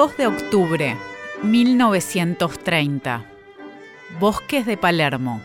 2 0.00 0.16
de 0.16 0.26
octubre, 0.28 0.96
1930. 1.42 3.22
Bosques 4.18 4.64
de 4.64 4.78
Palermo. 4.78 5.42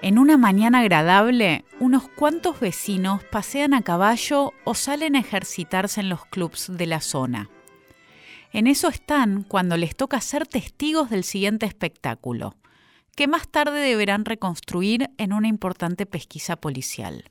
En 0.00 0.20
una 0.20 0.36
mañana 0.36 0.78
agradable, 0.78 1.64
unos 1.80 2.08
cuantos 2.08 2.60
vecinos 2.60 3.24
pasean 3.24 3.74
a 3.74 3.82
caballo 3.82 4.52
o 4.62 4.74
salen 4.74 5.16
a 5.16 5.18
ejercitarse 5.18 6.00
en 6.00 6.08
los 6.08 6.24
clubs 6.24 6.70
de 6.70 6.86
la 6.86 7.00
zona. 7.00 7.50
En 8.52 8.68
eso 8.68 8.86
están 8.86 9.42
cuando 9.42 9.76
les 9.76 9.96
toca 9.96 10.20
ser 10.20 10.46
testigos 10.46 11.10
del 11.10 11.24
siguiente 11.24 11.66
espectáculo, 11.66 12.54
que 13.16 13.26
más 13.26 13.48
tarde 13.48 13.80
deberán 13.80 14.24
reconstruir 14.24 15.10
en 15.18 15.32
una 15.32 15.48
importante 15.48 16.06
pesquisa 16.06 16.54
policial. 16.54 17.24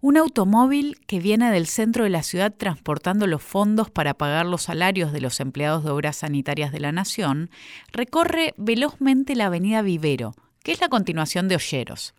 Un 0.00 0.16
automóvil 0.16 0.96
que 1.08 1.18
viene 1.18 1.50
del 1.50 1.66
centro 1.66 2.04
de 2.04 2.10
la 2.10 2.22
ciudad 2.22 2.54
transportando 2.56 3.26
los 3.26 3.42
fondos 3.42 3.90
para 3.90 4.14
pagar 4.14 4.46
los 4.46 4.62
salarios 4.62 5.12
de 5.12 5.20
los 5.20 5.40
empleados 5.40 5.82
de 5.82 5.90
obras 5.90 6.18
sanitarias 6.18 6.70
de 6.70 6.78
la 6.78 6.92
Nación 6.92 7.50
recorre 7.90 8.54
velozmente 8.56 9.34
la 9.34 9.46
avenida 9.46 9.82
Vivero, 9.82 10.36
que 10.62 10.70
es 10.70 10.80
la 10.80 10.88
continuación 10.88 11.48
de 11.48 11.56
Olleros. 11.56 12.14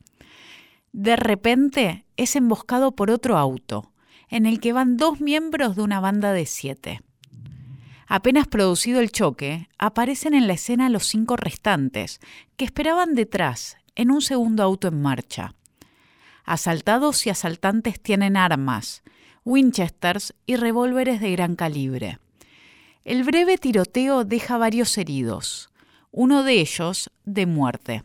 De 0.92 1.16
repente 1.16 2.06
es 2.18 2.36
emboscado 2.36 2.92
por 2.98 3.12
otro 3.12 3.38
auto, 3.38 3.94
en 4.28 4.46
el 4.46 4.60
que 4.60 4.74
van 4.74 4.98
dos 4.98 5.22
miembros 5.22 5.78
de 5.78 5.82
una 5.82 6.02
banda 6.02 6.34
de 6.34 6.46
siete. 6.46 7.02
Apenas 8.08 8.48
producido 8.48 9.00
el 9.00 9.12
choque, 9.12 9.70
aparecen 9.78 10.34
en 10.34 10.48
la 10.48 10.54
escena 10.54 10.90
los 10.90 11.06
cinco 11.06 11.38
restantes, 11.38 12.20
que 12.58 12.66
esperaban 12.66 13.16
detrás, 13.16 13.78
en 13.96 14.12
un 14.12 14.22
segundo 14.22 14.64
auto 14.64 14.90
en 14.90 15.02
marcha. 15.02 15.54
Asaltados 16.50 17.28
y 17.28 17.30
asaltantes 17.30 18.02
tienen 18.02 18.36
armas, 18.36 19.04
Winchesters 19.46 20.34
y 20.48 20.56
revólveres 20.56 21.22
de 21.22 21.32
gran 21.34 21.56
calibre. 21.56 22.18
El 23.06 23.24
breve 23.24 23.60
tiroteo 23.60 24.24
deja 24.24 24.58
varios 24.58 24.98
heridos, 24.98 25.70
uno 26.10 26.42
de 26.42 26.54
ellos 26.54 27.12
de 27.24 27.46
muerte. 27.46 28.04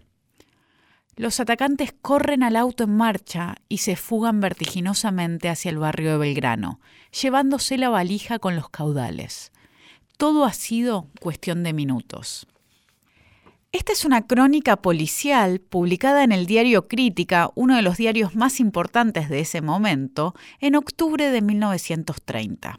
Los 1.17 1.41
atacantes 1.41 1.95
corren 2.03 2.43
al 2.43 2.57
auto 2.57 2.85
en 2.85 2.95
marcha 2.95 3.55
y 3.71 3.79
se 3.79 3.97
fugan 3.97 4.41
vertiginosamente 4.41 5.49
hacia 5.49 5.71
el 5.71 5.79
barrio 5.79 6.11
de 6.11 6.19
Belgrano, 6.19 6.81
llevándose 7.19 7.79
la 7.79 7.89
valija 7.89 8.39
con 8.39 8.57
los 8.57 8.69
caudales. 8.69 9.53
Todo 10.19 10.45
ha 10.45 10.53
sido 10.53 11.09
cuestión 11.19 11.63
de 11.63 11.73
minutos. 11.73 12.47
Esta 13.75 13.91
es 13.91 14.05
una 14.05 14.25
crónica 14.25 14.77
policial 14.77 15.59
publicada 15.59 16.23
en 16.23 16.31
el 16.31 16.47
diario 16.47 16.87
Crítica, 16.87 17.51
uno 17.57 17.75
de 17.75 17.83
los 17.83 17.97
diarios 17.97 18.37
más 18.37 18.61
importantes 18.61 19.29
de 19.29 19.41
ese 19.41 19.63
momento, 19.63 20.33
en 20.61 20.77
octubre 20.77 21.29
de 21.33 21.43
1930. 21.43 22.79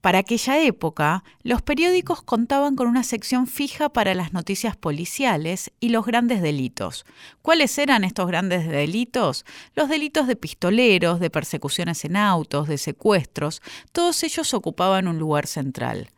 Para 0.00 0.18
aquella 0.18 0.60
época, 0.60 1.22
los 1.44 1.62
periódicos 1.62 2.20
contaban 2.20 2.74
con 2.74 2.88
una 2.88 3.04
sección 3.04 3.46
fija 3.46 3.90
para 3.90 4.12
las 4.14 4.32
noticias 4.32 4.76
policiales 4.76 5.70
y 5.78 5.90
los 5.90 6.04
grandes 6.04 6.42
delitos. 6.42 7.06
¿Cuáles 7.40 7.78
eran 7.78 8.02
estos 8.02 8.26
grandes 8.26 8.66
delitos? 8.66 9.44
Los 9.76 9.88
delitos 9.88 10.26
de 10.26 10.34
pistoleros, 10.34 11.20
de 11.20 11.30
persecuciones 11.30 12.04
en 12.04 12.16
autos, 12.16 12.66
de 12.66 12.78
secuestros, 12.78 13.62
todos 13.92 14.24
ellos 14.24 14.52
ocupaban 14.52 15.06
un 15.06 15.20
lugar 15.20 15.46
central. 15.46 16.08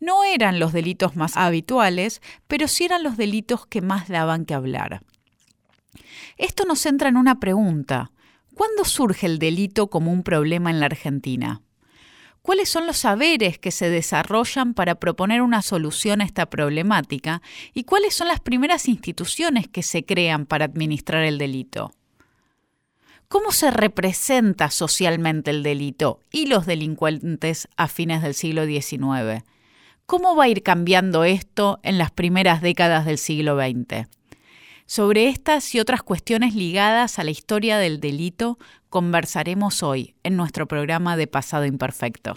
No 0.00 0.24
eran 0.24 0.58
los 0.58 0.72
delitos 0.72 1.16
más 1.16 1.36
habituales, 1.36 2.20
pero 2.46 2.68
sí 2.68 2.84
eran 2.84 3.02
los 3.02 3.16
delitos 3.16 3.66
que 3.66 3.80
más 3.80 4.08
daban 4.08 4.44
que 4.44 4.54
hablar. 4.54 5.02
Esto 6.36 6.64
nos 6.64 6.80
centra 6.80 7.08
en 7.08 7.16
una 7.16 7.40
pregunta. 7.40 8.10
¿Cuándo 8.54 8.84
surge 8.84 9.26
el 9.26 9.38
delito 9.38 9.88
como 9.88 10.12
un 10.12 10.22
problema 10.22 10.70
en 10.70 10.80
la 10.80 10.86
Argentina? 10.86 11.62
¿Cuáles 12.42 12.68
son 12.68 12.86
los 12.86 12.98
saberes 12.98 13.58
que 13.58 13.70
se 13.70 13.88
desarrollan 13.88 14.74
para 14.74 14.96
proponer 14.96 15.42
una 15.42 15.62
solución 15.62 16.20
a 16.20 16.24
esta 16.24 16.46
problemática? 16.46 17.40
¿Y 17.72 17.84
cuáles 17.84 18.14
son 18.14 18.26
las 18.26 18.40
primeras 18.40 18.88
instituciones 18.88 19.68
que 19.68 19.84
se 19.84 20.04
crean 20.04 20.46
para 20.46 20.64
administrar 20.64 21.22
el 21.22 21.38
delito? 21.38 21.92
¿Cómo 23.28 23.52
se 23.52 23.70
representa 23.70 24.70
socialmente 24.70 25.52
el 25.52 25.62
delito 25.62 26.20
y 26.32 26.46
los 26.46 26.66
delincuentes 26.66 27.68
a 27.76 27.86
fines 27.86 28.22
del 28.22 28.34
siglo 28.34 28.66
XIX? 28.66 29.44
¿Cómo 30.12 30.36
va 30.36 30.44
a 30.44 30.48
ir 30.48 30.62
cambiando 30.62 31.24
esto 31.24 31.80
en 31.82 31.96
las 31.96 32.10
primeras 32.10 32.60
décadas 32.60 33.06
del 33.06 33.16
siglo 33.16 33.56
XX? 33.56 34.08
Sobre 34.84 35.28
estas 35.28 35.74
y 35.74 35.80
otras 35.80 36.02
cuestiones 36.02 36.54
ligadas 36.54 37.18
a 37.18 37.24
la 37.24 37.30
historia 37.30 37.78
del 37.78 37.98
delito 37.98 38.58
conversaremos 38.90 39.82
hoy 39.82 40.14
en 40.22 40.36
nuestro 40.36 40.68
programa 40.68 41.16
de 41.16 41.28
Pasado 41.28 41.64
Imperfecto. 41.64 42.36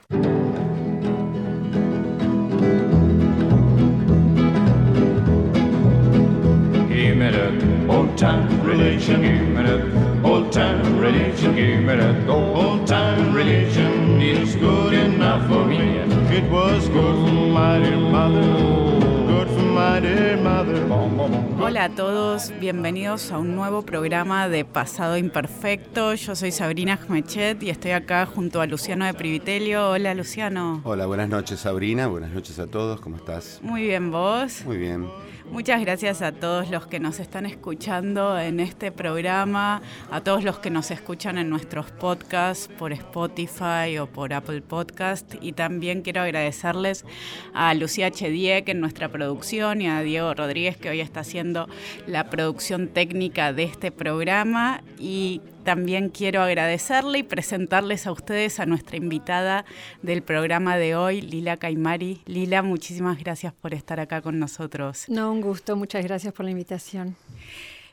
Hola 21.62 21.86
a 21.86 21.90
todos, 21.90 22.52
bienvenidos 22.60 23.32
a 23.32 23.38
un 23.38 23.56
nuevo 23.56 23.84
programa 23.84 24.50
de 24.50 24.66
Pasado 24.66 25.16
Imperfecto. 25.16 26.14
Yo 26.14 26.36
soy 26.36 26.52
Sabrina 26.52 26.98
Jmechet 26.98 27.64
y 27.64 27.70
estoy 27.70 27.92
acá 27.92 28.26
junto 28.26 28.60
a 28.60 28.66
Luciano 28.66 29.06
de 29.06 29.14
Privitelio. 29.14 29.92
Hola 29.92 30.14
Luciano. 30.14 30.82
Hola, 30.84 31.06
buenas 31.06 31.30
noches 31.30 31.62
Sabrina, 31.62 32.08
buenas 32.08 32.32
noches 32.32 32.60
a 32.60 32.68
todos, 32.68 33.00
¿cómo 33.00 33.16
estás? 33.16 33.60
Muy 33.64 33.84
bien, 33.84 34.12
¿vos? 34.12 34.62
Muy 34.66 34.76
bien. 34.76 35.08
Muchas 35.52 35.80
gracias 35.80 36.22
a 36.22 36.32
todos 36.32 36.70
los 36.70 36.88
que 36.88 37.00
nos 37.00 37.20
están 37.20 37.46
escuchando 37.46 38.38
en 38.38 38.60
este 38.60 38.92
programa, 38.92 39.82
a 40.12 40.22
todos 40.22 40.44
los 40.44 40.60
que 40.60 40.70
nos 40.70 40.92
escuchan 40.92 41.38
en 41.38 41.50
nuestros 41.50 41.92
podcasts 41.92 42.68
por 42.68 42.92
Spotify 42.92 43.98
o 44.00 44.08
por 44.08 44.34
Apple 44.34 44.62
Podcast. 44.62 45.36
Y 45.42 45.54
también 45.54 46.02
quiero 46.02 46.22
agradecerles 46.22 47.06
a 47.54 47.74
Lucía 47.74 48.12
Chediek 48.12 48.68
en 48.70 48.82
nuestra 48.82 49.10
producción 49.10 49.82
y 49.82 49.88
a 49.88 50.02
Diego 50.02 50.34
Rodríguez 50.34 50.78
que 50.78 50.90
hoy 50.90 51.00
está 51.00 51.22
haciendo 51.22 51.70
la 52.08 52.30
producción 52.30 52.88
técnica 52.90 53.54
de 53.54 53.64
este 53.64 53.92
programa 53.92 54.84
y 55.00 55.42
también 55.64 56.10
quiero 56.10 56.42
agradecerle 56.42 57.20
y 57.20 57.24
presentarles 57.24 58.08
a 58.08 58.12
ustedes 58.12 58.60
a 58.60 58.66
nuestra 58.66 58.98
invitada 58.98 59.66
del 60.02 60.22
programa 60.22 60.78
de 60.78 60.96
hoy, 60.96 61.22
Lila 61.22 61.58
Caimari. 61.58 62.22
Lila, 62.26 62.62
muchísimas 62.62 63.20
gracias 63.20 63.54
por 63.54 63.74
estar 63.74 64.00
acá 64.00 64.22
con 64.22 64.40
nosotros. 64.40 65.06
No, 65.08 65.32
un 65.32 65.42
gusto, 65.42 65.76
muchas 65.76 66.04
gracias 66.04 66.34
por 66.34 66.46
la 66.46 66.52
invitación. 66.52 67.16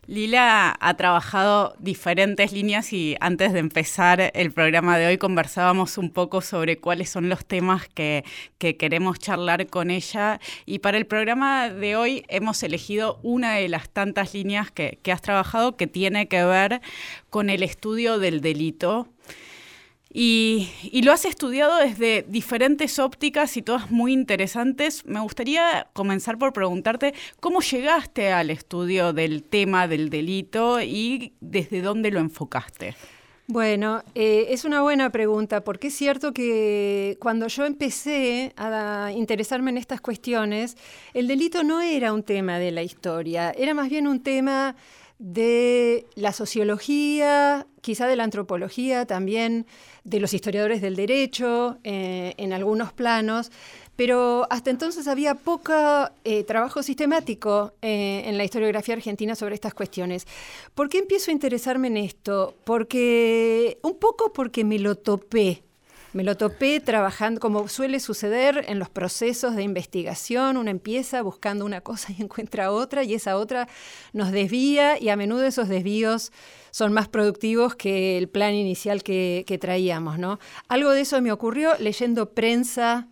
Lila 0.09 0.77
ha 0.81 0.95
trabajado 0.95 1.77
diferentes 1.79 2.51
líneas 2.51 2.93
y 2.93 3.17
antes 3.21 3.53
de 3.53 3.61
empezar 3.61 4.33
el 4.35 4.51
programa 4.51 4.99
de 4.99 5.07
hoy 5.07 5.17
conversábamos 5.17 5.97
un 5.97 6.11
poco 6.11 6.41
sobre 6.41 6.79
cuáles 6.79 7.09
son 7.09 7.29
los 7.29 7.45
temas 7.47 7.89
que, 7.89 8.25
queremos 8.59 9.21
charlar 9.21 9.69
con 9.69 9.93
ella. 9.93 10.41
Y 10.67 10.81
para 10.81 10.99
el 10.99 11.07
programa 11.07 11.69
de 11.69 11.95
hoy 11.95 12.25
hemos 12.27 12.65
elegido 12.65 13.21
una 13.23 13.55
de 13.55 13.69
las 13.69 13.89
tantas 13.91 14.35
líneas 14.35 14.73
que, 14.73 14.99
que 15.05 15.13
has 15.13 15.23
trabajado 15.23 15.77
que 15.77 15.87
tiene 15.87 16.27
que 16.27 16.45
ver 16.45 16.81
con 17.31 17.49
el 17.49 17.63
estudio 17.63 18.19
del 18.19 18.41
delito 18.41 19.09
y, 20.15 21.01
lo 21.03 21.13
has 21.13 21.25
estudiado 21.25 21.79
desde 21.79 22.25
diferentes 22.29 22.99
ópticas 22.99 23.57
y 23.57 23.63
todas 23.63 23.91
muy 23.91 24.13
interesantes. 24.13 25.07
Me 25.07 25.21
gustaría 25.21 25.89
comenzar 25.95 26.39
por 26.39 26.53
preguntarte 26.53 27.15
cómo 27.41 27.61
llegaste 27.61 28.31
al 28.31 28.51
estudio 28.51 29.13
del 29.13 29.43
tema 29.43 29.89
del 29.89 30.11
delito 30.11 30.83
y 30.83 31.33
desde 31.41 31.81
dónde 31.81 32.11
lo 32.11 32.21
enfocaste. 32.21 32.95
Bueno, 33.47 34.03
eh, 34.15 34.47
es 34.51 34.65
una 34.65 34.83
buena 34.83 35.11
pregunta 35.11 35.65
porque 35.65 35.89
es 35.89 35.95
cierto 35.95 36.33
que 36.33 37.17
cuando 37.19 37.49
yo 37.49 37.65
empecé 37.65 38.53
a 38.57 39.11
interesarme 39.15 39.71
en 39.71 39.79
estas 39.79 40.01
cuestiones, 40.01 40.77
el 41.13 41.27
delito 41.27 41.65
no 41.65 41.81
era 41.81 42.13
un 42.13 42.23
tema 42.23 42.59
de 42.59 42.71
la 42.71 42.83
historia, 42.83 43.51
era 43.51 43.75
más 43.75 43.89
bien 43.89 44.07
un 44.07 44.23
tema 44.23 44.77
de 45.19 46.07
la 46.15 46.33
sociología, 46.33 47.67
quizá 47.81 48.07
de 48.07 48.17
la 48.17 48.25
antropología 48.25 49.07
también, 49.07 49.67
de 50.05 50.21
los 50.21 50.35
historiadores 50.35 50.81
del 50.81 50.97
derecho, 50.97 51.79
eh, 51.85 52.35
en 52.37 52.53
algunos 52.53 52.93
planos, 52.93 53.51
pero 53.97 54.47
hasta 54.51 54.71
entonces 54.71 55.07
había 55.07 55.35
poco 55.35 55.73
eh, 56.25 56.45
trabajo 56.45 56.83
sistemático 56.83 57.75
eh, 57.83 58.23
en 58.27 58.39
la 58.39 58.45
historiografía 58.45 58.95
argentina 58.95 59.35
sobre 59.35 59.55
estas 59.55 59.75
cuestiones. 59.75 60.27
¿Por 60.75 60.89
qué 60.89 60.99
empiezo 60.99 61.31
a 61.31 61.35
interesarme 61.35 61.89
en 61.89 61.99
esto? 61.99 62.55
Porque, 62.65 63.79
un 63.83 63.99
poco 63.99 64.33
porque 64.33 64.65
me 64.65 64.79
lo 64.79 64.97
topé 64.97 65.63
me 66.13 66.25
lo 66.25 66.37
topé 66.37 66.81
trabajando, 66.81 67.41
como 67.41 67.69
suele 67.69 67.99
suceder 68.01 68.65
en 68.69 68.79
los 68.79 68.91
procesos 68.91 69.57
de 69.57 69.63
investigación, 69.63 70.57
uno 70.57 70.71
empieza 70.71 71.23
buscando 71.23 71.65
una 71.65 71.81
cosa 71.81 72.13
y 72.17 72.23
encuentra 72.23 72.71
otra 72.71 73.05
y 73.05 73.15
esa 73.15 73.37
otra 73.37 73.69
nos 74.13 74.31
desvía 74.31 75.01
y 75.01 75.09
a 75.09 75.17
menudo 75.17 75.45
esos 75.45 75.69
desvíos 75.69 76.33
son 76.71 76.93
más 76.93 77.09
productivos 77.09 77.75
que 77.75 78.19
el 78.19 78.29
plan 78.29 78.55
inicial 78.55 79.03
que, 79.03 79.59
traíamos. 79.61 80.19
¿no? 80.19 80.39
Algo 80.69 80.91
de 80.91 81.03
eso 81.03 81.21
me 81.21 81.33
ocurrió 81.33 81.73
leyendo 81.79 82.31
prensa 82.31 83.09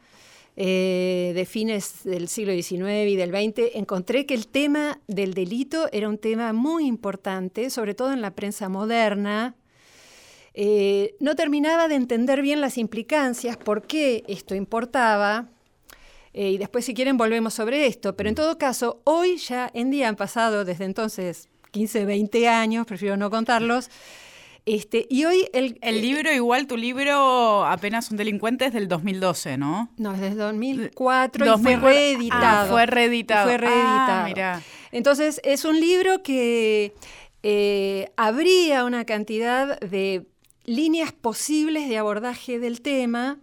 eh, 0.57 1.33
de 1.35 1.47
fines 1.47 2.05
del 2.05 2.29
siglo 2.29 2.53
XIX 2.53 3.09
y 3.09 3.17
del 3.17 3.31
XX, 3.31 3.77
encontré 3.77 4.27
que 4.27 4.35
el 4.35 4.47
tema 4.49 5.01
del 5.07 5.33
delito 5.33 5.89
era 5.93 6.09
un 6.09 6.19
tema 6.19 6.53
muy 6.53 6.87
importante, 6.87 7.71
sobre 7.71 7.95
todo 7.95 8.13
en 8.13 8.21
la 8.21 8.33
prensa 8.33 8.69
moderna. 8.69 9.55
Eh, 10.55 11.15
no 11.21 11.37
terminaba 11.37 11.89
de 11.89 11.95
entender 11.95 12.43
bien 12.43 12.61
las 12.61 12.79
implicancias, 12.79 13.57
por 13.57 13.83
qué 13.83 14.25
esto 14.27 14.55
importaba, 14.55 15.47
eh, 16.33 16.51
y 16.51 16.59
después 16.59 16.85
si 16.85 16.95
quieren 16.95 17.17
volvemos 17.17 17.55
sobre 17.55 17.87
esto, 17.87 18.17
pero 18.17 18.29
en 18.29 18.35
todo 18.35 18.59
caso, 18.59 19.01
hoy 19.05 19.37
ya 19.37 19.71
en 19.75 19.91
día 19.91 20.09
han 20.09 20.17
pasado 20.17 20.65
desde 20.65 20.85
entonces 20.85 21.49
15, 21.73 22.05
20 22.05 22.49
años, 22.49 22.87
prefiero 22.87 23.17
no 23.17 23.31
contarlos, 23.31 23.91
este, 24.67 25.07
y 25.09 25.25
hoy 25.25 25.49
el, 25.53 25.79
el 25.81 25.97
eh, 25.97 26.01
libro, 26.01 26.33
igual 26.33 26.67
tu 26.67 26.77
libro, 26.77 27.65
apenas 27.65 28.11
un 28.11 28.17
delincuente, 28.17 28.67
es 28.67 28.73
del 28.73 28.89
2012, 28.89 29.57
¿no? 29.57 29.91
No, 29.97 30.15
es 30.15 30.21
del 30.21 30.37
2004 30.37 31.47
y 31.47 31.59
fue 31.63 31.77
reeditado. 31.77 32.67
Ah, 32.67 32.67
fue 32.71 32.87
reeditado. 32.87 33.49
Fue 33.49 33.57
reeditado. 33.57 34.35
Ah, 34.37 34.61
Entonces, 34.93 35.41
es 35.45 35.65
un 35.65 35.81
libro 35.81 36.23
que 36.23 36.95
eh, 37.43 38.11
habría 38.17 38.85
una 38.85 39.05
cantidad 39.05 39.81
de 39.81 40.27
líneas 40.71 41.13
posibles 41.13 41.89
de 41.89 41.99
abordaje 41.99 42.61
del 42.61 42.81
tema 42.81 43.41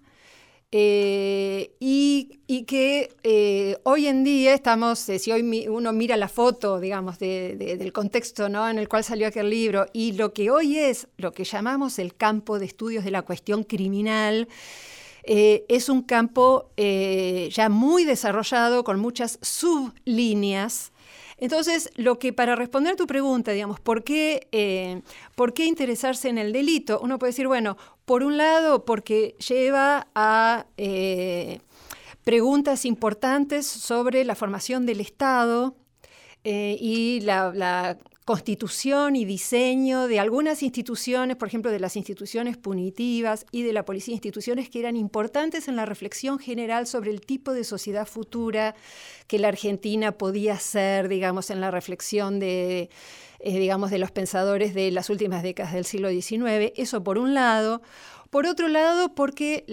eh, 0.72 1.76
y, 1.80 2.40
que 2.66 3.14
eh, 3.24 3.78
hoy 3.84 4.08
en 4.08 4.24
día 4.24 4.54
estamos, 4.54 5.10
eh, 5.10 5.20
si 5.20 5.34
hoy 5.34 5.68
uno 5.68 5.92
mira 5.92 6.16
la 6.16 6.30
foto, 6.30 6.80
digamos, 6.80 7.20
del 7.20 7.92
contexto 7.92 8.48
¿no? 8.48 8.70
en 8.70 8.78
el 8.78 8.88
cual 8.88 9.04
salió 9.04 9.28
aquel 9.28 9.50
libro, 9.50 9.88
y 9.92 10.14
lo 10.14 10.34
que 10.34 10.50
hoy 10.50 10.78
es 10.78 11.10
lo 11.18 11.34
que 11.34 11.44
llamamos 11.44 12.00
el 12.00 12.16
campo 12.16 12.60
de 12.60 12.66
estudios 12.66 13.04
de 13.04 13.12
la 13.12 13.24
cuestión 13.24 13.64
criminal, 13.64 14.48
es 15.24 15.90
un 15.90 16.04
campo 16.04 16.72
ya 16.78 17.68
muy 17.68 18.06
desarrollado 18.06 18.86
con 18.86 18.98
muchas 18.98 19.40
sublíneas 19.42 20.94
entonces, 21.38 21.92
lo 21.96 22.18
que 22.18 22.34
para 22.34 22.56
responder 22.56 22.96
tu 22.96 23.06
pregunta, 23.06 23.52
digamos, 23.52 23.80
¿por 23.80 24.04
qué, 24.04 24.48
eh, 24.52 25.02
¿por 25.36 25.54
qué 25.54 25.66
interesarse 25.66 26.30
en 26.30 26.38
el 26.38 26.52
delito? 26.52 27.00
Uno 27.02 27.20
puede 27.20 27.32
decir, 27.32 27.48
bueno, 27.48 27.78
por 28.06 28.24
un 28.24 28.38
lado, 28.38 28.86
porque 28.86 29.36
lleva 29.48 30.08
a 30.16 30.66
eh, 30.78 31.60
preguntas 32.24 32.86
importantes 32.86 33.68
sobre 33.68 34.26
la 34.26 34.36
formación 34.36 34.86
del 34.86 35.00
Estado, 35.00 35.76
eh, 36.44 36.78
y 36.80 37.20
la, 37.22 37.98
constitución 38.28 39.16
y 39.16 39.24
diseño 39.24 40.10
de 40.10 40.20
algunas 40.20 40.62
instituciones, 40.62 41.38
por 41.38 41.48
ejemplo, 41.48 41.72
de 41.72 41.80
las 41.80 41.96
instituciones 41.96 42.58
punitivas 42.58 43.46
y 43.54 43.64
de 43.64 43.72
la 43.72 43.86
policía, 43.86 44.14
instituciones 44.14 44.70
que 44.70 44.82
eran 44.82 44.98
importantes 44.98 45.70
en 45.70 45.78
la 45.78 45.86
reflexión 45.86 46.38
general 46.38 46.88
sobre 46.88 47.12
el 47.12 47.22
tipo 47.22 47.54
de 47.54 47.64
sociedad 47.64 48.06
futura 48.06 48.76
que 49.28 49.40
la 49.40 49.48
Argentina 49.48 50.12
podía 50.12 50.60
ser, 50.60 51.08
digamos, 51.08 51.50
en 51.52 51.62
la 51.62 51.72
reflexión 51.72 52.38
de, 52.42 52.90
eh, 53.40 53.60
digamos, 53.60 53.92
de 53.92 54.00
los 54.00 54.12
pensadores 54.12 54.74
de 54.74 54.92
las 54.92 55.10
últimas 55.10 55.42
décadas 55.42 55.72
del 55.72 55.86
siglo 55.86 56.10
XIX. 56.10 56.74
Eso 56.76 57.06
por 57.06 57.18
un 57.18 57.34
lado. 57.34 57.82
Por 58.30 58.46
otro 58.46 58.68
lado, 58.68 59.16
porque 59.16 59.66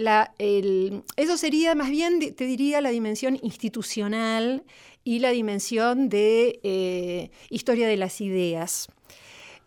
eso 1.17 1.37
sería 1.37 1.75
más 1.75 1.89
bien, 1.89 2.19
te 2.35 2.45
diría, 2.45 2.81
la 2.81 2.89
dimensión 2.89 3.37
institucional 3.41 4.63
y 5.03 5.19
la 5.19 5.29
dimensión 5.31 6.09
de 6.09 6.59
eh, 6.63 7.31
historia 7.49 7.87
de 7.87 7.97
las 7.97 8.21
ideas. 8.21 8.87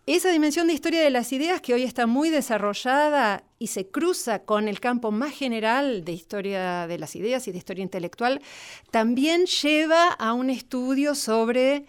Esa 0.06 0.30
dimensión 0.30 0.68
de 0.68 0.72
historia 0.72 1.02
de 1.02 1.10
las 1.10 1.34
ideas 1.34 1.60
que 1.60 1.74
hoy 1.74 1.82
está 1.82 2.06
muy 2.06 2.30
desarrollada 2.30 3.44
y 3.58 3.66
se 3.66 3.88
cruza 3.88 4.38
con 4.38 4.66
el 4.66 4.80
campo 4.80 5.10
más 5.10 5.32
general 5.32 6.02
de 6.02 6.12
historia 6.12 6.86
de 6.86 6.98
las 6.98 7.14
ideas 7.14 7.46
y 7.46 7.52
de 7.52 7.58
historia 7.58 7.82
intelectual, 7.82 8.40
también 8.90 9.44
lleva 9.44 10.08
a 10.08 10.32
un 10.32 10.48
estudio 10.48 11.14
sobre 11.14 11.84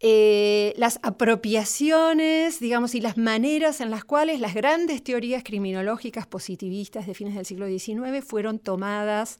eh, 0.00 0.74
las 0.76 1.00
apropiaciones, 1.02 2.60
digamos, 2.60 2.94
y 2.94 3.00
las 3.00 3.16
maneras 3.16 3.80
en 3.80 3.90
las 3.90 4.04
cuales 4.04 4.40
las 4.40 4.54
grandes 4.54 5.02
teorías 5.02 5.42
criminológicas 5.42 6.26
positivistas 6.26 7.06
de 7.06 7.14
fines 7.14 7.34
del 7.34 7.46
siglo 7.46 7.66
XIX 7.66 8.22
fueron 8.24 8.58
tomadas 8.58 9.38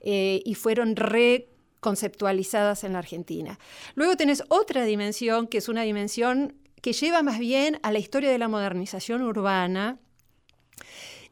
eh, 0.00 0.42
y 0.44 0.54
fueron 0.54 0.94
re 0.94 1.48
conceptualizadas 1.80 2.84
en 2.84 2.92
la 2.92 3.00
Argentina. 3.00 3.58
Luego 3.94 4.16
tenés 4.16 4.44
otra 4.48 4.84
dimensión, 4.84 5.48
que 5.48 5.58
es 5.58 5.68
una 5.68 5.82
dimensión 5.82 6.54
que 6.82 6.92
lleva 6.92 7.22
más 7.22 7.38
bien 7.40 7.80
a 7.82 7.90
la 7.90 7.98
historia 7.98 8.30
de 8.30 8.38
la 8.38 8.48
modernización 8.48 9.22
urbana 9.22 9.98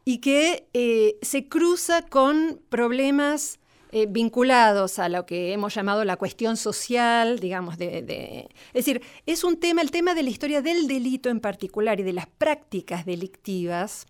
y 0.03 0.19
que 0.19 0.67
eh, 0.73 1.17
se 1.21 1.47
cruza 1.47 2.01
con 2.01 2.61
problemas 2.69 3.59
eh, 3.97 4.07
vinculados 4.09 4.99
a 4.99 5.07
lo 5.07 5.25
que 5.25 5.53
hemos 5.53 5.73
llamado 5.73 6.03
la 6.03 6.17
cuestión 6.17 6.57
social, 6.57 7.39
digamos, 7.39 7.77
de, 7.77 8.49
es 8.73 8.85
decir, 8.85 9.01
es 9.25 9.45
un 9.45 9.55
tema, 9.55 9.81
el 9.81 9.89
tema 9.89 10.13
de 10.13 10.21
la 10.21 10.29
historia 10.29 10.61
del 10.61 10.85
delito 10.89 11.29
en 11.29 11.39
particular 11.39 11.97
y 12.01 12.03
de 12.03 12.11
las 12.11 12.27
prácticas 12.27 13.05
delictivas, 13.05 14.05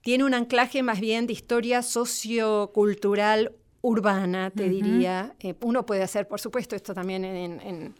tiene 0.00 0.24
un 0.24 0.32
anclaje 0.32 0.82
más 0.82 0.98
bien 0.98 1.26
de 1.26 1.34
historia 1.34 1.82
sociocultural 1.82 3.52
urbana, 3.82 4.48
te 4.48 4.66
diría. 4.66 5.34
Eh, 5.40 5.54
uno 5.60 5.84
puede 5.84 6.02
hacer, 6.04 6.26
por 6.26 6.40
supuesto, 6.40 6.74
esto 6.74 6.94
también 6.94 7.26
en, 7.26 7.60
en 7.60 7.94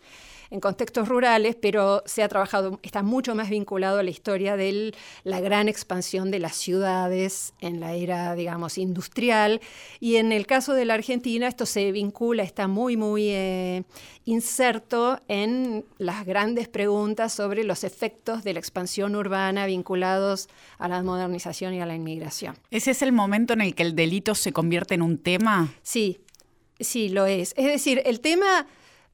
contextos 0.60 1.08
rurales, 1.08 1.56
pero 1.60 2.02
se 2.06 2.22
ha 2.22 2.28
trabajado, 2.28 2.80
está 2.82 3.02
mucho 3.02 3.34
más 3.34 3.50
vinculado 3.50 3.98
a 3.98 4.02
la 4.02 4.10
historia 4.10 4.56
de 4.56 4.94
la 5.24 5.40
gran 5.40 5.68
expansión 5.68 6.30
de 6.30 6.38
las 6.38 6.56
ciudades 6.56 7.52
en 7.60 7.80
la 7.80 7.94
era, 7.94 8.34
digamos, 8.34 8.78
industrial. 8.78 9.60
Y 10.00 10.16
en 10.16 10.32
el 10.32 10.46
caso 10.46 10.74
de 10.74 10.84
la 10.84 10.94
Argentina, 10.94 11.46
esto 11.46 11.66
se 11.66 11.92
vincula, 11.92 12.42
está 12.42 12.66
muy, 12.66 12.96
muy 12.96 13.28
eh, 13.28 13.84
inserto 14.24 15.20
en 15.28 15.84
las 15.98 16.24
grandes 16.24 16.68
preguntas 16.68 17.32
sobre 17.32 17.64
los 17.64 17.84
efectos 17.84 18.44
de 18.44 18.54
la 18.54 18.58
expansión 18.58 19.16
urbana 19.16 19.66
vinculados 19.66 20.48
a 20.78 20.88
la 20.88 21.02
modernización 21.02 21.74
y 21.74 21.80
a 21.80 21.86
la 21.86 21.94
inmigración. 21.94 22.56
¿Ese 22.70 22.92
es 22.92 23.02
el 23.02 23.12
momento 23.12 23.52
en 23.52 23.60
el 23.60 23.74
que 23.74 23.82
el 23.82 23.94
delito 23.94 24.34
se 24.34 24.52
convierte 24.52 24.94
en 24.94 25.02
un 25.02 25.18
tema? 25.18 25.72
Sí, 25.82 26.20
sí, 26.80 27.08
lo 27.08 27.26
es. 27.26 27.54
Es 27.56 27.66
decir, 27.66 28.02
el 28.04 28.20
tema 28.20 28.66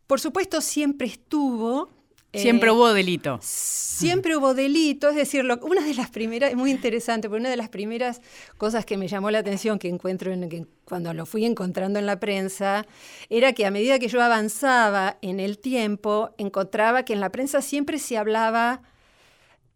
por 0.07 0.21
supuesto, 0.21 0.61
siempre 0.61 1.07
estuvo. 1.07 1.91
Siempre 2.33 2.69
eh, 2.69 2.73
hubo 2.73 2.93
delito. 2.93 3.39
Siempre 3.41 4.37
hubo 4.37 4.55
delito, 4.55 5.09
es 5.09 5.15
decir, 5.15 5.45
una 5.63 5.85
de 5.85 5.95
las 5.95 6.11
primeras, 6.11 6.51
es 6.51 6.57
muy 6.57 6.73
interesante, 6.73 7.29
porque 7.29 7.41
una 7.41 7.51
de 7.51 7.57
las 7.57 7.69
primeras 7.69 8.21
cosas 8.57 8.85
que 8.85 8.97
me 8.97 9.07
llamó 9.07 9.31
la 9.31 9.39
atención, 9.39 9.79
que 9.79 9.89
encuentro 9.89 10.33
en, 10.33 10.69
cuando 10.85 11.15
lo 11.15 11.27
fui 11.27 11.45
encontrando 11.45 12.01
en 12.01 12.07
la 12.07 12.19
prensa, 12.19 12.87
era 13.31 13.53
que 13.53 13.67
a 13.67 13.71
medida 13.71 14.01
que 14.01 14.09
yo 14.09 14.21
avanzaba 14.21 15.17
en 15.23 15.39
el 15.39 15.59
tiempo, 15.59 16.35
encontraba 16.37 17.05
que 17.05 17.13
en 17.13 17.21
la 17.21 17.31
prensa 17.31 17.63
siempre 17.63 17.99
se 18.01 18.19
hablaba 18.19 18.83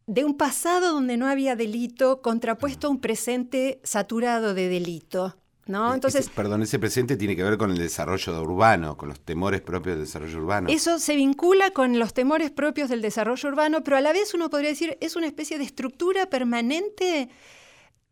de 0.09 0.25
un 0.25 0.37
pasado 0.37 0.93
donde 0.93 1.17
no 1.17 1.29
había 1.29 1.55
delito 1.55 2.23
contrapuesto 2.23 2.88
a 2.88 2.91
un 2.91 3.00
presente 3.00 3.81
saturado 3.85 4.55
de 4.55 4.69
delito. 4.69 5.37
¿No? 5.69 5.95
Entonces, 5.95 6.29
perdón, 6.31 6.63
ese 6.63 6.79
presente 6.79 7.17
tiene 7.17 7.37
que 7.37 7.45
ver 7.45 7.59
con 7.59 7.71
el 7.71 7.79
desarrollo 7.79 8.43
urbano, 8.43 8.97
con 8.97 9.11
los 9.11 9.21
temores 9.21 9.61
propios 9.61 9.97
del 9.97 10.07
desarrollo 10.07 10.39
urbano. 10.39 10.69
Eso 10.71 10.99
se 10.99 11.15
vincula 11.15 11.71
con 11.71 11.99
los 11.99 12.15
temores 12.15 12.51
propios 12.51 12.89
del 12.89 13.03
desarrollo 13.03 13.49
urbano, 13.49 13.85
pero 13.85 13.99
a 13.99 14.01
la 14.01 14.13
vez 14.13 14.35
uno 14.35 14.49
podría 14.51 14.71
decir 14.71 14.97
es 15.01 15.15
una 15.15 15.27
especie 15.27 15.59
de 15.59 15.65
estructura 15.65 16.27
permanente 16.27 17.29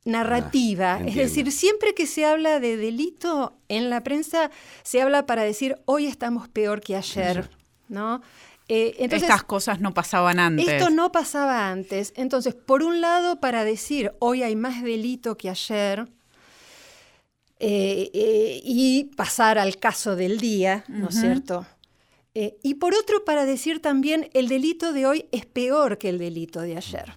narrativa. 0.04 0.96
Ah, 1.00 1.04
es 1.06 1.16
decir, 1.16 1.50
siempre 1.50 1.94
que 1.94 2.06
se 2.06 2.26
habla 2.26 2.60
de 2.60 2.76
delito 2.76 3.54
en 3.68 3.90
la 3.90 4.04
prensa, 4.04 4.50
se 4.82 5.00
habla 5.00 5.26
para 5.26 5.42
decir 5.42 5.78
hoy 5.86 6.06
estamos 6.06 6.48
peor 6.48 6.80
que 6.80 6.94
ayer, 6.94 7.50
¿no? 7.88 8.20
Eh, 8.68 8.96
Estas 8.98 9.44
cosas 9.44 9.80
no 9.80 9.94
pasaban 9.94 10.38
antes. 10.40 10.68
Esto 10.68 10.90
no 10.90 11.10
pasaba 11.10 11.70
antes. 11.70 12.12
Entonces, 12.16 12.54
por 12.54 12.82
un 12.82 13.00
lado, 13.00 13.40
para 13.40 13.64
decir 13.64 14.12
hoy 14.18 14.42
hay 14.42 14.56
más 14.56 14.82
delito 14.82 15.36
que 15.36 15.48
ayer, 15.48 16.08
eh, 17.58 18.10
eh, 18.12 18.60
y 18.62 19.04
pasar 19.16 19.58
al 19.58 19.78
caso 19.78 20.14
del 20.14 20.38
día, 20.38 20.84
¿no 20.88 21.08
es 21.08 21.18
cierto? 21.18 21.66
Eh, 22.34 22.58
y 22.62 22.74
por 22.74 22.94
otro, 22.94 23.24
para 23.24 23.46
decir 23.46 23.80
también, 23.80 24.28
el 24.34 24.48
delito 24.48 24.92
de 24.92 25.06
hoy 25.06 25.24
es 25.32 25.46
peor 25.46 25.96
que 25.96 26.10
el 26.10 26.18
delito 26.18 26.60
de 26.60 26.76
ayer. 26.76 27.14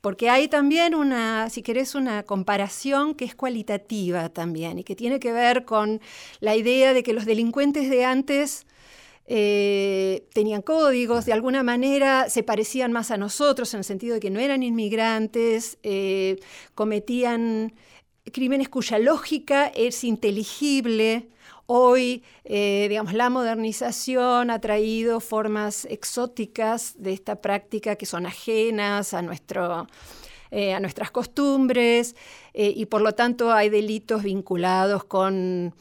Porque 0.00 0.30
hay 0.30 0.46
también 0.46 0.94
una, 0.94 1.50
si 1.50 1.62
querés, 1.62 1.96
una 1.96 2.22
comparación 2.22 3.16
que 3.16 3.24
es 3.24 3.34
cualitativa 3.34 4.28
también 4.28 4.78
y 4.78 4.84
que 4.84 4.94
tiene 4.94 5.18
que 5.18 5.32
ver 5.32 5.64
con 5.64 6.00
la 6.38 6.54
idea 6.54 6.94
de 6.94 7.02
que 7.02 7.12
los 7.12 7.24
delincuentes 7.24 7.90
de 7.90 8.04
antes 8.04 8.66
tenían 9.26 10.62
códigos, 10.62 11.24
de 11.24 11.32
alguna 11.32 11.62
manera 11.62 12.28
se 12.28 12.42
parecían 12.42 12.90
más 12.90 13.12
a 13.12 13.16
nosotros 13.16 13.72
en 13.74 13.78
el 13.78 13.84
sentido 13.84 14.14
de 14.14 14.20
que 14.20 14.30
no 14.30 14.40
eran 14.40 14.64
inmigrantes, 14.64 15.78
cometían 16.74 17.72
crímenes 18.30 18.68
cuya 18.68 18.98
lógica 18.98 19.66
es 19.68 20.04
inteligible. 20.04 21.28
Hoy, 21.66 22.24
eh, 22.44 22.86
digamos, 22.88 23.14
la 23.14 23.30
modernización 23.30 24.50
ha 24.50 24.60
traído 24.60 25.20
formas 25.20 25.84
exóticas 25.84 26.94
de 26.96 27.12
esta 27.12 27.40
práctica 27.40 27.96
que 27.96 28.06
son 28.06 28.26
ajenas 28.26 29.14
a, 29.14 29.22
nuestro, 29.22 29.86
eh, 30.50 30.74
a 30.74 30.80
nuestras 30.80 31.10
costumbres 31.10 32.16
eh, 32.54 32.72
y 32.74 32.86
por 32.86 33.02
lo 33.02 33.14
tanto 33.14 33.52
hay 33.52 33.68
delitos 33.68 34.22
vinculados 34.22 35.04
con 35.04 35.74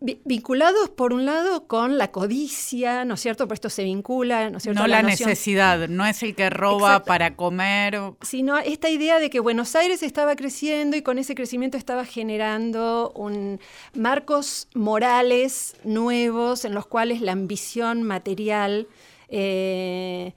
vinculados 0.00 0.90
por 0.90 1.12
un 1.12 1.26
lado 1.26 1.66
con 1.66 1.98
la 1.98 2.10
codicia, 2.10 3.04
¿no 3.04 3.14
es 3.14 3.20
cierto? 3.20 3.46
Por 3.46 3.54
esto 3.54 3.70
se 3.70 3.84
vincula, 3.84 4.50
¿no 4.50 4.58
es 4.58 4.62
cierto? 4.62 4.80
No 4.80 4.86
la, 4.86 5.02
necesidad, 5.02 5.88
no 5.88 6.06
es 6.06 6.22
el 6.22 6.34
que 6.34 6.50
roba 6.50 7.04
para 7.04 7.36
comer. 7.36 8.00
Sino 8.22 8.58
esta 8.58 8.88
idea 8.88 9.18
de 9.18 9.30
que 9.30 9.40
Buenos 9.40 9.74
Aires 9.76 10.02
estaba 10.02 10.36
creciendo 10.36 10.96
y 10.96 11.02
con 11.02 11.18
ese 11.18 11.34
crecimiento 11.34 11.76
estaba 11.76 12.04
generando 12.04 13.12
un 13.14 13.60
marcos 13.94 14.68
morales 14.74 15.76
nuevos 15.84 16.64
en 16.64 16.74
los 16.74 16.86
cuales 16.86 17.20
la 17.20 17.32
ambición 17.32 18.02
material 18.02 18.86
eh, 19.28 20.32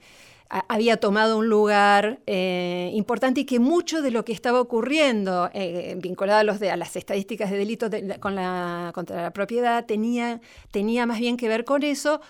había 0.50 0.96
tomado 0.96 1.38
un 1.38 1.48
lugar 1.48 2.18
eh, 2.26 2.90
importante 2.94 3.42
y 3.42 3.44
que 3.44 3.60
mucho 3.60 4.02
de 4.02 4.10
lo 4.10 4.24
que 4.24 4.32
estaba 4.32 4.60
ocurriendo 4.60 5.48
eh, 5.54 5.94
vinculado 5.98 6.40
a, 6.40 6.44
los 6.44 6.58
de, 6.58 6.72
a 6.72 6.76
las 6.76 6.96
estadísticas 6.96 7.50
de 7.50 7.56
delitos 7.56 7.90
con 8.18 8.34
la, 8.34 8.90
contra 8.92 9.22
la 9.22 9.30
propiedad 9.32 9.86
tenía, 9.86 10.40
tenía 10.72 11.06
más 11.06 11.20
bien 11.20 11.36
que 11.36 11.46
ver 11.46 11.64
con 11.64 11.84
eso, 11.84 12.20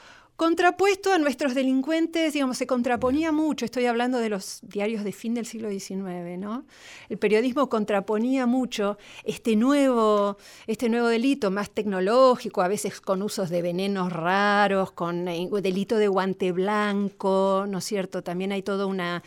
contrapuesto 0.41 1.13
a 1.13 1.19
nuestros 1.19 1.55
delincuentes, 1.55 2.33
digamos, 2.33 2.57
se 2.57 2.67
contraponía 2.67 3.31
mucho, 3.31 3.67
estoy 3.67 3.85
hablando 3.85 4.17
de 4.17 4.31
los 4.31 4.61
diarios 4.63 5.05
de 5.05 5.13
fin 5.13 5.35
del 5.35 5.45
siglo 5.45 5.69
XIX, 5.69 6.39
¿no? 6.39 6.65
El 7.11 7.19
periodismo 7.19 7.69
contraponía 7.69 8.47
mucho 8.47 8.97
este 9.25 9.55
nuevo, 9.55 10.39
este 10.67 10.89
nuevo 10.89 11.09
delito 11.09 11.51
más 11.51 11.69
tecnológico, 11.69 12.63
a 12.63 12.69
veces 12.69 13.03
con 13.03 13.21
usos 13.21 13.51
de 13.51 13.61
venenos 13.61 14.15
raros, 14.15 14.93
con 14.93 15.29
eh, 15.29 15.47
delito 15.61 15.99
de 15.99 16.09
guante 16.09 16.53
blanco, 16.53 17.67
¿no 17.69 17.77
es 17.77 17.85
cierto? 17.85 18.23
También 18.23 18.53
hay 18.53 18.63
toda 18.63 18.87
una, 18.87 19.23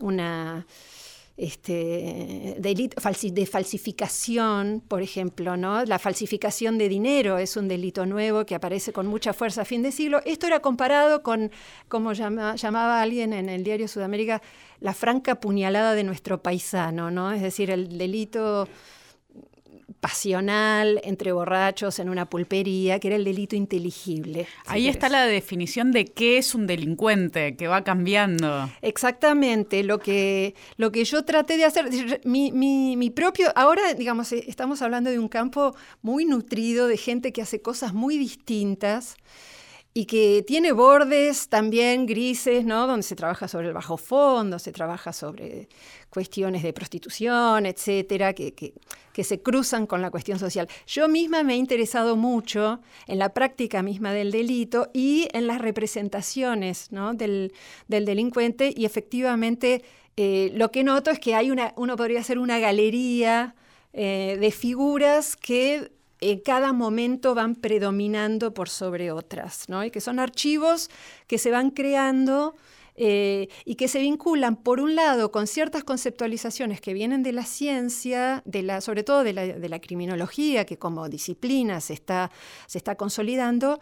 una 0.00 0.66
este, 1.38 2.56
delito 2.58 3.00
de 3.32 3.46
falsificación, 3.46 4.82
por 4.86 5.02
ejemplo, 5.02 5.56
¿no? 5.56 5.84
La 5.84 6.00
falsificación 6.00 6.78
de 6.78 6.88
dinero 6.88 7.38
es 7.38 7.56
un 7.56 7.68
delito 7.68 8.06
nuevo 8.06 8.44
que 8.44 8.56
aparece 8.56 8.92
con 8.92 9.06
mucha 9.06 9.32
fuerza 9.32 9.62
a 9.62 9.64
fin 9.64 9.82
de 9.84 9.92
siglo. 9.92 10.20
Esto 10.24 10.48
era 10.48 10.58
comparado 10.58 11.22
con, 11.22 11.52
como 11.86 12.12
llamaba 12.12 13.00
alguien 13.00 13.32
en 13.32 13.48
el 13.48 13.62
diario 13.62 13.86
Sudamérica, 13.86 14.42
la 14.80 14.94
franca 14.94 15.36
puñalada 15.36 15.94
de 15.94 16.02
nuestro 16.02 16.42
paisano, 16.42 17.12
¿no? 17.12 17.30
Es 17.30 17.40
decir, 17.40 17.70
el 17.70 17.96
delito 17.96 18.68
pasional 20.00 21.00
entre 21.04 21.32
borrachos 21.32 21.98
en 21.98 22.08
una 22.08 22.28
pulpería, 22.28 22.98
que 22.98 23.08
era 23.08 23.16
el 23.16 23.24
delito 23.24 23.56
inteligible. 23.56 24.46
Ahí 24.66 24.88
está 24.88 25.08
la 25.08 25.26
definición 25.26 25.92
de 25.92 26.04
qué 26.04 26.38
es 26.38 26.54
un 26.54 26.66
delincuente, 26.66 27.56
que 27.56 27.68
va 27.68 27.82
cambiando. 27.84 28.70
Exactamente, 28.82 29.82
lo 29.82 29.98
que, 29.98 30.54
lo 30.76 30.92
que 30.92 31.04
yo 31.04 31.24
traté 31.24 31.56
de 31.56 31.64
hacer, 31.64 32.20
mi, 32.24 32.52
mi, 32.52 32.96
mi 32.96 33.10
propio, 33.10 33.50
ahora 33.56 33.94
digamos, 33.94 34.32
eh, 34.32 34.44
estamos 34.46 34.82
hablando 34.82 35.10
de 35.10 35.18
un 35.18 35.28
campo 35.28 35.74
muy 36.02 36.24
nutrido 36.24 36.86
de 36.86 36.96
gente 36.96 37.32
que 37.32 37.42
hace 37.42 37.60
cosas 37.60 37.94
muy 37.94 38.18
distintas 38.18 39.16
y 39.98 40.06
que 40.06 40.44
tiene 40.46 40.70
bordes 40.70 41.48
también 41.48 42.06
grises, 42.06 42.64
¿no? 42.64 42.86
Donde 42.86 43.02
se 43.02 43.16
trabaja 43.16 43.48
sobre 43.48 43.66
el 43.66 43.72
bajo 43.72 43.96
fondo, 43.96 44.60
se 44.60 44.70
trabaja 44.70 45.12
sobre 45.12 45.68
cuestiones 46.08 46.62
de 46.62 46.72
prostitución, 46.72 47.66
etcétera, 47.66 48.32
que, 48.32 48.54
que, 48.54 49.24
se 49.24 49.42
cruzan 49.42 49.88
con 49.88 50.00
la 50.00 50.12
cuestión 50.12 50.38
social. 50.38 50.68
Yo 50.86 51.08
misma 51.08 51.42
me 51.42 51.54
he 51.54 51.56
interesado 51.56 52.14
mucho 52.14 52.78
en 53.08 53.18
la 53.18 53.30
práctica 53.30 53.82
misma 53.82 54.12
del 54.12 54.30
delito 54.30 54.88
y 54.94 55.26
en 55.32 55.48
las 55.48 55.60
representaciones 55.60 56.90
del, 57.14 57.52
delincuente 57.88 58.72
y 58.76 58.84
efectivamente 58.84 59.82
eh, 60.16 60.52
lo 60.54 60.70
que 60.70 60.84
noto 60.84 61.10
es 61.10 61.18
que 61.18 61.34
hay 61.34 61.50
una, 61.50 61.72
uno 61.74 61.96
podría 61.96 62.20
hacer 62.20 62.38
una 62.38 62.60
galería 62.60 63.56
eh, 63.92 64.38
de 64.40 64.52
figuras 64.52 65.34
que 65.34 65.90
en 66.20 66.40
cada 66.40 66.72
momento 66.72 67.34
van 67.34 67.54
predominando 67.54 68.52
por 68.54 68.68
sobre 68.68 69.12
otras, 69.12 69.68
¿no? 69.68 69.84
y 69.84 69.90
que 69.90 70.00
son 70.00 70.18
archivos 70.18 70.90
que 71.26 71.38
se 71.38 71.50
van 71.50 71.70
creando 71.70 72.56
eh, 73.00 73.48
y 73.64 73.76
que 73.76 73.86
se 73.86 74.00
vinculan, 74.00 74.56
por 74.56 74.80
un 74.80 74.96
lado, 74.96 75.30
con 75.30 75.46
ciertas 75.46 75.84
conceptualizaciones 75.84 76.80
que 76.80 76.92
vienen 76.92 77.22
de 77.22 77.30
la 77.30 77.44
ciencia, 77.44 78.42
de 78.44 78.64
la, 78.64 78.80
sobre 78.80 79.04
todo 79.04 79.22
de 79.22 79.32
la, 79.32 79.78
criminología, 79.78 80.66
que 80.66 80.78
como 80.78 81.08
disciplina 81.08 81.80
se 81.80 81.92
está, 81.92 82.32
se 82.66 82.78
está 82.78 82.96
consolidando, 82.96 83.78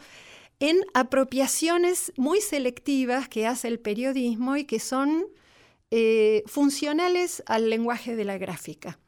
en 0.61 0.85
apropiaciones 0.93 2.13
muy 2.19 2.43
selectivas 2.43 3.27
que 3.27 3.47
hace 3.47 3.69
el 3.69 3.79
periodismo 3.81 4.59
y 4.59 4.65
que 4.65 4.81
son 4.81 5.25
eh, 5.91 6.43
funcionales 6.47 7.43
al 7.47 7.71
lenguaje 7.71 8.17
de 8.17 8.25
la 8.27 8.37
gráfica. 8.37 8.99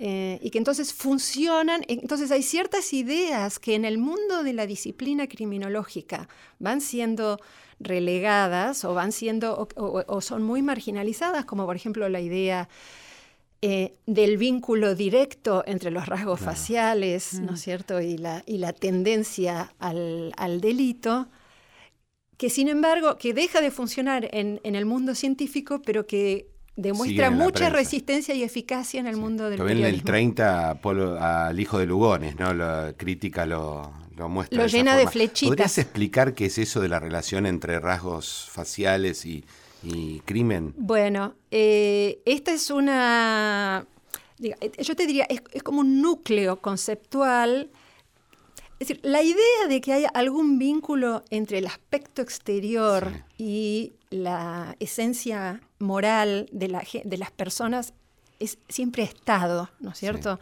Eh, 0.00 0.38
y 0.42 0.50
que 0.50 0.58
entonces 0.58 0.94
funcionan, 0.94 1.82
entonces 1.88 2.30
hay 2.30 2.42
ciertas 2.42 2.92
ideas 2.92 3.58
que 3.58 3.74
en 3.74 3.84
el 3.84 3.98
mundo 3.98 4.44
de 4.44 4.52
la 4.52 4.66
disciplina 4.66 5.26
criminológica 5.26 6.28
van 6.60 6.80
siendo 6.80 7.40
relegadas 7.80 8.84
o 8.84 8.94
van 8.94 9.10
siendo 9.10 9.68
o, 9.76 10.20
son 10.20 10.42
muy 10.42 10.62
marginalizadas, 10.62 11.44
como 11.44 11.66
por 11.66 11.74
ejemplo 11.74 12.08
la 12.08 12.20
idea 12.20 12.68
eh, 13.60 13.94
del 14.06 14.36
vínculo 14.36 14.94
directo 14.94 15.64
entre 15.66 15.90
los 15.90 16.06
rasgos 16.06 16.38
faciales, 16.38 17.40
¿no 17.40 17.54
es 17.54 17.60
mm. 17.60 17.64
cierto? 17.64 18.00
Y 18.00 18.18
la, 18.18 18.44
y 18.46 18.58
la 18.58 18.72
tendencia 18.72 19.74
al, 19.80 20.32
al, 20.36 20.60
delito, 20.60 21.26
que 22.36 22.50
sin 22.50 22.68
embargo, 22.68 23.16
que 23.16 23.34
deja 23.34 23.60
de 23.60 23.72
funcionar 23.72 24.28
en, 24.32 24.60
en 24.62 24.76
el 24.76 24.86
mundo 24.86 25.16
científico, 25.16 25.82
pero 25.82 26.06
que 26.06 26.46
demuestra 26.78 27.30
mucha 27.30 27.68
resistencia 27.68 28.34
y 28.34 28.42
eficacia 28.44 29.00
en 29.00 29.06
el 29.06 29.16
mundo 29.16 29.50
del 29.50 29.58
También 29.58 29.78
en 29.78 29.86
el 29.86 30.02
30 30.02 30.78
al 31.20 31.60
hijo 31.60 31.78
de 31.78 31.86
Lugones, 31.86 32.38
¿no? 32.38 32.54
La 32.54 32.94
crítica 32.96 33.44
lo, 33.44 33.92
lo 34.16 34.28
muestra. 34.28 34.62
Lo 34.62 34.66
llena 34.66 34.96
de 34.96 35.08
flechitas. 35.08 35.50
¿Podrías 35.50 35.78
explicar 35.78 36.34
qué 36.34 36.46
es 36.46 36.56
eso 36.56 36.80
de 36.80 36.88
la 36.88 37.00
relación 37.00 37.46
entre 37.46 37.80
rasgos 37.80 38.48
faciales 38.50 39.26
y, 39.26 39.44
crimen? 40.24 40.74
Bueno, 40.76 41.34
eh, 41.50 42.20
esta 42.24 42.52
es 42.52 42.70
una... 42.70 43.84
Yo 44.38 44.94
te 44.94 45.06
diría, 45.06 45.26
es, 45.28 45.42
es 45.52 45.64
como 45.64 45.80
un 45.80 46.00
núcleo 46.00 46.60
conceptual 46.60 47.70
es 48.78 48.86
decir, 48.86 49.00
la 49.02 49.22
idea 49.22 49.66
de 49.68 49.80
que 49.80 49.92
haya 49.92 50.08
algún 50.08 50.58
vínculo 50.58 51.24
entre 51.30 51.58
el 51.58 51.66
aspecto 51.66 52.22
exterior 52.22 53.24
y 53.36 53.94
la 54.10 54.76
esencia 54.78 55.60
moral 55.80 56.48
de, 56.52 56.68
la, 56.68 56.84
de 57.04 57.18
las 57.18 57.32
personas 57.32 57.92
es, 58.38 58.58
siempre 58.68 59.02
ha 59.02 59.06
estado, 59.06 59.68
¿no 59.80 59.90
es 59.90 59.98
cierto? 59.98 60.38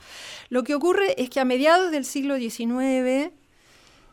Lo 0.51 0.65
que 0.65 0.75
ocurre 0.75 1.21
es 1.21 1.31
que 1.31 1.41
a 1.41 1.47
mediados 1.47 1.91
del 1.91 2.05
siglo 2.05 2.37
XIX, 2.37 3.33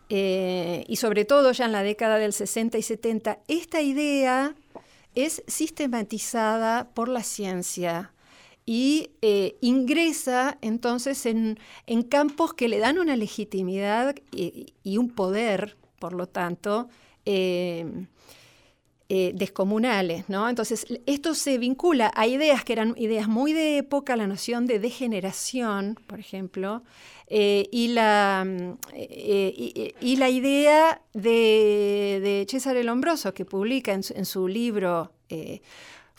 eh, 0.10 0.86
y 0.88 0.96
sobre 0.96 1.26
todo 1.26 1.52
ya 1.52 1.66
en 1.66 1.74
la 1.74 1.84
década 1.84 2.18
del 2.18 2.32
60 2.32 2.78
y 2.78 2.82
70, 2.82 3.40
esta 3.50 3.82
idea 3.82 4.56
es 5.16 5.44
sistematizada 5.48 6.90
por 6.94 7.10
la 7.10 7.24
ciencia 7.24 8.14
y 8.66 9.12
eh, 9.22 9.58
ingresa 9.62 10.58
entonces 10.62 11.26
en, 11.26 11.58
campos 12.10 12.54
que 12.54 12.68
le 12.68 12.80
dan 12.80 12.98
una 12.98 13.16
legitimidad 13.16 14.16
y, 14.32 14.98
un 14.98 15.10
poder, 15.10 15.78
por 16.00 16.14
lo 16.14 16.28
tanto, 16.28 16.88
eh, 17.26 17.86
eh, 19.10 19.32
descomunales. 19.36 20.30
¿no? 20.30 20.48
Entonces, 20.50 20.86
esto 21.06 21.36
se 21.36 21.58
vincula 21.58 22.12
a 22.16 22.26
ideas 22.28 22.64
que 22.64 22.74
eran 22.74 22.96
ideas 22.98 23.28
muy 23.28 23.54
de 23.54 23.78
época, 23.78 24.16
la 24.16 24.28
noción 24.28 24.66
de 24.66 24.80
degeneración, 24.80 26.00
por 26.08 26.20
ejemplo, 26.20 26.84
y, 27.30 27.88
la, 27.88 28.46
y, 28.96 30.16
la 30.18 30.30
idea 30.30 31.02
de, 31.14 32.20
de 32.22 32.46
César 32.48 32.78
el 32.78 32.90
Hombroso, 32.90 33.34
que 33.34 33.44
publica 33.44 33.92
en 33.92 34.26
su 34.26 34.48
libro 34.48 35.12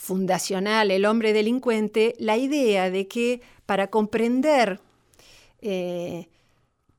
fundacional, 0.05 0.91
el 0.91 1.07
hombre 1.07 1.33
delincuente, 1.33 2.15
la 2.19 2.37
idea 2.37 2.91
de 2.91 3.09
que 3.09 3.41
para 3.67 3.89
comprender 3.89 4.79
eh, 5.63 6.29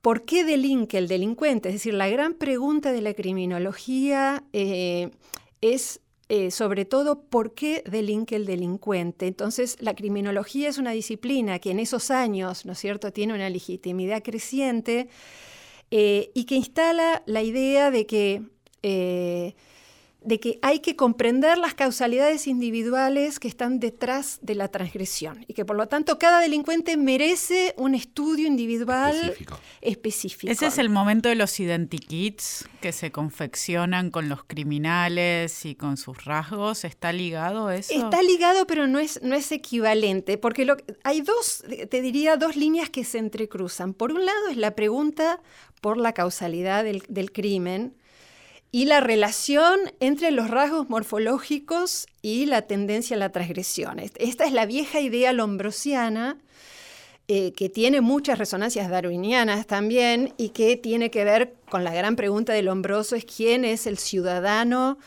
por 0.02 0.24
qué 0.24 0.44
delinque 0.44 0.98
el 0.98 1.08
delincuente, 1.08 1.68
es 1.68 1.76
decir, 1.76 1.94
la 1.94 2.08
gran 2.08 2.34
pregunta 2.34 2.92
de 2.92 3.00
la 3.00 3.14
criminología 3.14 4.42
eh, 4.52 5.10
es 5.60 6.00
eh, 6.28 6.50
sobre 6.50 6.84
todo 6.84 7.22
por 7.22 7.54
qué 7.54 7.84
delinque 7.88 8.34
el 8.34 8.46
delincuente. 8.46 9.28
Entonces, 9.28 9.76
la 9.80 9.94
criminología 9.94 10.68
es 10.68 10.78
una 10.78 10.90
disciplina 10.90 11.60
que 11.60 11.70
en 11.70 11.78
esos 11.78 12.10
años, 12.10 12.66
¿no 12.66 12.72
es 12.72 12.78
cierto?, 12.78 13.12
tiene 13.12 13.34
una 13.34 13.48
legitimidad 13.48 14.24
creciente 14.24 15.08
y 15.88 16.44
que 16.46 16.56
instala 16.56 17.22
la 17.26 17.42
idea 17.42 17.92
de 17.92 18.06
que 18.06 18.42
de 20.26 20.40
que 20.40 20.58
hay 20.60 20.80
que 20.80 20.96
comprender 20.96 21.56
las 21.56 21.74
causalidades 21.74 22.48
individuales 22.48 23.38
que 23.38 23.46
están 23.46 23.78
detrás 23.78 24.40
de 24.42 24.56
la 24.56 24.68
transgresión 24.68 25.44
y 25.46 25.54
que 25.54 25.64
por 25.64 25.76
lo 25.76 25.86
tanto 25.86 26.18
cada 26.18 26.40
delincuente 26.40 26.96
merece 26.96 27.74
un 27.76 27.94
estudio 27.94 28.48
individual 28.48 29.36
específico. 29.80 30.52
Ese 30.52 30.66
es 30.66 30.78
el 30.78 30.90
momento 30.90 31.28
de 31.28 31.36
los 31.36 31.60
identikits 31.60 32.68
que 32.80 32.90
se 32.90 33.12
confeccionan 33.12 34.10
con 34.10 34.28
los 34.28 34.42
criminales 34.42 35.64
y 35.64 35.76
con 35.76 35.96
sus 35.96 36.24
rasgos. 36.24 36.84
¿Está 36.84 37.12
ligado 37.12 37.70
eso? 37.70 37.94
Está 37.94 38.20
ligado, 38.20 38.66
pero 38.66 38.88
no 38.88 38.98
es, 38.98 39.20
no 39.22 39.36
es 39.36 39.52
equivalente, 39.52 40.38
porque 40.38 40.64
lo, 40.64 40.76
hay 41.04 41.20
dos, 41.20 41.62
te 41.88 42.02
diría, 42.02 42.36
dos 42.36 42.56
líneas 42.56 42.90
que 42.90 43.04
se 43.04 43.18
entrecruzan. 43.18 43.94
Por 43.94 44.10
un 44.10 44.26
lado 44.26 44.48
es 44.50 44.56
la 44.56 44.74
pregunta 44.74 45.40
por 45.80 45.98
la 45.98 46.12
causalidad 46.12 46.82
del, 46.82 47.04
del 47.08 47.30
crimen, 47.30 47.94
y 48.72 48.84
la 48.84 49.00
relación 49.00 49.78
entre 50.00 50.30
los 50.30 50.50
rasgos 50.50 50.90
morfológicos 50.90 52.06
y 52.22 52.46
la 52.46 52.62
tendencia 52.62 53.16
a 53.16 53.18
la 53.18 53.32
transgresión. 53.32 53.98
Esta 53.98 54.44
es 54.44 54.52
la 54.52 54.66
vieja 54.66 55.00
idea 55.00 55.32
lombrosiana 55.32 56.38
eh, 57.28 57.52
que 57.52 57.68
tiene 57.68 58.00
muchas 58.00 58.38
resonancias 58.38 58.88
darwinianas 58.88 59.66
también 59.66 60.32
y 60.36 60.50
que 60.50 60.76
tiene 60.76 61.10
que 61.10 61.24
ver 61.24 61.54
con 61.68 61.82
la 61.82 61.92
gran 61.92 62.14
pregunta 62.14 62.52
del 62.52 62.66
Lombroso, 62.66 63.16
es 63.16 63.24
quién 63.24 63.64
es 63.64 63.88
el 63.88 63.98
ciudadano 63.98 64.98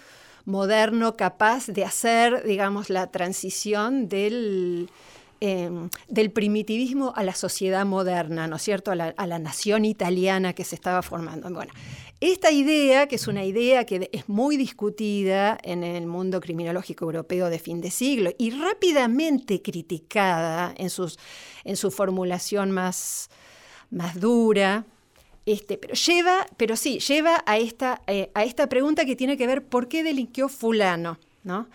moderno 0.43 1.15
capaz 1.15 1.67
de 1.67 1.85
hacer, 1.85 2.43
digamos, 2.43 2.89
la 2.89 3.07
transición 3.07 4.09
del, 4.09 4.89
em, 5.41 5.89
del 6.07 6.31
primitivismo 6.31 7.13
a 7.15 7.23
la 7.23 7.33
sociedad 7.33 7.85
moderna, 7.85 8.47
¿no 8.47 8.57
es 8.57 8.61
cierto?, 8.61 8.91
a 8.91 8.95
la, 8.95 9.39
nación 9.39 9.85
italiana 9.85 10.53
que 10.53 10.63
se 10.63 10.75
estaba 10.75 11.01
formando. 11.01 11.49
Bueno, 11.49 11.73
esta 12.19 12.51
idea, 12.51 13.07
que 13.07 13.15
es 13.15 13.27
una 13.27 13.45
idea 13.45 13.85
que 13.85 14.09
es 14.11 14.27
muy 14.27 14.57
discutida 14.57 15.57
en 15.63 15.83
el 15.83 16.05
mundo 16.05 16.41
criminológico 16.41 17.05
europeo 17.05 17.49
de 17.49 17.59
fin 17.59 17.79
de 17.79 17.91
siglo 17.91 18.31
y 18.37 18.51
rápidamente 18.51 19.61
criticada 19.61 20.73
en, 20.77 20.89
sus, 20.89 21.17
en 21.63 21.77
su 21.77 21.91
formulación 21.91 22.71
más, 22.71 23.29
más 23.89 24.19
dura, 24.19 24.85
este, 25.45 25.77
pero 25.77 25.93
lleva, 25.95 26.45
pero 26.57 26.75
sí, 26.75 26.99
lleva 26.99 27.43
a 27.45 27.57
esta, 27.57 28.01
eh, 28.07 28.29
a 28.35 28.43
esta 28.43 28.67
pregunta 28.69 29.05
que 29.05 29.15
tiene 29.15 29.37
que 29.37 29.47
ver 29.47 29.65
por 29.65 29.87
qué 29.87 30.03
delinquió 30.03 30.47
fulano, 30.47 31.17
¿no? 31.43 31.69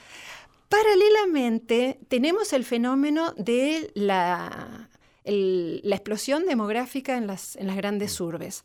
Paralelamente, 0.68 1.98
tenemos 2.08 2.52
el 2.52 2.64
fenómeno 2.64 3.32
de 3.36 3.90
la, 3.94 4.88
la 5.24 5.96
explosión 5.96 6.46
demográfica 6.46 7.16
en 7.16 7.26
las, 7.26 7.56
en 7.56 7.66
las 7.66 7.76
grandes 7.76 8.20
urbes 8.20 8.64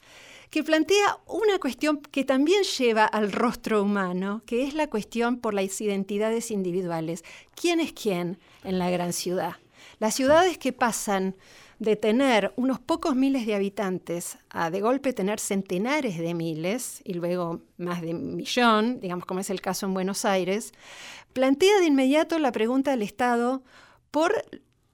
que 0.50 0.64
plantea 0.64 1.20
una 1.28 1.60
cuestión 1.60 2.02
que 2.02 2.24
también 2.24 2.64
lleva 2.64 3.06
al 3.06 3.32
rostro 3.32 3.84
humano, 3.84 4.42
que 4.46 4.64
es 4.64 4.74
la 4.74 4.90
cuestión 4.90 5.40
por 5.40 5.54
las 5.54 5.80
identidades 5.80 6.50
individuales. 6.50 7.24
¿Quién 7.56 7.80
es 7.80 7.94
quién 7.94 8.40
en 8.64 8.80
la 8.80 8.90
gran 8.90 9.14
ciudad? 9.14 9.58
Las 10.00 10.16
ciudades 10.16 10.58
que 10.58 10.74
pasan 10.74 11.36
de 11.80 11.96
tener 11.96 12.54
unos 12.58 12.80
pocos 12.80 13.16
miles 13.16 13.46
de 13.46 13.56
habitantes 13.56 14.38
a 14.50 14.70
de 14.70 14.82
golpe 14.82 15.14
tener 15.14 15.40
centenares 15.40 16.18
de 16.18 16.34
miles 16.34 17.02
y 17.06 17.14
luego 17.14 17.62
más 17.78 18.02
de 18.02 18.14
un 18.14 18.36
millón, 18.36 19.00
digamos 19.00 19.26
como 19.26 19.40
es 19.40 19.50
el 19.50 19.62
caso 19.62 19.86
en 19.86 19.94
Buenos 19.94 20.26
Aires, 20.26 20.74
plantea 21.34 21.80
de 21.80 21.86
inmediato 21.86 22.38
la 22.38 22.52
pregunta 22.52 22.92
del 22.92 23.02
Estado 23.02 23.64
por 24.12 24.44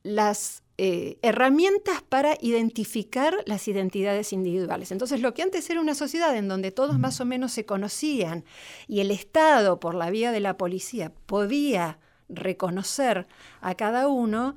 las 0.03 0.61
eh, 0.77 1.17
herramientas 1.21 2.03
para 2.07 2.37
identificar 2.41 3.33
las 3.45 3.67
identidades 3.67 4.33
individuales. 4.33 4.91
Entonces, 4.91 5.21
lo 5.21 5.33
que 5.33 5.41
antes 5.41 5.69
era 5.69 5.79
una 5.79 5.95
sociedad 5.95 6.35
en 6.35 6.49
donde 6.49 6.71
todos 6.71 6.99
más 6.99 7.21
o 7.21 7.25
menos 7.25 7.53
se 7.53 7.65
conocían 7.65 8.43
y 8.87 8.99
el 8.99 9.09
Estado, 9.09 9.79
por 9.79 9.95
la 9.95 10.09
vía 10.09 10.31
de 10.31 10.41
la 10.41 10.57
policía, 10.57 11.13
podía 11.25 11.97
reconocer 12.27 13.25
a 13.61 13.75
cada 13.75 14.07
uno, 14.09 14.55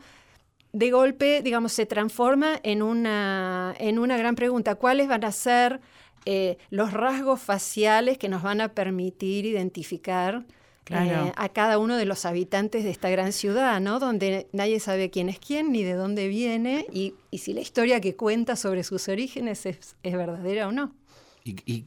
de 0.72 0.90
golpe, 0.90 1.42
digamos, 1.42 1.72
se 1.72 1.86
transforma 1.86 2.60
en 2.62 2.82
una, 2.82 3.74
en 3.78 3.98
una 3.98 4.16
gran 4.16 4.34
pregunta. 4.34 4.74
¿Cuáles 4.74 5.08
van 5.08 5.24
a 5.24 5.32
ser 5.32 5.80
eh, 6.24 6.58
los 6.70 6.92
rasgos 6.92 7.40
faciales 7.40 8.18
que 8.18 8.28
nos 8.28 8.42
van 8.42 8.60
a 8.60 8.74
permitir 8.74 9.46
identificar 9.46 10.44
eh, 10.90 11.32
a 11.36 11.48
cada 11.50 11.78
uno 11.78 11.96
de 11.96 12.04
los 12.06 12.24
habitantes 12.24 12.84
de 12.84 12.90
esta 12.90 13.10
gran 13.10 13.32
ciudad, 13.32 13.80
¿no? 13.80 13.98
Donde 13.98 14.48
nadie 14.52 14.80
sabe 14.80 15.10
quién 15.10 15.28
es 15.28 15.38
quién 15.38 15.70
ni 15.72 15.82
de 15.82 15.92
dónde 15.92 16.28
viene 16.28 16.86
y, 16.92 17.14
si 17.36 17.52
la 17.52 17.60
historia 17.60 18.00
que 18.00 18.16
cuenta 18.16 18.56
sobre 18.56 18.84
sus 18.84 19.08
orígenes 19.08 19.66
es, 19.66 19.96
verdadera 20.02 20.68
o 20.68 20.72
no. 20.72 20.94
¿Y, 21.44 21.84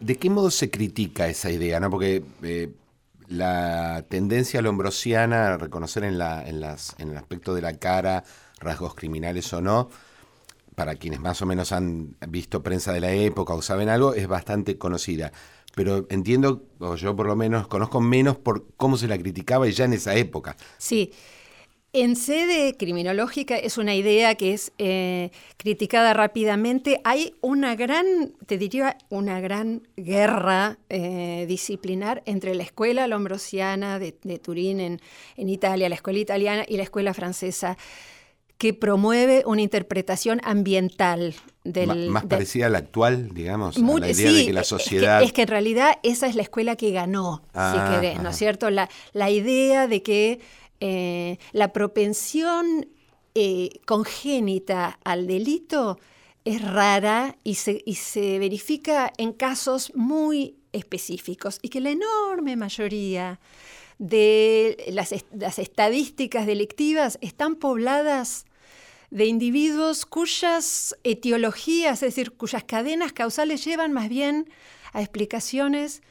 de 0.00 0.16
qué 0.16 0.30
modo 0.30 0.50
se 0.50 0.70
critica 0.70 1.28
esa 1.28 1.50
idea? 1.50 1.78
¿no? 1.78 1.90
Porque 1.90 2.22
eh, 2.42 2.72
la 3.30 4.04
tendencia 4.08 4.60
lombrosiana 4.60 5.54
a 5.54 5.56
reconocer 5.56 6.04
en, 6.04 6.18
la, 6.18 6.46
en, 6.46 6.60
las, 6.60 6.94
en 6.98 7.10
el 7.10 7.16
aspecto 7.16 7.54
de 7.54 7.62
la 7.62 7.74
cara 7.74 8.24
rasgos 8.58 8.94
criminales 8.94 9.50
o 9.52 9.62
no, 9.62 9.88
para 10.74 10.96
quienes 10.96 11.20
más 11.20 11.40
o 11.40 11.46
menos 11.46 11.72
han 11.72 12.16
visto 12.28 12.62
prensa 12.62 12.92
de 12.92 13.00
la 13.00 13.12
época 13.12 13.54
o 13.54 13.62
saben 13.62 13.88
algo, 13.88 14.14
es 14.14 14.26
bastante 14.26 14.76
conocida 14.76 15.32
pero 15.74 16.06
entiendo, 16.10 16.64
o 16.78 16.96
yo 16.96 17.14
por 17.14 17.26
lo 17.26 17.36
menos 17.36 17.68
conozco 17.68 18.00
menos 18.00 18.36
por 18.36 18.66
cómo 18.76 18.96
se 18.96 19.08
la 19.08 19.18
criticaba 19.18 19.68
ya 19.68 19.84
en 19.84 19.92
esa 19.92 20.14
época. 20.14 20.56
Sí. 20.78 21.12
En 21.92 22.14
sede 22.14 22.76
criminológica 22.76 23.56
es 23.56 23.76
una 23.76 23.96
idea 23.96 24.36
que 24.36 24.52
es 24.52 24.72
eh, 24.78 25.32
criticada 25.56 26.14
rápidamente. 26.14 27.00
Hay 27.02 27.34
una 27.40 27.74
gran, 27.74 28.32
te 28.46 28.58
diría, 28.58 28.96
una 29.08 29.40
gran 29.40 29.88
guerra 29.96 30.78
eh, 30.88 31.46
disciplinar 31.48 32.22
entre 32.26 32.54
la 32.54 32.62
escuela 32.62 33.08
lombrosiana 33.08 33.98
de, 33.98 34.12
Turín 34.38 34.78
en, 34.78 35.00
en 35.36 35.48
Italia, 35.48 35.88
la 35.88 35.96
escuela 35.96 36.20
italiana 36.20 36.64
y 36.68 36.76
la 36.76 36.84
escuela 36.84 37.12
francesa 37.12 37.76
que 38.60 38.74
promueve 38.74 39.42
una 39.46 39.62
interpretación 39.62 40.38
ambiental 40.44 41.34
del... 41.64 42.10
más 42.10 42.26
parecida 42.26 42.66
a 42.66 42.68
la 42.68 42.76
actual, 42.76 43.30
digamos, 43.32 43.78
a 43.78 43.80
la 43.80 44.10
idea 44.10 44.32
de 44.32 44.44
que 44.44 44.52
la 44.52 44.64
sociedad... 44.64 45.22
Es 45.22 45.32
que, 45.32 45.42
en 45.42 45.48
realidad 45.48 45.92
esa 46.02 46.26
es 46.26 46.34
la 46.34 46.42
escuela 46.42 46.76
que 46.76 46.92
ganó, 46.92 47.40
si 47.46 47.48
ah, 47.54 47.98
querés, 47.98 48.20
¿no 48.22 48.28
es 48.28 48.36
cierto? 48.36 48.68
La, 48.68 48.90
la, 49.14 49.30
idea 49.30 49.88
de 49.88 50.02
que 50.02 50.40
eh, 50.80 51.38
la 51.52 51.72
propensión 51.72 52.88
eh, 53.34 53.70
congénita 53.86 54.98
al 55.04 55.26
delito 55.26 55.98
es 56.44 56.62
rara 56.62 57.36
y 57.44 57.56
se, 57.56 57.82
y 57.84 57.96
se 57.96 58.38
verifica 58.38 59.12
en 59.18 59.32
casos 59.32 59.92
muy 59.94 60.56
específicos 60.72 61.58
y 61.62 61.68
que 61.68 61.80
la 61.80 61.90
enorme 61.90 62.56
mayoría 62.56 63.40
de 63.98 64.86
las, 64.88 65.14
las, 65.32 65.58
estadísticas 65.58 66.46
delictivas 66.46 67.18
están 67.20 67.56
pobladas 67.56 68.46
de 69.10 69.26
individuos 69.26 70.06
cuyas 70.06 70.96
etiologías, 71.04 72.02
es 72.02 72.14
decir, 72.14 72.32
cuyas 72.32 72.64
cadenas 72.64 73.12
causales 73.12 73.64
llevan 73.64 73.92
más 73.92 74.08
bien 74.08 74.48
a 74.92 75.02
explicaciones 75.02 76.02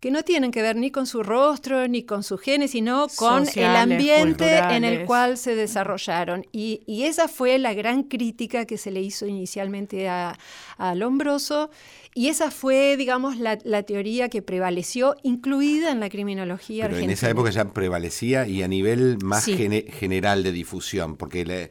que 0.00 0.10
no 0.10 0.22
tienen 0.22 0.50
que 0.50 0.62
ver 0.62 0.76
ni 0.76 0.90
con 0.90 1.06
su 1.06 1.22
rostro 1.22 1.88
ni 1.88 2.02
con 2.02 2.22
su 2.22 2.36
genes, 2.36 2.72
sino 2.72 3.06
con 3.16 3.46
el 3.54 3.76
ambiente 3.76 4.58
en 4.58 4.84
el 4.84 5.06
cual 5.06 5.38
se 5.38 5.54
desarrollaron. 5.54 6.44
Y, 6.52 6.82
esa 7.06 7.28
fue 7.28 7.58
la 7.58 7.72
gran 7.72 8.02
crítica 8.02 8.66
que 8.66 8.78
se 8.78 8.90
le 8.90 9.00
hizo 9.00 9.26
inicialmente 9.26 10.08
a, 10.08 10.36
a 10.76 10.94
Lombroso, 10.94 11.70
y 12.14 12.28
esa 12.28 12.50
fue, 12.50 12.96
digamos, 12.96 13.38
la, 13.38 13.82
teoría 13.82 14.28
que 14.28 14.42
prevaleció, 14.42 15.16
incluida 15.22 15.92
en 15.92 16.00
la 16.00 16.08
criminología 16.08 16.88
Pero 16.88 16.98
en 16.98 17.10
esa 17.10 17.28
época 17.28 17.50
ya 17.50 17.66
prevalecía 17.66 18.46
y 18.46 18.62
a 18.62 18.68
nivel 18.68 19.18
más 19.22 19.44
general 19.44 20.42
de 20.42 20.52
difusión, 20.52 21.16
porque... 21.16 21.44
Le, 21.44 21.70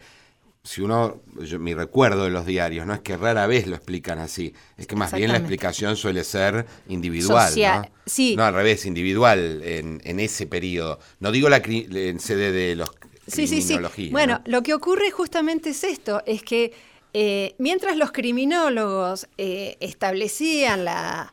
si 0.65 0.82
uno, 0.82 1.21
mi 1.60 1.75
recuerdo 1.75 2.23
de 2.23 2.32
los 2.32 2.45
diarios, 2.45 2.88
no 2.88 2.95
es 2.95 3.01
que 3.01 3.15
rara 3.15 3.45
vez 3.45 3.67
lo 3.67 3.75
explican 3.75 4.17
así, 4.17 4.51
es 4.78 4.88
que 4.88 4.95
más 4.95 5.13
bien 5.13 5.32
la 5.32 5.38
explicación 5.38 5.95
suele 5.95 6.23
ser 6.23 6.65
individual. 6.88 7.54
¿no? 7.56 7.89
Sí. 8.08 8.36
no, 8.36 8.43
al 8.43 8.56
revés, 8.56 8.88
individual 8.88 9.62
en, 9.63 10.01
en 10.04 10.19
ese 10.19 10.47
periodo. 10.47 10.99
No 11.19 11.32
digo 11.32 11.49
la 11.49 11.58
en 11.58 12.19
sede 12.19 12.51
de 12.51 12.75
los 12.75 12.89
sí, 13.28 13.47
sí, 13.47 13.62
sí. 13.62 14.10
Bueno, 14.10 14.41
lo 14.45 14.63
que 14.63 14.73
ocurre 14.73 15.12
justamente 15.12 15.69
es 15.69 15.84
esto, 15.84 16.23
es 16.25 16.41
que 16.41 16.73
eh, 17.13 17.54
mientras 17.60 17.95
los 17.95 18.12
criminólogos 18.12 19.28
eh, 19.38 19.78
establecían 19.80 20.84
la 20.84 21.32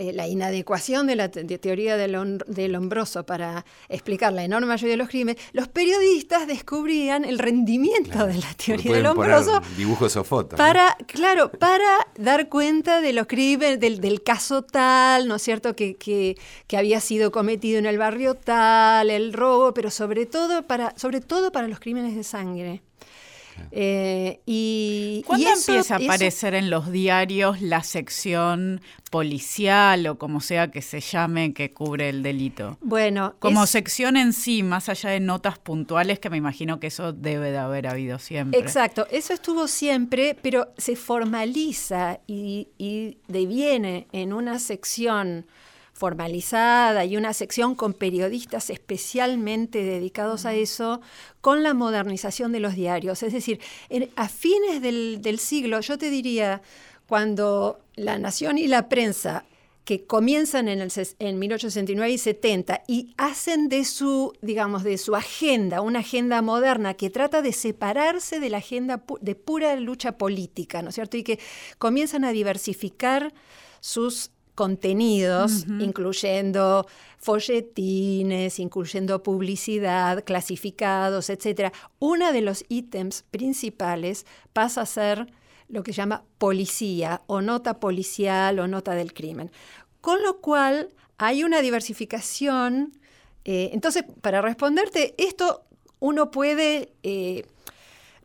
eh, 0.00 0.14
la 0.14 0.26
inadecuación 0.26 1.06
de 1.06 1.14
la 1.14 1.30
teoría 1.30 1.98
del, 1.98 2.74
hombroso 2.74 3.26
para 3.26 3.66
explicar 3.90 4.32
la 4.32 4.42
enorme 4.44 4.66
mayoría 4.66 4.94
de 4.94 4.96
los 4.96 5.10
crímenes, 5.10 5.42
los 5.52 5.68
periodistas 5.68 6.46
descubrían 6.46 7.26
el 7.26 7.38
rendimiento 7.38 8.26
de 8.26 8.38
la 8.38 8.54
teoría 8.54 8.94
del 8.94 9.04
hombroso. 9.04 9.60
Dibujos 9.76 10.16
o 10.16 10.24
fotos. 10.24 10.56
Para, 10.56 10.96
claro, 11.06 11.50
para 11.50 12.06
dar 12.16 12.48
cuenta 12.48 13.02
de 13.02 13.12
los 13.12 13.26
crímenes, 13.26 13.78
del, 13.78 14.22
caso 14.22 14.62
tal, 14.62 15.28
¿no 15.28 15.34
es 15.34 15.42
cierto?, 15.42 15.76
que, 15.76 15.96
que, 15.96 16.76
había 16.78 17.00
sido 17.00 17.30
cometido 17.30 17.78
en 17.78 17.84
el 17.84 17.98
barrio 17.98 18.36
tal, 18.36 19.10
el 19.10 19.34
robo, 19.34 19.74
pero 19.74 19.90
sobre 19.90 20.24
todo 20.24 20.62
para, 20.62 20.94
sobre 20.96 21.20
todo 21.20 21.52
para 21.52 21.68
los 21.68 21.78
crímenes 21.78 22.16
de 22.16 22.24
sangre. 22.24 22.80
Eh, 23.70 24.40
y, 24.46 25.22
¿Cuándo 25.26 25.48
y 25.48 25.52
eso- 25.52 25.72
empieza 25.72 25.94
a 25.94 25.98
eso- 25.98 26.06
aparecer 26.06 26.54
en 26.54 26.70
los 26.70 26.90
diarios 26.90 27.60
la 27.62 27.82
sección 27.82 28.80
policial 29.10 30.06
o 30.06 30.18
como 30.18 30.40
sea 30.40 30.70
que 30.70 30.82
se 30.82 31.00
llame 31.00 31.52
que 31.52 31.72
cubre 31.72 32.08
el 32.08 32.22
delito? 32.22 32.78
Bueno, 32.80 33.34
Como 33.38 33.64
es- 33.64 33.70
sección 33.70 34.16
en 34.16 34.32
sí, 34.32 34.62
más 34.62 34.88
allá 34.88 35.10
de 35.10 35.20
notas 35.20 35.58
puntuales, 35.58 36.18
que 36.18 36.30
me 36.30 36.36
imagino 36.36 36.80
que 36.80 36.88
eso 36.88 37.12
debe 37.12 37.50
de 37.50 37.58
haber 37.58 37.86
habido 37.86 38.18
siempre. 38.18 38.58
Exacto, 38.60 39.06
eso 39.10 39.32
estuvo 39.32 39.68
siempre, 39.68 40.36
pero 40.40 40.72
se 40.76 40.96
formaliza 40.96 42.20
y, 42.26 42.68
y 42.78 43.18
deviene 43.28 44.06
en 44.12 44.32
una 44.32 44.58
sección 44.58 45.46
formalizada 46.00 47.04
y 47.04 47.16
una 47.18 47.34
sección 47.34 47.74
con 47.74 47.92
periodistas 47.92 48.70
especialmente 48.70 49.82
dedicados 49.84 50.46
a 50.46 50.54
eso, 50.54 51.02
con 51.42 51.62
la 51.62 51.74
modernización 51.74 52.52
de 52.52 52.60
los 52.60 52.74
diarios. 52.74 53.22
Es 53.22 53.34
decir, 53.34 53.60
en- 53.90 54.08
a 54.16 54.28
fines 54.28 54.80
del, 54.80 55.20
del 55.20 55.38
siglo, 55.38 55.78
yo 55.80 55.98
te 55.98 56.08
diría, 56.10 56.62
cuando 57.06 57.80
La 57.96 58.18
Nación 58.18 58.56
y 58.56 58.66
la 58.66 58.88
prensa 58.88 59.44
que 59.84 60.06
comienzan 60.06 60.68
en, 60.68 60.80
el, 60.80 60.90
en 61.18 61.38
1869 61.38 62.12
y 62.12 62.18
70 62.18 62.82
y 62.86 63.12
hacen 63.18 63.68
de 63.68 63.84
su, 63.84 64.32
digamos, 64.40 64.84
de 64.84 64.96
su 64.98 65.16
agenda, 65.16 65.80
una 65.80 65.98
agenda 65.98 66.40
moderna 66.42 66.94
que 66.94 67.10
trata 67.10 67.42
de 67.42 67.52
separarse 67.52 68.40
de 68.40 68.50
la 68.50 68.58
agenda 68.58 69.04
pu- 69.04 69.18
de 69.20 69.34
pura 69.34 69.74
lucha 69.76 70.12
política, 70.16 70.80
¿no 70.82 70.88
es 70.90 70.94
cierto? 70.94 71.16
Y 71.16 71.24
que 71.24 71.38
comienzan 71.78 72.24
a 72.24 72.30
diversificar 72.32 73.32
sus 73.80 74.30
contenidos, 74.60 75.64
incluyendo 75.78 76.86
folletines, 77.16 78.58
incluyendo 78.58 79.22
publicidad, 79.22 80.22
clasificados, 80.22 81.30
etc. 81.30 81.72
Uno 81.98 82.30
de 82.30 82.42
los 82.42 82.66
ítems 82.68 83.24
principales 83.30 84.26
pasa 84.52 84.82
a 84.82 84.84
ser 84.86 85.32
lo 85.68 85.82
que 85.82 85.94
se 85.94 86.02
llama 86.02 86.24
policía 86.36 87.22
o 87.26 87.40
nota 87.40 87.80
policial 87.80 88.58
o 88.58 88.68
nota 88.68 88.94
del 88.94 89.14
crimen. 89.14 89.50
Con 90.02 90.22
lo 90.22 90.42
cual 90.42 90.90
hay 91.16 91.42
una 91.42 91.62
diversificación. 91.62 92.92
eh, 93.46 93.70
entonces, 93.72 94.04
para 94.20 94.42
responderte, 94.42 95.14
esto 95.16 95.64
uno 96.00 96.30
puede 96.30 96.92
eh, 97.02 97.46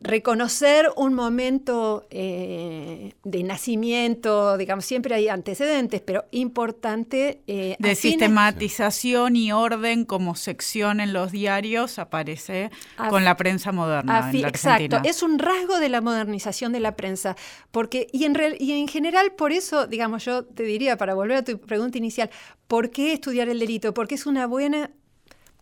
reconocer 0.06 0.88
un 0.96 1.14
momento 1.14 2.06
eh, 2.10 3.14
de 3.24 3.42
nacimiento, 3.42 4.56
digamos, 4.56 4.84
siempre 4.84 5.14
hay 5.14 5.28
antecedentes, 5.28 6.00
pero 6.00 6.24
importante. 6.30 7.42
eh, 7.46 7.76
De 7.78 7.90
fines- 7.90 7.98
sistematización 7.98 9.36
y 9.36 9.52
orden 9.52 10.04
como 10.04 10.34
sección 10.36 11.00
en 11.00 11.12
los 11.12 11.32
diarios 11.32 11.98
aparece 11.98 12.70
A 12.96 13.08
con 13.08 13.24
la 13.24 13.36
prensa 13.36 13.72
moderna 13.72 14.18
a 14.18 14.30
fi- 14.30 14.36
en 14.38 14.42
la 14.42 14.48
Argentina. 14.48 14.84
Exacto, 14.98 15.08
es 15.08 15.22
un 15.22 15.38
rasgo 15.38 15.78
de 15.78 15.88
la 15.88 16.00
modernización 16.00 16.72
de 16.72 16.80
la 16.80 16.96
prensa, 16.96 17.36
porque 17.70 18.06
y 18.12 18.24
en, 18.24 18.34
real- 18.34 18.56
y 18.58 18.72
en 18.72 18.88
general 18.88 19.32
por 19.32 19.52
eso, 19.52 19.86
digamos, 19.86 20.24
yo 20.24 20.44
te 20.44 20.62
diría, 20.62 20.96
para 20.96 21.14
volver 21.14 21.38
a 21.38 21.44
tu 21.44 21.58
pregunta 21.60 21.98
inicial, 21.98 22.30
¿por 22.66 22.90
qué 22.90 23.12
estudiar 23.12 23.48
el 23.48 23.58
delito? 23.58 23.92
Porque 23.94 24.14
es 24.14 24.26
una 24.26 24.46
buena 24.46 24.90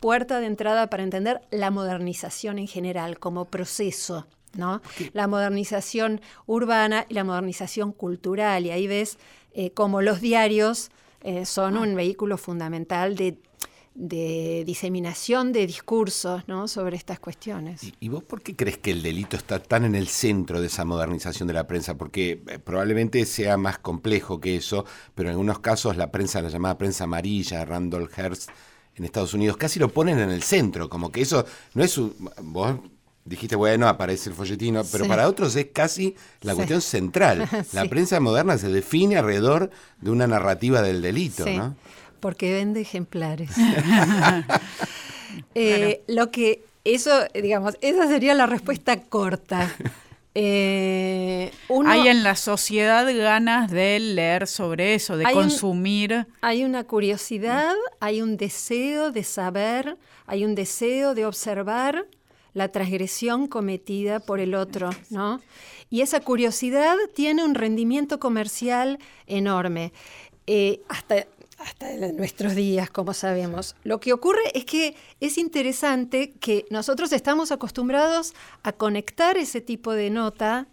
puerta 0.04 0.38
de 0.38 0.44
entrada 0.44 0.90
para 0.90 1.02
entender 1.02 1.40
la 1.50 1.70
modernización 1.70 2.58
en 2.58 2.68
general 2.68 3.18
como 3.18 3.46
proceso, 3.46 4.26
¿no? 4.54 4.82
La 5.14 5.28
modernización 5.28 6.20
urbana 6.44 7.06
y 7.08 7.14
la 7.14 7.24
modernización 7.24 7.92
cultural, 7.92 8.66
y 8.66 8.70
ahí 8.70 8.86
ves 8.86 9.16
eh, 9.54 9.70
cómo 9.70 10.02
los 10.02 10.20
diarios 10.20 10.90
eh, 11.22 11.46
son 11.46 11.78
un 11.78 11.94
vehículo 11.94 12.36
fundamental 12.36 13.16
de, 13.16 13.38
de 13.94 14.64
diseminación 14.66 15.54
de 15.54 15.66
discursos 15.66 16.46
¿no? 16.48 16.68
sobre 16.68 16.98
estas 16.98 17.18
cuestiones. 17.18 17.82
¿Y, 17.82 17.94
y 18.00 18.08
vos 18.10 18.22
por 18.22 18.42
qué 18.42 18.54
crees 18.54 18.76
que 18.76 18.90
el 18.90 19.02
delito 19.02 19.38
está 19.38 19.58
tan 19.58 19.86
en 19.86 19.94
el 19.94 20.08
centro 20.08 20.60
de 20.60 20.66
esa 20.66 20.84
modernización 20.84 21.48
de 21.48 21.54
la 21.54 21.66
prensa? 21.66 21.96
Porque 21.96 22.42
eh, 22.46 22.58
probablemente 22.58 23.24
sea 23.24 23.56
más 23.56 23.78
complejo 23.78 24.38
que 24.38 24.56
eso, 24.56 24.84
pero 25.14 25.30
en 25.30 25.36
algunos 25.36 25.60
casos 25.60 25.96
la 25.96 26.12
prensa, 26.12 26.42
la 26.42 26.50
llamada 26.50 26.76
prensa 26.76 27.04
amarilla, 27.04 27.64
Randall 27.64 28.10
Hearst 28.14 28.50
en 28.96 29.04
Estados 29.04 29.34
Unidos, 29.34 29.56
casi 29.56 29.78
lo 29.78 29.88
ponen 29.88 30.18
en 30.18 30.30
el 30.30 30.42
centro, 30.42 30.88
como 30.88 31.10
que 31.10 31.20
eso 31.22 31.44
no 31.74 31.82
es 31.84 31.96
un... 31.98 32.14
Vos 32.42 32.76
dijiste, 33.24 33.56
bueno, 33.56 33.88
aparece 33.88 34.28
el 34.30 34.36
folletino, 34.36 34.82
pero 34.92 35.04
Sí. 35.04 35.08
para 35.08 35.26
otros 35.28 35.56
es 35.56 35.68
casi 35.72 36.14
la 36.42 36.52
Sí. 36.52 36.56
cuestión 36.56 36.80
central. 36.82 37.48
La 37.72 37.82
Sí. 37.82 37.88
prensa 37.88 38.20
moderna 38.20 38.58
se 38.58 38.68
define 38.68 39.16
alrededor 39.16 39.70
de 40.00 40.10
una 40.10 40.26
narrativa 40.26 40.82
del 40.82 41.00
delito, 41.00 41.44
Sí, 41.44 41.56
¿no? 41.56 41.74
porque 42.20 42.52
vende 42.52 42.80
ejemplares. 42.82 43.50
Eh, 45.54 46.02
Lo 46.06 46.30
que 46.30 46.64
eso, 46.84 47.10
digamos, 47.34 47.76
esa 47.80 48.06
sería 48.06 48.34
la 48.34 48.46
respuesta 48.46 49.00
corta. 49.00 49.74
Eh, 50.36 51.52
uno- 51.68 51.90
Hay 51.90 52.08
en 52.08 52.22
la 52.24 52.34
sociedad 52.34 53.06
ganas 53.16 53.70
de 53.70 54.00
leer 54.00 54.46
sobre 54.46 54.94
eso, 54.94 55.16
de 55.16 55.26
Hay 55.26 55.34
un- 55.34 55.42
consumir. 55.42 56.26
Hay 56.40 56.64
una 56.64 56.84
curiosidad, 56.84 57.72
hay 58.00 58.20
un 58.20 58.36
deseo 58.36 59.12
de 59.12 59.22
saber, 59.24 59.96
hay 60.26 60.44
un 60.44 60.54
deseo 60.54 61.14
de 61.14 61.24
observar 61.26 62.06
la 62.52 62.68
transgresión 62.68 63.46
cometida 63.46 64.20
por 64.20 64.40
el 64.40 64.54
otro, 64.54 64.90
¿no? 65.10 65.40
Y 65.90 66.00
esa 66.00 66.20
curiosidad 66.20 66.96
tiene 67.14 67.44
un 67.44 67.54
rendimiento 67.54 68.18
comercial 68.18 68.98
enorme, 69.26 69.92
eh, 70.46 70.80
hasta, 70.88 71.26
hasta 71.64 71.94
nuestros 72.12 72.54
días, 72.54 72.90
como 72.90 73.14
sabemos. 73.14 73.74
Lo 73.84 73.98
que 73.98 74.12
ocurre 74.12 74.42
es 74.52 74.64
que 74.64 74.94
es 75.20 75.38
interesante 75.38 76.32
que 76.32 76.66
nosotros 76.70 77.12
estamos 77.12 77.52
acostumbrados 77.52 78.34
a 78.62 78.72
conectar 78.72 79.38
ese 79.38 79.60
tipo 79.60 79.92
de 79.92 80.10
nota 80.10 80.66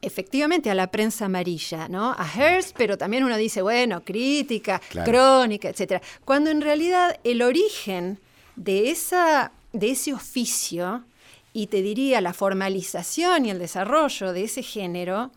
efectivamente 0.00 0.70
a 0.70 0.74
la 0.74 0.90
prensa 0.90 1.24
amarilla, 1.24 1.88
¿no? 1.88 2.12
A 2.16 2.24
Hearst, 2.28 2.76
pero 2.76 2.96
también 2.98 3.24
uno 3.24 3.36
dice, 3.36 3.62
bueno, 3.62 4.04
crítica, 4.04 4.80
Claro. 4.90 5.10
crónica, 5.10 5.68
etcétera. 5.68 6.02
Cuando 6.24 6.50
en 6.50 6.60
realidad 6.60 7.18
el 7.24 7.42
origen 7.42 8.20
de, 8.56 8.90
esa, 8.90 9.52
de 9.72 9.90
ese 9.90 10.12
oficio, 10.12 11.04
y 11.52 11.66
te 11.68 11.82
diría 11.82 12.20
la 12.20 12.34
formalización 12.34 13.46
y 13.46 13.50
el 13.50 13.58
desarrollo 13.58 14.32
de 14.32 14.44
ese 14.44 14.62
género, 14.62 15.32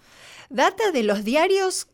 data 0.50 0.92
de 0.92 1.04
los 1.04 1.24
diarios 1.24 1.88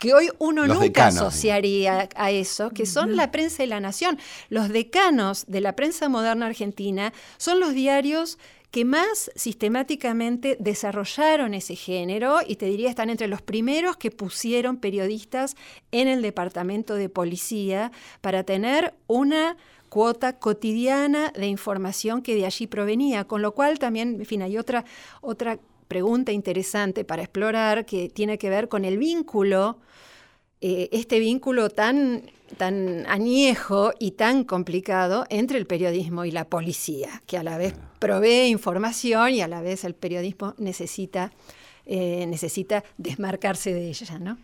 que 0.00 0.14
hoy 0.14 0.30
uno 0.38 0.66
Los 0.66 0.78
nunca 0.78 0.84
decanos, 0.84 1.20
asociaría 1.20 2.08
a 2.16 2.30
eso, 2.32 2.70
que 2.70 2.86
son 2.86 3.16
la 3.16 3.30
prensa 3.30 3.62
y 3.62 3.66
la 3.66 3.80
nación. 3.80 4.18
Los 4.48 4.70
decanos 4.70 5.44
de 5.46 5.60
la 5.60 5.76
prensa 5.76 6.08
moderna 6.08 6.46
argentina 6.46 7.12
son 7.36 7.60
los 7.60 7.74
diarios 7.74 8.38
que 8.70 8.84
más 8.84 9.30
sistemáticamente 9.34 10.56
desarrollaron 10.58 11.54
ese 11.54 11.76
género 11.76 12.38
y 12.46 12.56
te 12.56 12.66
diría 12.66 12.88
están 12.88 13.10
entre 13.10 13.28
los 13.28 13.42
primeros 13.42 13.96
que 13.96 14.10
pusieron 14.10 14.78
periodistas 14.78 15.54
en 15.92 16.08
el 16.08 16.22
departamento 16.22 16.94
de 16.94 17.08
policía 17.08 17.92
para 18.22 18.44
tener 18.44 18.94
una 19.06 19.56
cuota 19.90 20.38
cotidiana 20.38 21.30
de 21.36 21.48
información 21.48 22.22
que 22.22 22.36
de 22.36 22.46
allí 22.46 22.66
provenía, 22.68 23.24
con 23.24 23.42
lo 23.42 23.52
cual 23.52 23.78
también, 23.78 24.20
en 24.20 24.26
fin, 24.26 24.40
hay 24.40 24.56
otra, 24.56 24.84
otra 25.20 25.58
pregunta 25.90 26.30
interesante 26.30 27.04
para 27.04 27.22
explorar 27.22 27.84
que 27.84 28.08
tiene 28.08 28.38
que 28.38 28.48
ver 28.48 28.68
con 28.68 28.84
el 28.84 28.96
vínculo, 28.96 29.80
eh, 30.60 30.88
este 30.92 31.18
vínculo 31.18 31.68
tan, 31.68 32.30
tan 32.56 33.04
añejo 33.08 33.92
y 33.98 34.12
tan 34.12 34.44
complicado 34.44 35.26
entre 35.30 35.58
el 35.58 35.66
periodismo 35.66 36.24
y 36.24 36.30
la 36.30 36.44
policía, 36.44 37.20
que 37.26 37.36
a 37.38 37.42
la 37.42 37.58
vez 37.58 37.74
provee 37.98 38.46
información 38.46 39.30
y 39.30 39.40
a 39.40 39.48
la 39.48 39.62
vez 39.62 39.82
el 39.82 39.94
periodismo 39.94 40.54
necesita, 40.58 41.32
eh, 41.86 42.24
necesita 42.28 42.84
desmarcarse 42.96 43.74
de 43.74 43.88
ella, 43.88 44.20
¿no? 44.20 44.38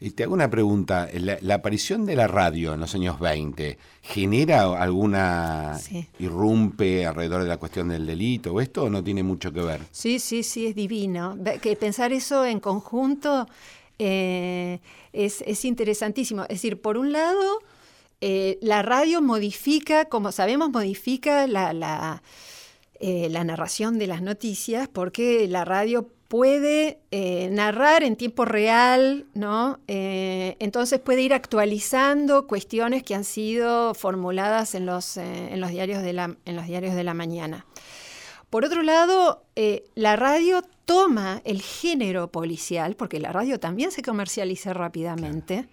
Y 0.00 0.10
te 0.10 0.24
hago 0.24 0.34
una 0.34 0.50
pregunta. 0.50 1.08
La, 1.14 1.38
la 1.40 1.54
aparición 1.54 2.04
de 2.04 2.16
la 2.16 2.26
radio 2.26 2.74
en 2.74 2.80
los 2.80 2.94
años 2.94 3.18
20 3.20 3.78
genera 4.02 4.64
alguna 4.82 5.78
Sí. 5.78 6.06
irrumpe 6.18 7.06
alrededor 7.06 7.42
de 7.42 7.48
la 7.48 7.56
cuestión 7.56 7.88
del 7.88 8.04
delito 8.06 8.52
o 8.52 8.60
esto 8.60 8.84
o 8.84 8.90
no 8.90 9.02
tiene 9.02 9.22
mucho 9.22 9.52
que 9.52 9.62
ver? 9.62 9.80
Sí, 9.92 10.18
sí, 10.18 10.42
sí, 10.42 10.66
es 10.66 10.74
divino. 10.74 11.36
Que 11.62 11.76
pensar 11.76 12.12
eso 12.12 12.44
en 12.44 12.60
conjunto 12.60 13.46
eh, 13.98 14.80
es, 15.12 15.42
es 15.46 15.64
interesantísimo. 15.64 16.42
Es 16.42 16.48
decir, 16.48 16.80
por 16.80 16.98
un 16.98 17.12
lado, 17.12 17.60
eh, 18.20 18.58
la 18.60 18.82
radio 18.82 19.22
modifica, 19.22 20.06
como 20.06 20.32
sabemos, 20.32 20.70
modifica 20.70 21.46
la, 21.46 21.72
la, 21.72 22.22
eh, 23.00 23.28
la 23.30 23.44
narración 23.44 23.98
de 23.98 24.06
las 24.06 24.22
noticias 24.22 24.88
porque 24.88 25.46
la 25.48 25.64
radio 25.64 26.08
puede 26.34 26.98
eh, 27.12 27.48
narrar 27.52 28.02
en 28.02 28.16
tiempo 28.16 28.44
real, 28.44 29.24
¿no? 29.34 29.78
Eh, 29.86 30.56
entonces 30.58 30.98
puede 30.98 31.22
ir 31.22 31.32
actualizando 31.32 32.48
cuestiones 32.48 33.04
que 33.04 33.14
han 33.14 33.22
sido 33.22 33.94
formuladas 33.94 34.74
en 34.74 34.84
los, 34.84 35.16
eh, 35.16 35.52
en 35.52 35.60
los, 35.60 35.70
diarios, 35.70 36.02
de 36.02 36.12
la, 36.12 36.36
en 36.44 36.56
los 36.56 36.66
diarios 36.66 36.96
de 36.96 37.04
la 37.04 37.14
mañana. 37.14 37.66
Por 38.50 38.64
otro 38.64 38.82
lado, 38.82 39.44
la 39.94 40.16
radio 40.16 40.62
toma 40.84 41.40
el 41.44 41.62
género 41.62 42.26
policial, 42.32 42.96
porque 42.96 43.20
la 43.20 43.30
radio 43.30 43.60
también 43.60 43.92
se 43.92 44.02
comercializa 44.02 44.72
rápidamente, 44.72 45.68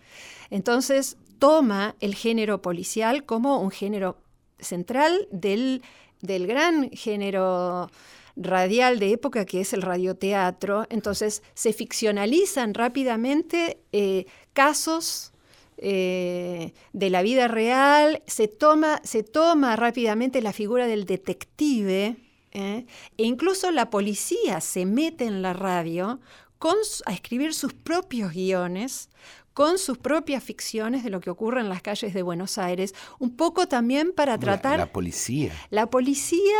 entonces 0.51 1.17
toma 1.39 1.95
el 2.01 2.13
género 2.13 2.61
policial 2.61 3.25
como 3.25 3.59
un 3.61 3.71
género 3.71 4.19
central 4.59 5.27
del, 5.31 5.81
del 6.21 6.45
gran 6.45 6.91
género 6.91 7.89
radial 8.35 8.99
de 8.99 9.13
época 9.13 9.45
que 9.45 9.61
es 9.61 9.73
el 9.73 9.81
radioteatro. 9.81 10.85
Entonces 10.89 11.43
se 11.53 11.73
ficcionalizan 11.73 12.73
rápidamente 12.73 13.79
eh, 13.91 14.25
casos 14.53 15.31
eh, 15.77 16.73
de 16.93 17.09
la 17.09 17.23
vida 17.23 17.47
real, 17.47 18.21
se 18.27 18.47
toma, 18.47 19.01
se 19.03 19.23
toma 19.23 19.75
rápidamente 19.75 20.41
la 20.41 20.53
figura 20.53 20.85
del 20.85 21.05
detective, 21.05 22.17
¿eh? 22.51 22.85
e 23.17 23.23
incluso 23.23 23.71
la 23.71 23.89
policía 23.89 24.61
se 24.61 24.85
mete 24.85 25.25
en 25.25 25.41
la 25.41 25.53
radio 25.53 26.19
con, 26.59 26.75
a 27.07 27.13
escribir 27.13 27.55
sus 27.55 27.73
propios 27.73 28.31
guiones, 28.31 29.09
con 29.53 29.79
sus 29.79 29.97
propias 29.97 30.43
ficciones 30.43 31.03
de 31.03 31.09
lo 31.09 31.19
que 31.19 31.31
ocurre 31.31 31.61
en 31.61 31.69
las 31.69 31.81
calles 31.81 32.13
de 32.13 32.21
Buenos 32.21 32.59
Aires, 32.59 32.93
un 33.17 33.35
poco 33.35 33.67
también 33.67 34.13
para 34.13 34.37
tratar... 34.37 34.77
La, 34.77 34.91
policía. 34.91 35.51
La 35.71 35.89
policía 35.89 36.59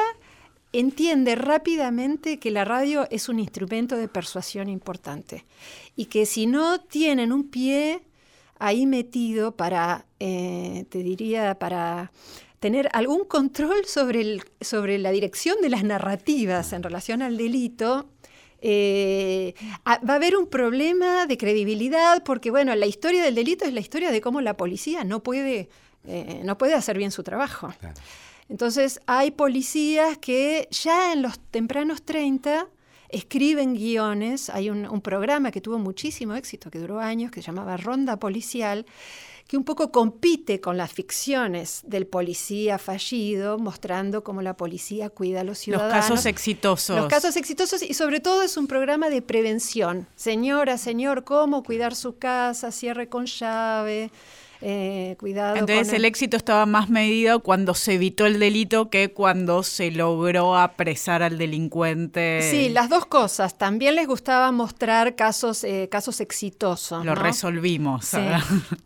entiende 0.74 1.36
rápidamente 1.36 2.40
que 2.40 2.52
la 2.52 2.66
radio 2.66 3.08
es 3.10 3.30
un 3.30 3.40
instrumento 3.40 3.98
de 3.98 4.08
persuasión 4.08 4.70
importante 4.70 5.46
y 5.96 6.06
que 6.06 6.26
si 6.26 6.46
no 6.46 6.80
tienen 6.80 7.32
un 7.32 7.50
pie 7.50 8.02
ahí 8.60 8.86
metido 8.86 9.56
para, 9.56 10.06
eh, 10.20 10.86
te 10.90 11.00
diría, 11.00 11.56
para 11.56 12.12
tener 12.60 12.90
algún 12.94 13.26
control 13.26 13.86
sobre, 13.86 14.22
el, 14.22 14.44
sobre 14.62 15.00
la 15.00 15.12
dirección 15.12 15.58
de 15.62 15.70
las 15.70 15.84
narrativas 15.84 16.74
en 16.74 16.84
relación 16.84 17.24
al 17.24 17.38
delito, 17.38 18.08
eh, 18.62 19.56
va 19.88 20.14
a 20.14 20.16
haber 20.16 20.38
un 20.38 20.46
problema 20.46 21.26
de 21.26 21.38
credibilidad 21.38 22.24
porque, 22.24 22.52
bueno, 22.52 22.76
la 22.76 22.86
historia 22.86 23.24
del 23.24 23.34
delito 23.34 23.66
es 23.66 23.74
la 23.74 23.80
historia 23.80 24.12
de 24.12 24.22
cómo 24.22 24.42
la 24.42 24.56
policía 24.56 25.04
no 25.04 25.24
puede, 25.24 25.70
eh, 26.06 26.42
no 26.44 26.60
puede 26.60 26.76
hacer 26.76 27.00
bien 27.00 27.10
su 27.10 27.24
trabajo. 27.24 27.74
Entonces, 28.52 29.00
hay 29.06 29.32
policías 29.32 30.18
que 30.18 30.68
ya 30.72 31.14
en 31.14 31.22
los 31.22 31.40
tempranos 31.40 32.04
30 32.04 32.68
escriben 33.08 33.76
guiones. 33.76 34.50
Hay 34.50 34.70
un, 34.70 34.86
un, 34.86 35.00
programa 35.00 35.52
que 35.52 35.62
tuvo 35.62 35.80
muchísimo 35.80 36.36
éxito, 36.36 36.70
que 36.70 36.78
duró 36.78 37.00
años, 37.00 37.32
que 37.32 37.42
se 37.42 37.48
llamaba 37.48 37.78
Ronda 37.78 38.18
Policial, 38.18 38.86
que 39.48 39.56
un 39.56 39.64
poco 39.64 39.90
compite 39.94 40.60
con 40.60 40.76
las 40.76 40.92
ficciones 40.92 41.80
del 41.86 42.08
policía 42.08 42.78
fallido, 42.78 43.58
mostrando 43.58 44.22
cómo 44.22 44.42
la 44.42 44.58
policía 44.58 45.10
cuida 45.10 45.42
a 45.42 45.44
los 45.46 45.58
ciudadanos. 45.58 45.96
Los 45.96 46.08
casos 46.08 46.26
exitosos. 46.26 46.98
Los 46.98 47.08
casos 47.08 47.38
exitosos 47.38 47.82
y 47.82 47.94
sobre 47.94 48.20
todo 48.20 48.44
es 48.44 48.58
un 48.58 48.68
programa 48.68 49.10
de 49.10 49.22
prevención. 49.22 50.08
Señora, 50.18 50.78
señor, 50.78 51.24
cómo 51.24 51.64
cuidar 51.64 51.96
su 51.96 52.18
casa, 52.18 52.70
cierre 52.72 53.08
con 53.08 53.28
llave. 53.28 54.12
Eh, 54.62 55.15
cuidado. 55.19 55.56
Entonces 55.56 55.93
el... 55.93 56.06
éxito 56.06 56.38
estaba 56.38 56.65
más 56.65 56.89
medido 56.89 57.39
cuando 57.41 57.74
se 57.74 57.95
evitó 57.95 58.26
el 58.26 58.39
delito 58.39 58.89
que 58.89 59.12
cuando 59.12 59.63
se 59.63 59.91
logró 59.91 60.58
apresar 60.58 61.24
al 61.24 61.38
delincuente. 61.38 62.41
Sí, 62.50 62.69
las 62.69 62.89
dos 62.89 63.06
cosas. 63.06 63.58
También 63.58 63.95
les 63.95 64.08
gustaba 64.08 64.52
mostrar 64.52 65.15
casos, 65.15 65.63
eh, 65.63 65.88
casos 65.91 66.21
exitosos. 66.21 67.04
Lo 67.06 67.15
¿no? 67.15 67.21
resolvimos. 67.21 68.06
Sí, 68.06 68.19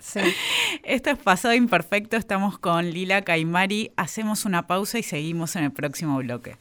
sí. 0.01 0.21
Esto 0.83 1.09
es 1.09 1.17
Pasado 1.17 1.53
Imperfecto. 1.53 2.15
Estamos 2.15 2.57
con 2.57 2.89
Lila 2.89 3.23
Caimari. 3.23 3.91
Hacemos 3.97 4.45
una 4.45 4.67
pausa 4.67 4.97
y 4.97 5.03
seguimos 5.03 5.55
en 5.55 5.65
el 5.65 5.71
próximo 5.71 6.17
bloque. 6.17 6.57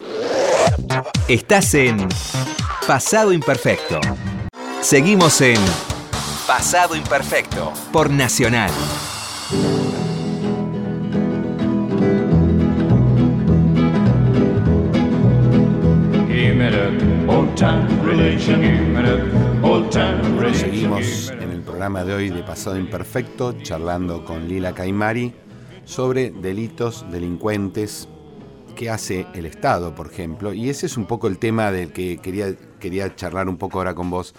Estás 1.28 1.74
en 1.74 2.08
Pasado 2.86 3.32
Imperfecto. 3.32 4.00
Seguimos 4.80 5.40
en 5.40 5.58
Pasado 6.46 6.94
Imperfecto 6.94 7.72
por 7.90 8.10
Nacional. 8.10 8.70
Seguimos 20.52 21.30
en 21.30 21.50
el 21.50 21.62
programa 21.62 22.04
de 22.04 22.12
hoy 22.12 22.28
de 22.28 22.42
Pasado 22.42 22.76
Imperfecto 22.76 23.54
charlando 23.62 24.26
con 24.26 24.46
Lila 24.46 24.74
Caimari 24.74 25.32
sobre 25.86 26.30
delitos, 26.30 27.06
delincuentes, 27.10 28.06
que 28.76 28.90
hace 28.90 29.26
el 29.32 29.46
Estado, 29.46 29.94
por 29.94 30.08
ejemplo. 30.08 30.52
Y 30.52 30.68
ese 30.68 30.84
es 30.84 30.98
un 30.98 31.06
poco 31.06 31.26
el 31.26 31.38
tema 31.38 31.72
del 31.72 31.92
que 31.92 32.18
quería, 32.18 32.54
quería 32.78 33.16
charlar 33.16 33.48
un 33.48 33.56
poco 33.56 33.78
ahora 33.78 33.94
con 33.94 34.10
vos. 34.10 34.34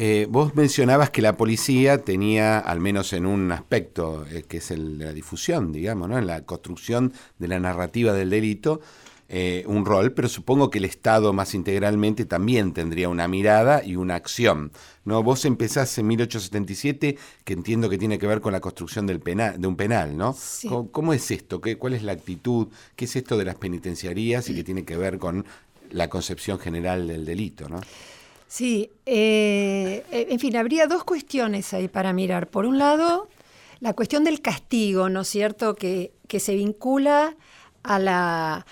Eh, 0.00 0.28
vos 0.30 0.54
mencionabas 0.54 1.10
que 1.10 1.20
la 1.20 1.36
policía 1.36 1.98
tenía, 1.98 2.60
al 2.60 2.78
menos 2.78 3.12
en 3.12 3.26
un 3.26 3.50
aspecto, 3.50 4.24
eh, 4.30 4.44
que 4.46 4.58
es 4.58 4.70
el 4.70 4.96
de 4.96 5.06
la 5.06 5.12
difusión, 5.12 5.72
digamos, 5.72 6.08
¿no? 6.08 6.16
en 6.16 6.28
la 6.28 6.42
construcción 6.42 7.12
de 7.40 7.48
la 7.48 7.58
narrativa 7.58 8.12
del 8.12 8.30
delito, 8.30 8.80
eh, 9.28 9.64
un 9.66 9.84
rol, 9.84 10.12
pero 10.12 10.28
supongo 10.28 10.70
que 10.70 10.78
el 10.78 10.84
Estado 10.84 11.32
más 11.32 11.52
integralmente 11.52 12.26
también 12.26 12.74
tendría 12.74 13.08
una 13.08 13.26
mirada 13.26 13.82
y 13.84 13.96
una 13.96 14.14
acción. 14.14 14.70
¿no? 15.04 15.24
Vos 15.24 15.44
empezás 15.44 15.98
en 15.98 16.06
1877, 16.06 17.18
que 17.42 17.52
entiendo 17.52 17.90
que 17.90 17.98
tiene 17.98 18.20
que 18.20 18.28
ver 18.28 18.40
con 18.40 18.52
la 18.52 18.60
construcción 18.60 19.04
del 19.04 19.18
penal, 19.18 19.60
de 19.60 19.66
un 19.66 19.74
penal, 19.74 20.16
¿no? 20.16 20.32
Sí. 20.32 20.68
¿Cómo, 20.68 20.92
cómo 20.92 21.12
es 21.12 21.28
esto? 21.32 21.60
¿Qué, 21.60 21.76
¿Cuál 21.76 21.94
es 21.94 22.04
la 22.04 22.12
actitud? 22.12 22.68
¿Qué 22.94 23.06
es 23.06 23.16
esto 23.16 23.36
de 23.36 23.46
las 23.46 23.56
penitenciarías 23.56 24.48
y 24.48 24.54
que 24.54 24.62
tiene 24.62 24.84
que 24.84 24.96
ver 24.96 25.18
con 25.18 25.44
la 25.90 26.08
concepción 26.08 26.60
general 26.60 27.08
del 27.08 27.24
delito? 27.24 27.68
¿no? 27.68 27.80
Sí, 28.48 28.90
eh, 29.04 30.04
en 30.10 30.38
fin, 30.38 30.56
habría 30.56 30.86
dos 30.86 31.04
cuestiones 31.04 31.74
ahí 31.74 31.86
para 31.86 32.14
mirar. 32.14 32.48
Por 32.48 32.64
un 32.64 32.78
lado, 32.78 33.28
la 33.80 33.92
cuestión 33.92 34.24
del 34.24 34.40
castigo, 34.40 35.10
¿no 35.10 35.20
es 35.20 35.28
cierto?, 35.28 35.74
que, 35.74 36.12
que 36.26 36.40
se 36.40 36.54
vincula 36.54 37.36
a 37.82 37.98
la, 37.98 38.66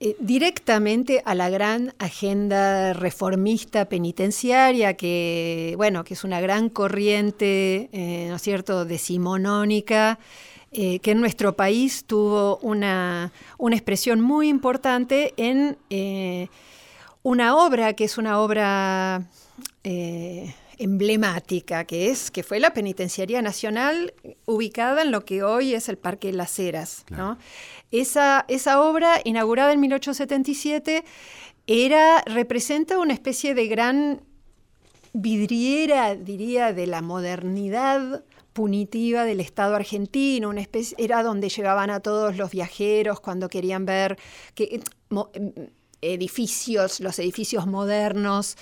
eh, 0.00 0.16
directamente 0.18 1.22
a 1.24 1.36
la 1.36 1.48
gran 1.48 1.94
agenda 2.00 2.92
reformista 2.92 3.84
penitenciaria, 3.84 4.94
que, 4.94 5.74
bueno, 5.76 6.02
que 6.02 6.14
es 6.14 6.24
una 6.24 6.40
gran 6.40 6.68
corriente, 6.68 7.88
eh, 7.92 8.26
¿no 8.28 8.34
es 8.34 8.42
cierto?, 8.42 8.84
decimonónica, 8.84 10.18
eh, 10.72 10.98
que 10.98 11.12
en 11.12 11.20
nuestro 11.20 11.54
país 11.54 12.04
tuvo 12.04 12.58
una, 12.62 13.30
una 13.58 13.76
expresión 13.76 14.20
muy 14.20 14.48
importante 14.48 15.34
en 15.36 15.76
eh, 15.88 16.48
una 17.22 17.56
obra 17.56 17.92
que 17.94 18.04
es 18.04 18.18
una 18.18 18.40
obra 18.40 19.22
eh, 19.84 20.54
emblemática, 20.78 21.84
que 21.84 22.10
es 22.10 22.30
que 22.30 22.42
fue 22.42 22.60
la 22.60 22.74
Penitenciaría 22.74 23.42
Nacional 23.42 24.14
ubicada 24.46 25.02
en 25.02 25.10
lo 25.10 25.24
que 25.24 25.42
hoy 25.42 25.74
es 25.74 25.88
el 25.88 25.98
Parque 25.98 26.32
Las 26.32 26.58
Heras. 26.58 27.04
Claro. 27.06 27.24
¿no? 27.24 27.38
Esa, 27.90 28.44
esa 28.48 28.80
obra, 28.80 29.20
inaugurada 29.24 29.72
en 29.72 29.80
1877, 29.80 31.04
era, 31.66 32.22
representa 32.26 32.98
una 32.98 33.12
especie 33.12 33.54
de 33.54 33.68
gran 33.68 34.22
vidriera, 35.12 36.14
diría, 36.14 36.72
de 36.72 36.86
la 36.86 37.02
modernidad 37.02 38.24
punitiva 38.52 39.24
del 39.24 39.40
Estado 39.40 39.74
argentino, 39.74 40.48
una 40.48 40.60
especie, 40.60 40.96
era 40.98 41.22
donde 41.22 41.48
llevaban 41.48 41.90
a 41.90 42.00
todos 42.00 42.36
los 42.36 42.50
viajeros 42.50 43.20
cuando 43.20 43.48
querían 43.48 43.86
ver 43.86 44.18
que, 44.54 44.80
edificios, 46.02 47.00
los 47.00 47.18
edificios 47.18 47.66
modernos, 47.66 48.56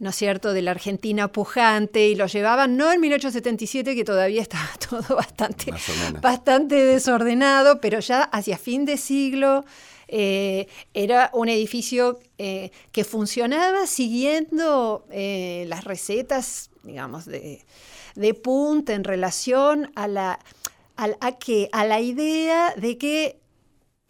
¿no 0.00 0.10
es 0.10 0.16
cierto?, 0.16 0.52
de 0.52 0.62
la 0.62 0.72
Argentina 0.72 1.28
pujante, 1.28 2.08
y 2.08 2.14
los 2.14 2.32
llevaban 2.32 2.76
no 2.76 2.92
en 2.92 3.00
1877, 3.00 3.94
que 3.94 4.04
todavía 4.04 4.42
estaba 4.42 4.68
todo 4.90 5.16
bastante, 5.16 5.72
bastante 6.20 6.74
desordenado, 6.74 7.80
pero 7.80 8.00
ya 8.00 8.22
hacia 8.22 8.58
fin 8.58 8.84
de 8.84 8.96
siglo 8.96 9.64
eh, 10.12 10.66
era 10.92 11.30
un 11.32 11.48
edificio 11.48 12.18
eh, 12.36 12.72
que 12.90 13.04
funcionaba 13.04 13.86
siguiendo 13.86 15.06
eh, 15.10 15.66
las 15.68 15.84
recetas, 15.84 16.70
digamos, 16.82 17.26
de, 17.26 17.64
de 18.16 18.34
punta 18.34 18.94
en 18.94 19.04
relación 19.04 19.92
a 19.94 20.08
la, 20.08 20.40
a, 20.96 21.10
a, 21.20 21.32
que, 21.38 21.68
a 21.70 21.84
la 21.84 22.00
idea 22.00 22.74
de 22.76 22.98
que 22.98 23.39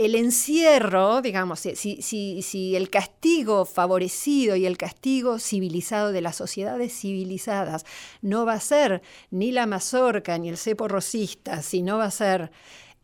el 0.00 0.14
encierro, 0.14 1.20
digamos, 1.20 1.60
si, 1.60 1.76
si, 1.76 2.40
si, 2.40 2.74
el 2.74 2.88
castigo 2.88 3.66
favorecido 3.66 4.56
y 4.56 4.64
el 4.64 4.78
castigo 4.78 5.38
civilizado 5.38 6.10
de 6.10 6.22
las 6.22 6.36
sociedades 6.36 6.98
civilizadas 6.98 7.84
no 8.22 8.46
va 8.46 8.54
a 8.54 8.60
ser 8.60 9.02
ni 9.30 9.52
la 9.52 9.66
mazorca 9.66 10.38
ni 10.38 10.48
el 10.48 10.56
cepo 10.56 10.88
rosista, 10.88 11.60
sino 11.60 11.98
va 11.98 12.06
a 12.06 12.10
ser 12.10 12.50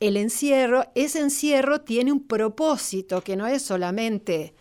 el 0.01 0.17
encierro, 0.17 0.87
ese 0.95 1.21
encierro 1.21 1.83
tiene 1.83 2.13
un 2.13 2.27
propósito 2.27 3.21
que 3.21 3.37
no 3.37 3.47
es 3.47 3.61
solamente 3.61 4.55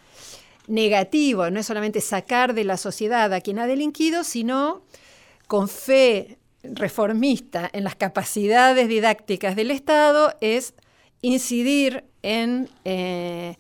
negativo, 0.68 1.50
no 1.50 1.62
es 1.62 1.66
solamente 1.66 2.02
sacar 2.02 2.54
de 2.54 2.66
la 2.66 2.76
sociedad 2.76 3.32
a 3.32 3.40
quien 3.40 3.60
ha 3.60 3.68
delinquido, 3.68 4.26
sino 4.26 4.84
con 5.48 5.70
fe 5.70 6.38
reformista 6.64 7.70
en 7.72 7.86
las 7.86 7.96
capacidades 7.96 8.90
didácticas 8.90 9.56
del 9.56 9.72
Estado, 9.72 10.36
es 10.42 10.74
incidir 11.22 12.04
en, 12.26 12.68
eh, 12.84 13.56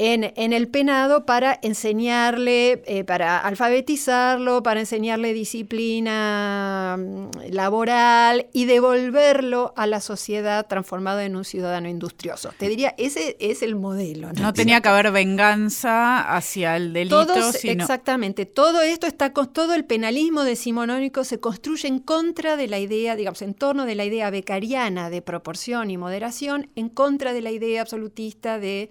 en, 0.00 0.52
el 0.52 0.68
penado 0.68 1.26
para 1.26 1.58
enseñarle, 1.60 2.82
eh, 2.86 3.02
para 3.02 3.38
alfabetizarlo, 3.38 4.62
para 4.62 4.78
enseñarle 4.78 5.32
disciplina 5.32 6.96
mm, 6.96 7.50
laboral 7.50 8.46
y 8.52 8.66
devolverlo 8.66 9.74
a 9.76 9.88
la 9.88 10.00
sociedad 10.00 10.66
transformado 10.68 11.18
en 11.20 11.34
un 11.34 11.44
ciudadano 11.44 11.88
industrioso. 11.88 12.52
Te 12.56 12.68
diría, 12.68 12.94
ese 12.96 13.36
es 13.40 13.62
el 13.62 13.74
modelo. 13.74 14.32
No, 14.34 14.52
tenía 14.52 14.80
que 14.80 14.88
haber 14.88 15.10
venganza 15.10 16.36
hacia 16.36 16.76
el 16.76 16.92
delito. 16.92 17.26
Exactamente, 17.64 18.46
todo 18.46 18.82
esto 18.82 19.08
está, 19.08 19.32
todo 19.32 19.74
el 19.74 19.84
penalismo 19.84 20.44
decimonónico 20.44 21.24
se 21.24 21.40
construye 21.40 21.88
en 21.88 21.98
contra 21.98 22.56
de 22.56 22.68
la 22.68 22.78
idea, 22.78 23.16
digamos, 23.16 23.42
en 23.42 23.54
torno 23.54 23.84
de 23.84 23.96
la 23.96 24.04
idea 24.04 24.30
becariana 24.30 25.10
de 25.10 25.22
proporción 25.22 25.90
y 25.90 25.96
moderación, 25.96 26.70
en 26.76 26.88
contra 26.88 27.32
de 27.32 27.42
la 27.42 27.50
idea 27.50 27.82
absolutista 27.82 28.60
de 28.60 28.90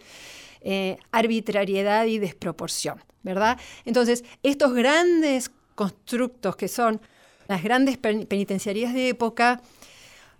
eh, 0.69 0.97
arbitrariedad 1.13 2.07
y 2.07 2.19
desproporción, 2.19 3.01
¿verdad? 3.23 3.57
Entonces, 3.85 4.25
estos 4.43 4.73
grandes 4.73 5.49
constructos 5.75 6.57
que 6.57 6.67
son 6.67 6.99
las 7.47 7.63
grandes 7.63 7.97
penitenciarías 7.97 8.93
de 8.93 9.07
época, 9.07 9.61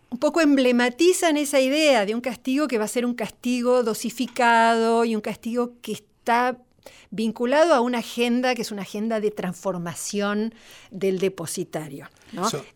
un 0.10 0.18
poco 0.18 0.42
emblematizan 0.42 1.38
esa 1.38 1.62
idea 1.62 2.06
de 2.06 2.14
un 2.14 2.20
castigo 2.20 2.68
que 2.68 2.78
va 2.78 2.84
a 2.84 2.90
ser 2.90 3.06
un 3.06 3.14
castigo 3.14 3.84
dosificado 3.84 5.06
y 5.06 5.16
un 5.16 5.22
castigo 5.22 5.76
que 5.82 5.94
está 5.94 6.58
vinculado 7.10 7.74
a 7.74 7.82
una 7.82 8.00
agenda 8.00 8.56
que 8.56 8.62
es 8.62 8.72
una 8.72 8.82
agenda 8.82 9.20
de 9.20 9.32
transformación 9.32 10.54
del 10.92 11.20
depositario. 11.20 12.10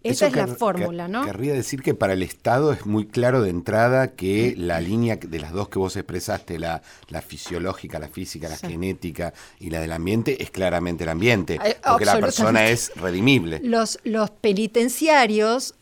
Esa 0.04 0.28
es 0.28 0.36
la 0.36 0.48
fórmula, 0.48 1.08
¿no? 1.08 1.26
Querría 1.26 1.54
decir 1.54 1.82
que 1.82 1.94
para 1.94 2.14
el 2.14 2.24
Estado 2.24 2.72
es 2.72 2.86
muy 2.86 3.06
claro 3.06 3.42
de 3.42 3.50
entrada 3.50 4.10
que 4.10 4.56
la 4.58 4.80
línea 4.80 5.18
de 5.18 5.40
las 5.40 5.52
dos 5.52 5.70
que 5.70 5.80
vos 5.80 5.96
expresaste, 5.98 6.58
la, 6.58 6.82
la 7.10 7.22
fisiológica, 7.22 8.00
la 8.00 8.08
física, 8.08 8.48
la 8.48 8.58
genética 8.58 9.34
y 9.60 9.70
la 9.70 9.82
del 9.82 9.92
ambiente, 9.92 10.42
es 10.42 10.52
claramente 10.52 11.04
el 11.04 11.10
ambiente, 11.10 11.60
porque 11.86 12.06
la 12.06 12.20
persona 12.20 12.68
es 12.68 12.94
redimible. 12.96 13.60
Los, 13.64 14.00
los 14.04 14.30
penitenciarios 14.32 15.76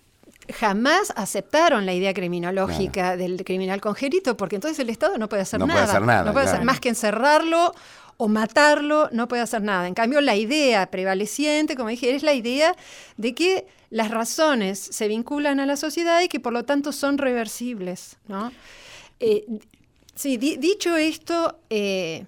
jamás 0.54 1.14
aceptaron 1.16 1.86
la 1.86 1.94
idea 1.94 2.14
criminológica 2.14 3.18
del 3.18 3.44
criminal 3.44 3.82
congénito, 3.82 4.36
porque 4.36 4.56
entonces 4.56 4.80
el 4.80 4.90
Estado 4.90 5.18
no 5.18 5.30
puede 5.30 5.44
hacer 5.44 5.60
nada. 5.60 5.74
Puede 5.74 5.86
hacer 5.86 6.02
nada. 6.02 6.24
No 6.24 6.34
puede 6.34 6.48
hacer 6.48 6.64
más 6.64 6.80
que 6.80 6.90
encerrarlo 6.90 7.74
o 8.22 8.28
matarlo, 8.28 9.08
no 9.14 9.30
puede 9.30 9.42
hacer 9.42 9.62
nada. 9.62 9.88
En 9.88 9.94
cambio, 9.94 10.20
la 10.20 10.36
idea 10.36 10.92
prevaleciente, 10.92 11.78
como 11.78 11.88
dije, 11.88 12.14
es 12.14 12.22
la 12.22 12.34
idea 12.34 12.76
de 13.16 13.34
que 13.34 13.66
las 13.92 14.12
razones 14.12 14.78
se 14.78 15.08
vinculan 15.08 15.62
a 15.62 15.66
la 15.66 15.78
sociedad 15.78 16.20
y 16.22 16.28
que 16.28 16.42
por 16.42 16.52
lo 16.52 16.66
tanto 16.66 16.92
son 16.92 17.18
reversibles. 17.18 18.18
¿no? 18.28 18.52
Eh, 19.22 19.46
sí, 20.16 20.36
dicho 20.36 20.98
esto, 20.98 21.60
eh, 21.70 22.26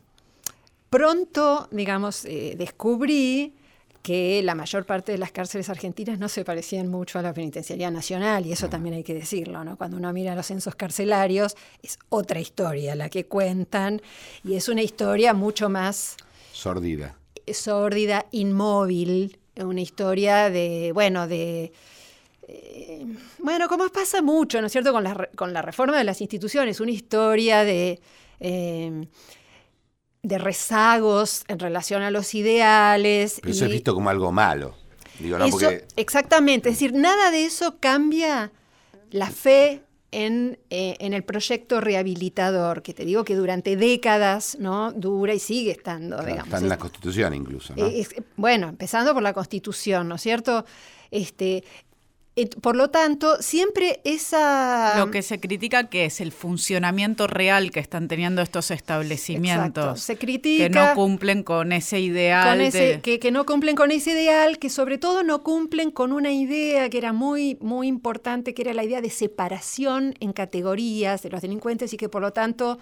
pronto, 0.90 1.68
digamos, 1.72 2.24
eh, 2.24 2.56
descubrí 2.58 3.54
que 4.02 4.42
la 4.44 4.56
mayor 4.56 4.86
parte 4.86 5.12
de 5.12 5.18
las 5.18 5.32
cárceles 5.32 5.70
argentinas 5.70 6.18
no 6.18 6.28
se 6.28 6.44
parecían 6.44 6.88
mucho 6.88 7.20
a 7.20 7.22
la 7.22 7.34
penitenciaría 7.34 7.92
nacional, 7.92 8.46
y 8.46 8.52
eso 8.52 8.70
también 8.70 8.96
hay 8.96 9.04
que 9.04 9.14
decirlo, 9.14 9.64
¿no? 9.64 9.78
Cuando 9.78 9.98
uno 9.98 10.12
mira 10.12 10.36
los 10.36 10.48
censos 10.48 10.76
carcelarios, 10.76 11.56
es 11.84 12.00
otra 12.10 12.40
historia 12.40 12.96
la 12.96 13.10
que 13.10 13.26
cuentan, 13.26 14.02
y 14.44 14.56
es 14.56 14.70
una 14.70 14.82
historia 14.82 15.34
mucho 15.34 15.70
más... 15.70 16.18
Sórdida. 16.52 17.16
Sórdida, 17.48 18.26
inmóvil, 18.32 19.38
una 19.56 19.82
historia 19.82 20.50
de, 20.50 20.92
bueno, 20.94 21.28
de... 21.28 21.72
Eh, 22.48 23.06
bueno, 23.40 23.68
como 23.68 23.88
pasa 23.90 24.22
mucho, 24.22 24.60
¿no 24.62 24.68
es 24.68 24.72
cierto?, 24.74 24.92
con 24.92 25.04
la, 25.04 25.30
con 25.36 25.54
la 25.54 25.62
reforma 25.62 25.98
de 25.98 26.04
las 26.04 26.22
instituciones, 26.22 26.80
una 26.80 26.92
historia 26.92 27.64
de... 27.64 28.00
Eh, 28.40 29.06
de 30.24 30.38
rezagos 30.38 31.44
en 31.48 31.60
relación 31.60 32.02
a 32.04 32.12
los 32.12 32.34
ideales. 32.36 33.40
Pero 33.42 33.54
eso 33.54 33.66
es 33.66 33.72
visto 33.72 33.94
como 33.94 34.10
algo 34.10 34.32
malo. 34.32 34.76
Exactamente, 35.96 36.70
es 36.70 36.76
decir, 36.76 36.94
nada 36.94 37.32
de 37.32 37.46
eso 37.46 37.78
cambia 37.80 38.52
la 39.12 39.30
fe 39.30 39.84
en, 40.12 40.58
eh, 40.70 40.96
en, 41.00 41.14
el 41.14 41.24
proyecto 41.24 41.80
rehabilitador, 41.80 42.82
que 42.82 42.94
te 42.94 43.06
digo 43.06 43.24
que 43.24 43.36
durante 43.36 43.76
décadas 43.78 44.58
no 44.60 44.92
dura 44.92 45.34
y 45.34 45.40
sigue 45.40 45.72
estando. 45.72 46.20
Está 46.20 46.58
en 46.58 46.70
la 46.70 46.78
Constitución 46.78 47.34
incluso. 47.34 47.74
bueno, 48.36 48.70
empezando 48.70 49.14
por 49.14 49.24
la 49.24 49.34
Constitución, 49.34 50.08
¿no 50.08 50.16
es 50.16 50.22
cierto? 50.22 50.66
Este, 51.12 51.64
por 52.62 52.78
lo 52.78 52.89
tanto, 52.89 53.41
siempre 53.41 54.00
esa... 54.06 54.98
Lo 54.98 55.12
que 55.12 55.22
se 55.22 55.41
critica 55.41 55.89
que 55.89 56.06
es 56.06 56.22
el 56.22 56.32
funcionamiento 56.32 57.28
real 57.28 57.72
que 57.72 57.82
están 57.82 58.08
teniendo 58.08 58.41
estos 58.41 58.72
establecimientos. 58.72 60.00
Se 60.00 60.17
critica... 60.17 60.63
Que 60.63 60.70
no 60.70 60.96
cumplen 60.96 61.44
con 61.44 61.74
ese 61.74 62.00
ideal. 62.00 62.72
que, 63.02 63.20
que, 63.20 63.32
no 63.32 63.46
cumplen 63.46 63.76
con 63.76 63.91
ese 63.91 64.12
ideal, 64.12 64.60
que 64.60 64.70
sobre 64.70 64.98
todo 64.98 65.24
no 65.24 65.44
cumplen 65.44 65.91
con 65.91 66.13
una 66.13 66.32
idea 66.32 66.89
que 66.89 66.98
era 66.98 67.12
muy, 67.12 67.58
muy 67.60 67.88
importante, 67.88 68.54
que 68.54 68.62
era 68.62 68.74
la 68.74 68.86
idea 68.86 69.02
de 69.02 69.10
separación 69.10 70.15
en 70.22 70.32
categorías 70.32 71.24
de 71.24 71.32
los 71.32 71.41
delincuentes 71.41 71.91
y 71.91 71.98
que 71.98 72.08
por 72.08 72.22
lo 72.22 72.32
tanto 72.32 72.80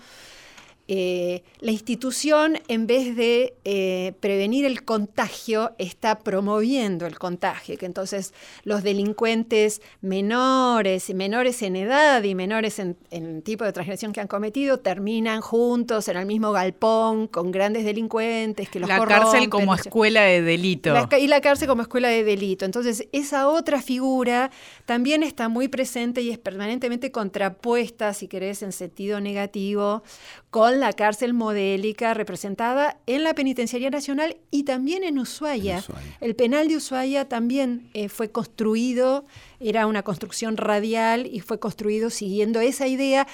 eh, 0.91 1.43
la 1.59 1.69
institución, 1.69 2.57
en 2.67 2.87
vez 2.87 3.15
de 3.15 3.53
eh, 3.63 4.13
prevenir 4.21 4.65
el 4.65 4.83
contagio, 4.83 5.73
está 5.77 6.17
promoviendo 6.17 7.05
el 7.05 7.19
contagio, 7.19 7.77
que 7.77 7.85
entonces 7.85 8.33
los 8.63 8.81
delincuentes 8.81 9.83
menores 10.01 11.11
y 11.11 11.13
menores 11.13 11.61
en 11.61 11.75
edad 11.75 12.23
y 12.23 12.33
menores 12.33 12.79
en, 12.79 12.95
tipo 13.43 13.65
de 13.65 13.71
transgresión 13.71 14.13
que 14.13 14.19
han 14.19 14.27
cometido 14.27 14.79
terminan 14.79 15.41
juntos 15.41 16.07
en 16.07 16.17
el 16.17 16.25
mismo 16.25 16.51
galpón 16.53 17.27
con 17.27 17.51
grandes 17.51 17.85
delincuentes 17.85 18.67
que 18.67 18.79
los 18.79 18.89
La 18.89 19.05
cárcel 19.05 19.47
como 19.47 19.75
escuela 19.75 20.23
de 20.23 20.41
delito. 20.41 20.95
y 21.19 21.27
la 21.27 21.39
cárcel 21.39 21.67
como 21.67 21.83
escuela 21.83 22.07
de 22.07 22.23
delito. 22.23 22.65
Entonces, 22.65 23.07
esa 23.11 23.47
otra 23.47 23.83
figura 23.83 24.49
también 24.85 25.21
está 25.21 25.49
muy 25.49 25.67
presente 25.67 26.21
y 26.23 26.31
es 26.31 26.39
permanentemente 26.39 27.11
contrapuesta, 27.11 28.15
si 28.15 28.27
querés, 28.27 28.63
en 28.63 28.71
sentido 28.71 29.21
negativo, 29.21 30.01
con 30.49 30.78
la 30.79 30.93
cárcel 30.93 31.33
modélica 31.33 32.13
representada 32.13 32.97
en 33.05 33.23
la 33.23 33.33
Penitenciaría 33.33 33.89
Nacional 33.89 34.37
y 34.51 34.63
también 34.63 35.03
en 35.03 35.19
Ushuaia. 35.19 35.83
El 36.21 36.35
penal 36.35 36.67
de 36.67 36.77
Ushuaia 36.77 37.27
también 37.27 37.89
eh, 37.93 38.09
fue 38.09 38.31
construido, 38.31 39.25
era 39.59 39.87
una 39.87 40.03
construcción 40.03 40.57
radial 40.57 41.27
y 41.27 41.39
fue 41.41 41.59
construido 41.59 42.09
siguiendo 42.09 42.59
esa 42.59 42.87
idea 42.87 43.27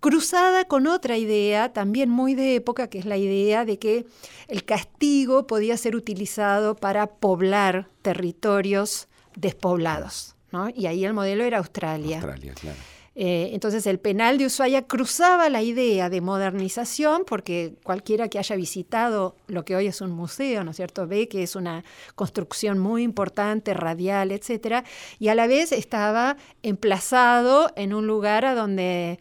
cruzada 0.00 0.64
con 0.64 0.88
otra 0.88 1.16
idea, 1.16 1.72
también 1.72 2.10
muy 2.10 2.34
de 2.34 2.56
época, 2.56 2.88
que 2.88 2.98
es 2.98 3.04
la 3.04 3.16
idea 3.16 3.64
de 3.64 3.78
que 3.78 4.04
el 4.48 4.64
castigo 4.64 5.46
podía 5.46 5.76
ser 5.76 5.94
utilizado 5.94 6.74
para 6.74 7.06
poblar 7.06 7.88
territorios 8.02 9.06
despoblados. 9.36 10.34
Y 10.74 10.86
ahí 10.86 11.04
el 11.04 11.14
modelo 11.14 11.44
era 11.44 11.58
Australia. 11.58 12.16
Australia, 12.16 12.52
claro. 12.54 12.78
Eh, 13.14 13.50
entonces 13.52 13.86
el 13.86 13.98
penal 13.98 14.38
de 14.38 14.46
Ushuaia 14.46 14.82
cruzaba 14.82 15.50
la 15.50 15.62
idea 15.62 16.08
de 16.08 16.20
modernización, 16.22 17.24
porque 17.26 17.74
cualquiera 17.82 18.28
que 18.28 18.38
haya 18.38 18.56
visitado 18.56 19.36
lo 19.48 19.64
que 19.64 19.76
hoy 19.76 19.86
es 19.86 20.00
un 20.00 20.10
museo, 20.10 20.64
¿no 20.64 20.70
es 20.70 20.76
cierto?, 20.76 21.06
ve 21.06 21.28
que 21.28 21.42
es 21.42 21.54
una 21.54 21.84
construcción 22.14 22.78
muy 22.78 23.02
importante, 23.02 23.74
radial, 23.74 24.30
etcétera, 24.30 24.84
y 25.18 25.28
a 25.28 25.34
la 25.34 25.46
vez 25.46 25.72
estaba 25.72 26.36
emplazado 26.62 27.70
en 27.76 27.92
un 27.92 28.06
lugar 28.06 28.46
a 28.46 28.54
donde 28.54 29.18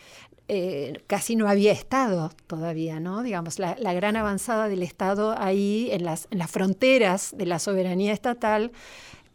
eh, 0.47 1.01
casi 1.07 1.35
no 1.35 1.47
había 1.47 1.71
Estado 1.71 2.31
todavía, 2.47 2.99
¿no? 2.99 3.23
Digamos, 3.23 3.59
la, 3.59 3.75
gran 3.93 4.15
avanzada 4.17 4.67
del 4.67 4.83
Estado 4.83 5.33
ahí 5.37 5.89
en 5.91 6.03
las, 6.03 6.27
en 6.31 6.39
las 6.39 6.51
fronteras 6.51 7.33
de 7.37 7.45
la 7.45 7.59
soberanía 7.59 8.11
estatal 8.13 8.71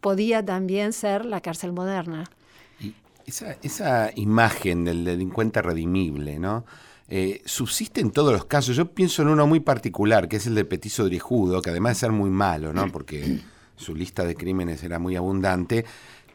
podía 0.01 0.45
también 0.45 0.93
ser 0.93 1.25
la 1.25 1.41
cárcel 1.41 1.73
moderna. 1.73 2.29
Esa, 3.27 4.11
imagen 4.15 4.85
del 4.85 5.03
delincuente 5.03 5.61
redimible, 5.61 6.39
¿no? 6.39 6.65
Eh, 7.09 7.41
subsiste 7.45 7.99
en 7.99 8.11
todos 8.11 8.31
los 8.31 8.45
casos. 8.45 8.75
Yo 8.77 8.93
pienso 8.93 9.21
en 9.21 9.27
uno 9.27 9.45
muy 9.45 9.59
particular, 9.59 10.29
que 10.29 10.37
es 10.37 10.47
el 10.47 10.55
de 10.55 10.63
Petiso 10.63 11.03
Drijudo, 11.03 11.61
que 11.61 11.69
además 11.69 11.97
de 11.97 11.99
ser 11.99 12.11
muy 12.13 12.29
malo, 12.29 12.71
¿no? 12.71 12.89
Porque 12.89 13.41
su 13.75 13.93
lista 13.93 14.23
de 14.23 14.35
crímenes 14.35 14.81
era 14.83 14.97
muy 14.97 15.17
abundante, 15.17 15.85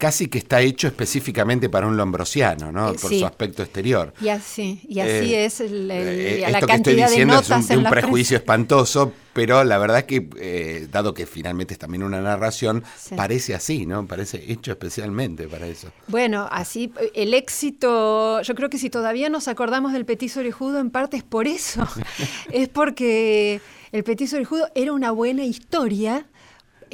casi 0.03 0.27
que 0.27 0.39
está 0.39 0.61
hecho 0.61 0.89
específicamente 0.89 1.69
para 1.69 1.87
un 1.87 1.97
lombrosiano, 1.97 2.73
¿no? 2.73 2.91
Eh, 2.91 2.97
Por 3.01 3.15
su 3.15 3.25
aspecto 3.25 3.63
exterior. 3.63 4.13
Y 4.21 4.31
así, 4.31 4.81
y 4.89 4.99
así 4.99 5.33
eh, 5.33 5.45
es 5.45 5.61
el, 5.61 5.89
eh, 5.93 6.45
esto 6.45 6.67
que 6.67 6.73
estoy 6.73 6.95
diciendo 6.97 7.39
es 7.39 7.49
un, 7.49 7.65
de 7.65 7.77
un 7.77 7.85
prejuicio 7.85 8.37
espantoso, 8.37 9.13
pero 9.33 9.63
la 9.63 9.79
verdad 9.79 9.99
es 9.99 10.05
que, 10.07 10.89
dado 10.91 11.15
que 11.15 11.25
finalmente 11.25 11.75
es 11.75 11.79
también 11.79 12.03
una 12.03 12.21
narración, 12.21 12.83
parece 13.15 13.55
así, 13.55 13.87
¿no? 13.87 14.05
Parece 14.09 14.43
hecho 14.51 14.73
especialmente 14.73 15.47
para 15.47 15.69
eso. 15.69 15.93
Bueno, 16.09 16.49
así, 16.51 16.93
el 17.15 17.33
éxito, 17.33 18.43
yo 18.43 18.57
creo 18.57 18.69
que 18.71 18.79
si 18.79 18.91
todavía 18.91 19.29
nos 19.29 19.47
acordamos 19.47 19.93
del 19.93 20.05
petiso 20.05 20.41
orejudo, 20.41 20.81
en 20.81 20.91
parte 20.91 21.17
es 21.17 21.23
por 21.23 21.47
eso. 21.47 21.87
es 22.51 22.69
porque 22.69 23.61
el 23.93 24.03
petiso 24.03 24.35
orejudo 24.35 24.69
era 24.75 24.93
una 24.93 25.13
buena 25.13 25.45
historia 25.45 26.27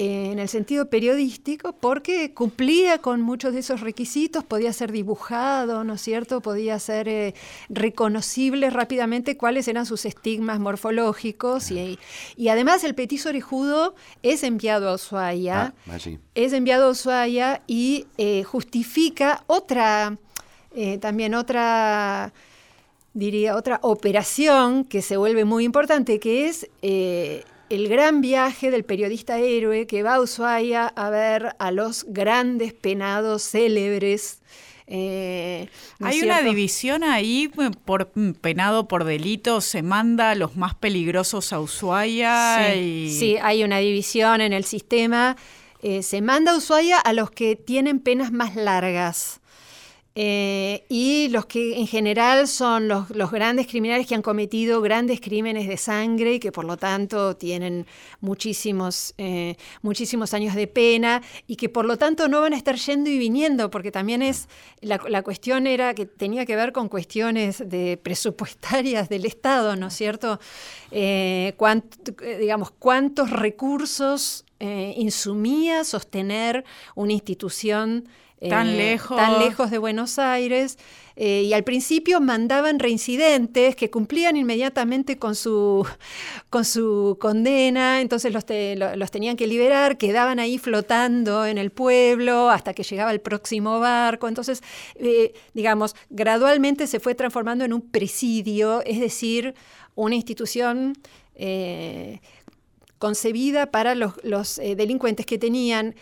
en 0.00 0.38
el 0.38 0.48
sentido 0.48 0.88
periodístico 0.88 1.72
porque 1.72 2.32
cumplía 2.32 2.98
con 2.98 3.20
muchos 3.20 3.52
de 3.52 3.58
esos 3.58 3.80
requisitos, 3.80 4.44
podía 4.44 4.72
ser 4.72 4.92
dibujado, 4.92 5.82
¿no 5.82 5.94
es 5.94 6.00
cierto? 6.00 6.40
Podía 6.40 6.78
ser 6.78 7.08
eh, 7.08 7.34
reconocible 7.68 8.70
rápidamente 8.70 9.36
cuáles 9.36 9.66
eran 9.66 9.86
sus 9.86 10.04
estigmas 10.04 10.60
morfológicos 10.60 11.72
y, 11.72 11.98
y 12.36 12.48
además 12.48 12.84
el 12.84 12.94
petiso 12.94 13.30
orejudo 13.30 13.96
es 14.22 14.44
enviado 14.44 14.88
a 14.88 14.94
Ushuaia, 14.94 15.74
Ah, 15.90 15.98
es 16.36 16.52
enviado 16.52 16.86
a 16.86 16.90
Ushuaia 16.90 17.62
y 17.66 18.06
eh, 18.18 18.44
justifica 18.44 19.42
otra, 19.48 20.16
también 21.00 21.34
otra 21.34 22.32
diría, 23.14 23.56
otra 23.56 23.80
operación 23.82 24.84
que 24.84 25.02
se 25.02 25.16
vuelve 25.16 25.44
muy 25.44 25.64
importante, 25.64 26.20
que 26.20 26.46
es 26.46 26.68
el 27.70 27.88
gran 27.88 28.20
viaje 28.20 28.70
del 28.70 28.84
periodista 28.84 29.38
héroe 29.38 29.86
que 29.86 30.02
va 30.02 30.14
a 30.14 30.20
Ushuaia 30.20 30.86
a 30.86 31.10
ver 31.10 31.54
a 31.58 31.70
los 31.70 32.04
grandes 32.08 32.72
penados 32.72 33.42
célebres. 33.42 34.40
Eh, 34.86 35.68
hay 36.00 36.22
una 36.22 36.40
división 36.40 37.04
ahí 37.04 37.50
por 37.84 38.10
mm, 38.14 38.32
penado 38.32 38.88
por 38.88 39.04
delito, 39.04 39.60
se 39.60 39.82
manda 39.82 40.30
a 40.30 40.34
los 40.34 40.56
más 40.56 40.74
peligrosos 40.74 41.52
a 41.52 41.60
Ushuaia. 41.60 42.72
Sí, 42.72 43.36
hay 43.42 43.64
una 43.64 43.78
división 43.78 44.40
en 44.40 44.54
el 44.54 44.64
sistema. 44.64 45.36
Eh, 45.82 46.02
se 46.02 46.22
manda 46.22 46.52
a 46.52 46.56
Ushuaia 46.56 46.98
a 46.98 47.12
los 47.12 47.30
que 47.30 47.54
tienen 47.54 48.00
penas 48.00 48.32
más 48.32 48.56
largas. 48.56 49.40
Eh, 50.20 50.84
y 50.88 51.28
los 51.28 51.46
que 51.46 51.78
en 51.78 51.86
general 51.86 52.48
son 52.48 52.88
los, 52.88 53.30
grandes 53.30 53.68
criminales 53.68 54.04
que 54.04 54.16
han 54.16 54.22
cometido 54.22 54.80
grandes 54.80 55.20
crímenes 55.20 55.68
de 55.68 55.76
sangre 55.76 56.34
y 56.34 56.40
que 56.40 56.50
por 56.50 56.64
lo 56.64 56.76
tanto 56.76 57.36
tienen 57.36 57.86
muchísimos, 58.20 59.14
eh, 59.16 59.54
muchísimos 59.80 60.34
años 60.34 60.56
de 60.56 60.66
pena 60.66 61.22
y 61.46 61.54
que 61.54 61.68
por 61.68 61.84
lo 61.84 61.98
tanto 61.98 62.26
no 62.26 62.40
van 62.40 62.52
a 62.52 62.56
estar 62.56 62.74
yendo 62.74 63.08
y 63.08 63.16
viniendo, 63.16 63.70
porque 63.70 63.92
también 63.92 64.22
es, 64.22 64.48
la, 64.80 65.22
cuestión 65.22 65.68
era 65.68 65.94
que 65.94 66.06
tenía 66.06 66.44
que 66.44 66.56
ver 66.56 66.72
con 66.72 66.88
cuestiones 66.88 67.62
de 67.64 67.96
presupuestarias 68.02 69.08
del 69.08 69.24
Estado, 69.24 69.76
¿no 69.76 69.86
es 69.86 69.94
cierto? 69.94 70.40
Eh, 70.90 71.54
digamos, 72.40 72.72
cuántos 72.72 73.30
recursos 73.30 74.44
insumía 74.60 75.84
sostener 75.84 76.64
una 76.96 77.12
institución 77.12 78.08
tan, 78.46 78.68
eh, 78.68 78.76
lejos. 78.76 79.16
tan 79.16 79.38
lejos 79.40 79.70
de 79.70 79.78
Buenos 79.78 80.18
Aires. 80.18 80.78
Eh, 81.16 81.42
y 81.42 81.52
al 81.52 81.64
principio 81.64 82.20
mandaban 82.20 82.78
reincidentes 82.78 83.74
que 83.74 83.90
cumplían 83.90 84.36
inmediatamente 84.36 85.18
con 85.18 85.34
su, 85.34 85.84
con 86.50 86.64
su 86.64 87.16
condena, 87.20 88.00
entonces 88.00 88.32
los, 88.32 88.44
los 88.96 89.10
tenían 89.10 89.36
que 89.36 89.48
liberar, 89.48 89.98
quedaban 89.98 90.38
ahí 90.38 90.58
flotando 90.58 91.44
en 91.44 91.58
el 91.58 91.70
pueblo 91.70 92.50
hasta 92.50 92.72
que 92.72 92.84
llegaba 92.84 93.10
el 93.10 93.20
próximo 93.20 93.80
barco. 93.80 94.28
Entonces, 94.28 94.62
eh, 94.94 95.34
digamos, 95.54 95.96
gradualmente 96.08 96.86
se 96.86 97.00
fue 97.00 97.16
transformando 97.16 97.64
en 97.64 97.72
un 97.72 97.80
presidio, 97.80 98.82
es 98.84 99.00
decir, 99.00 99.54
una 99.96 100.14
institución 100.14 100.94
concebida 102.98 103.70
para 103.70 103.94
los, 103.94 104.12
los 104.24 104.56
delincuentes 104.56 105.24
que 105.24 105.38
tenían 105.38 105.94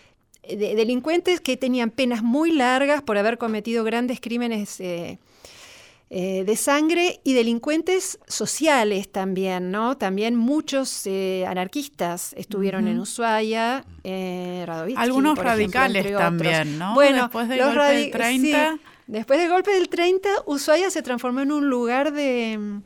delincuentes 0.55 1.41
que 1.41 1.57
tenían 1.57 1.91
penas 1.91 2.23
muy 2.23 2.53
largas 2.53 3.03
por 3.03 3.19
haber 3.19 3.39
cometido 3.39 3.85
grandes 3.85 4.21
crímenes 4.21 4.81
eh, 4.81 5.19
eh, 6.11 6.45
de 6.45 6.57
sangre 6.57 7.21
y 7.25 7.35
delincuentes 7.35 8.19
sociales 8.29 9.11
también, 9.11 9.71
¿no? 9.71 9.97
También 9.97 10.37
muchos 10.37 11.07
eh, 11.07 11.45
anarquistas 11.49 12.33
estuvieron 12.35 12.87
en 12.87 13.01
Ushuaia, 13.01 13.85
Algunos 14.97 15.39
radicales 15.39 16.17
también, 16.17 16.79
¿no? 16.79 16.95
Bueno, 16.95 17.23
después 17.23 17.49
del 17.49 17.65
golpe 17.65 17.93
del 17.93 18.11
30... 18.11 18.79
después 19.09 19.41
del 19.41 19.51
golpe 19.51 19.73
del 19.73 19.89
30, 19.89 20.29
Ushuaia 20.47 20.91
se 20.91 21.03
transformó 21.03 21.41
en 21.41 21.53
un 21.53 21.69
lugar 21.69 22.13
de... 22.13 22.81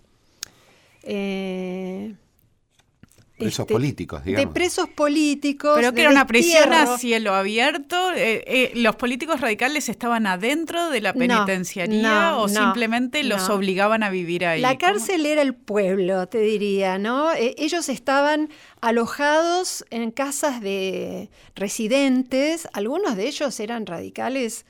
Presos 3.40 3.64
este, 3.64 3.72
políticos, 3.72 4.24
digamos. 4.24 4.48
De 4.48 4.54
presos 4.54 4.88
políticos. 4.88 5.72
Pero 5.76 5.92
que 5.92 6.02
era 6.02 6.10
una 6.10 6.26
prisión 6.26 6.72
a 6.72 6.98
cielo 6.98 7.34
abierto. 7.34 8.12
Eh, 8.12 8.44
eh, 8.46 8.72
¿Los 8.74 8.96
políticos 8.96 9.40
radicales 9.40 9.88
estaban 9.88 10.26
adentro 10.26 10.90
de 10.90 11.00
la 11.00 11.12
penitenciaría 11.12 12.36
o 12.36 12.48
simplemente 12.48 13.24
los 13.24 13.48
obligaban 13.48 14.02
a 14.02 14.10
vivir 14.10 14.46
ahí? 14.46 14.60
La 14.60 14.78
cárcel 14.78 15.26
era 15.26 15.42
el 15.42 15.54
pueblo, 15.54 16.26
te 16.28 16.38
diría, 16.40 16.98
¿no? 16.98 17.32
Eh, 17.32 17.54
ellos 17.58 17.88
estaban 17.88 18.48
alojados 18.80 19.84
en 19.90 20.10
casas 20.10 20.60
de 20.60 21.30
residentes. 21.54 22.68
Algunos 22.72 23.16
de 23.16 23.26
ellos 23.26 23.58
eran 23.60 23.86
radicales. 23.86 24.64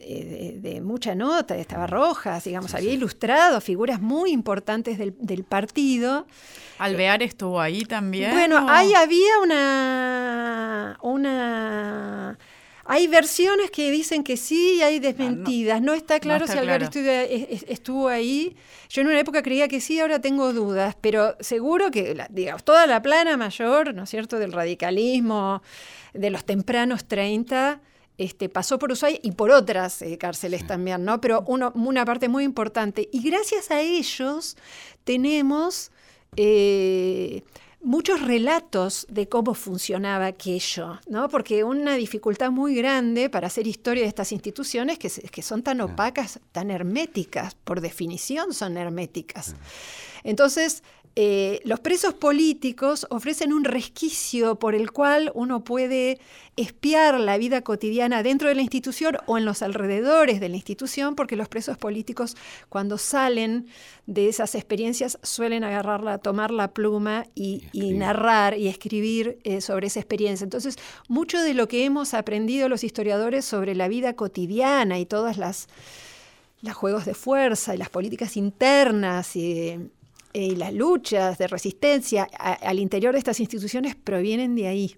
De, 0.00 0.80
mucha 0.82 1.14
nota, 1.14 1.56
estaba 1.56 1.86
Rojas, 1.86 2.44
digamos, 2.44 2.74
había 2.74 2.92
ilustrado 2.92 3.60
figuras 3.60 4.00
muy 4.00 4.30
importantes 4.30 4.96
del, 4.96 5.14
del 5.18 5.44
partido. 5.44 6.26
¿Alvear 6.78 7.22
estuvo 7.22 7.60
ahí 7.60 7.84
también? 7.84 8.32
Bueno, 8.32 8.66
ahí 8.68 8.94
había 8.94 9.38
una, 9.42 10.98
una... 11.02 12.38
Hay 12.86 13.06
versiones 13.06 13.70
que 13.70 13.90
dicen 13.90 14.24
que 14.24 14.38
sí 14.38 14.78
y 14.78 14.82
hay 14.82 14.98
desmentidas. 14.98 15.82
No, 15.82 15.92
está 15.92 16.18
claro 16.18 16.46
si 16.46 16.56
Alvear 16.56 16.82
Estuvo, 16.82 18.08
ahí. 18.08 18.56
Yo 18.88 19.02
en 19.02 19.08
una 19.08 19.20
época 19.20 19.42
creía 19.42 19.68
que 19.68 19.80
sí, 19.80 20.00
ahora 20.00 20.20
tengo 20.20 20.52
dudas, 20.52 20.96
pero 21.00 21.36
seguro 21.38 21.90
que, 21.90 22.26
digamos, 22.30 22.64
toda 22.64 22.86
la 22.86 23.02
plana 23.02 23.36
mayor, 23.36 23.94
¿no 23.94 24.04
es 24.04 24.10
cierto?, 24.10 24.38
del 24.38 24.50
radicalismo, 24.50 25.62
de 26.14 26.30
los 26.30 26.44
tempranos 26.44 27.04
30, 27.04 27.80
este, 28.20 28.50
pasó 28.50 28.78
por 28.78 28.92
Ushuaia 28.92 29.18
y 29.22 29.32
por 29.32 29.50
otras 29.50 30.02
eh, 30.02 30.18
cárceles 30.18 30.66
también, 30.66 31.06
¿no? 31.06 31.22
Pero 31.22 31.42
una 31.46 32.04
parte 32.04 32.28
muy 32.28 32.44
importante. 32.44 33.08
Y 33.10 33.22
gracias 33.22 33.70
a 33.70 33.80
ellos 33.80 34.58
tenemos 35.04 35.90
eh, 36.36 37.42
muchos 37.80 38.20
relatos 38.20 39.06
de 39.08 39.26
cómo 39.26 39.54
funcionaba 39.54 40.26
aquello, 40.26 41.00
¿no? 41.08 41.30
Porque 41.30 41.64
una 41.64 41.94
dificultad 41.94 42.50
muy 42.50 42.74
grande 42.74 43.30
para 43.30 43.46
hacer 43.46 43.66
historia 43.66 44.02
de 44.02 44.10
estas 44.10 44.32
instituciones 44.32 44.98
que, 44.98 45.08
que 45.08 45.40
son 45.40 45.62
tan 45.62 45.80
opacas, 45.80 46.40
tan 46.52 46.70
herméticas, 46.70 47.54
por 47.54 47.80
definición 47.80 48.52
son 48.52 48.76
herméticas. 48.76 49.54
Entonces, 50.24 50.82
eh, 51.16 51.60
los 51.64 51.80
presos 51.80 52.14
políticos 52.14 53.06
ofrecen 53.10 53.52
un 53.52 53.64
resquicio 53.64 54.60
por 54.60 54.76
el 54.76 54.92
cual 54.92 55.32
uno 55.34 55.64
puede 55.64 56.20
espiar 56.56 57.18
la 57.18 57.36
vida 57.36 57.62
cotidiana 57.62 58.22
dentro 58.22 58.48
de 58.48 58.54
la 58.54 58.62
institución 58.62 59.16
o 59.26 59.36
en 59.36 59.44
los 59.44 59.62
alrededores 59.62 60.38
de 60.38 60.48
la 60.48 60.54
institución, 60.54 61.16
porque 61.16 61.34
los 61.34 61.48
presos 61.48 61.76
políticos 61.76 62.36
cuando 62.68 62.96
salen 62.96 63.66
de 64.06 64.28
esas 64.28 64.54
experiencias 64.54 65.18
suelen 65.22 65.64
agarrarla, 65.64 66.18
tomar 66.18 66.52
la 66.52 66.72
pluma 66.72 67.26
y, 67.34 67.62
narrar 67.72 68.56
y 68.56 68.68
escribir 68.68 69.38
eh, 69.42 69.60
sobre 69.60 69.88
esa 69.88 69.98
experiencia. 69.98 70.44
Entonces, 70.44 70.76
mucho 71.08 71.40
de 71.40 71.54
lo 71.54 71.66
que 71.66 71.84
hemos 71.84 72.14
aprendido 72.14 72.68
los 72.68 72.84
historiadores 72.84 73.44
sobre 73.44 73.74
la 73.74 73.88
vida 73.88 74.14
cotidiana 74.14 74.98
y 75.00 75.06
todas 75.06 75.38
las 75.38 75.68
los 76.62 76.74
juegos 76.74 77.06
de 77.06 77.14
fuerza 77.14 77.74
y 77.74 77.78
las 77.78 77.88
políticas 77.88 78.36
internas 78.36 79.34
y 79.34 79.90
y 80.32 80.56
las 80.56 80.72
luchas 80.72 81.38
de 81.38 81.46
resistencia 81.46 82.24
al 82.24 82.78
interior 82.78 83.12
de 83.12 83.18
estas 83.18 83.40
instituciones 83.40 83.94
provienen 83.94 84.54
de 84.54 84.66
ahí. 84.66 84.96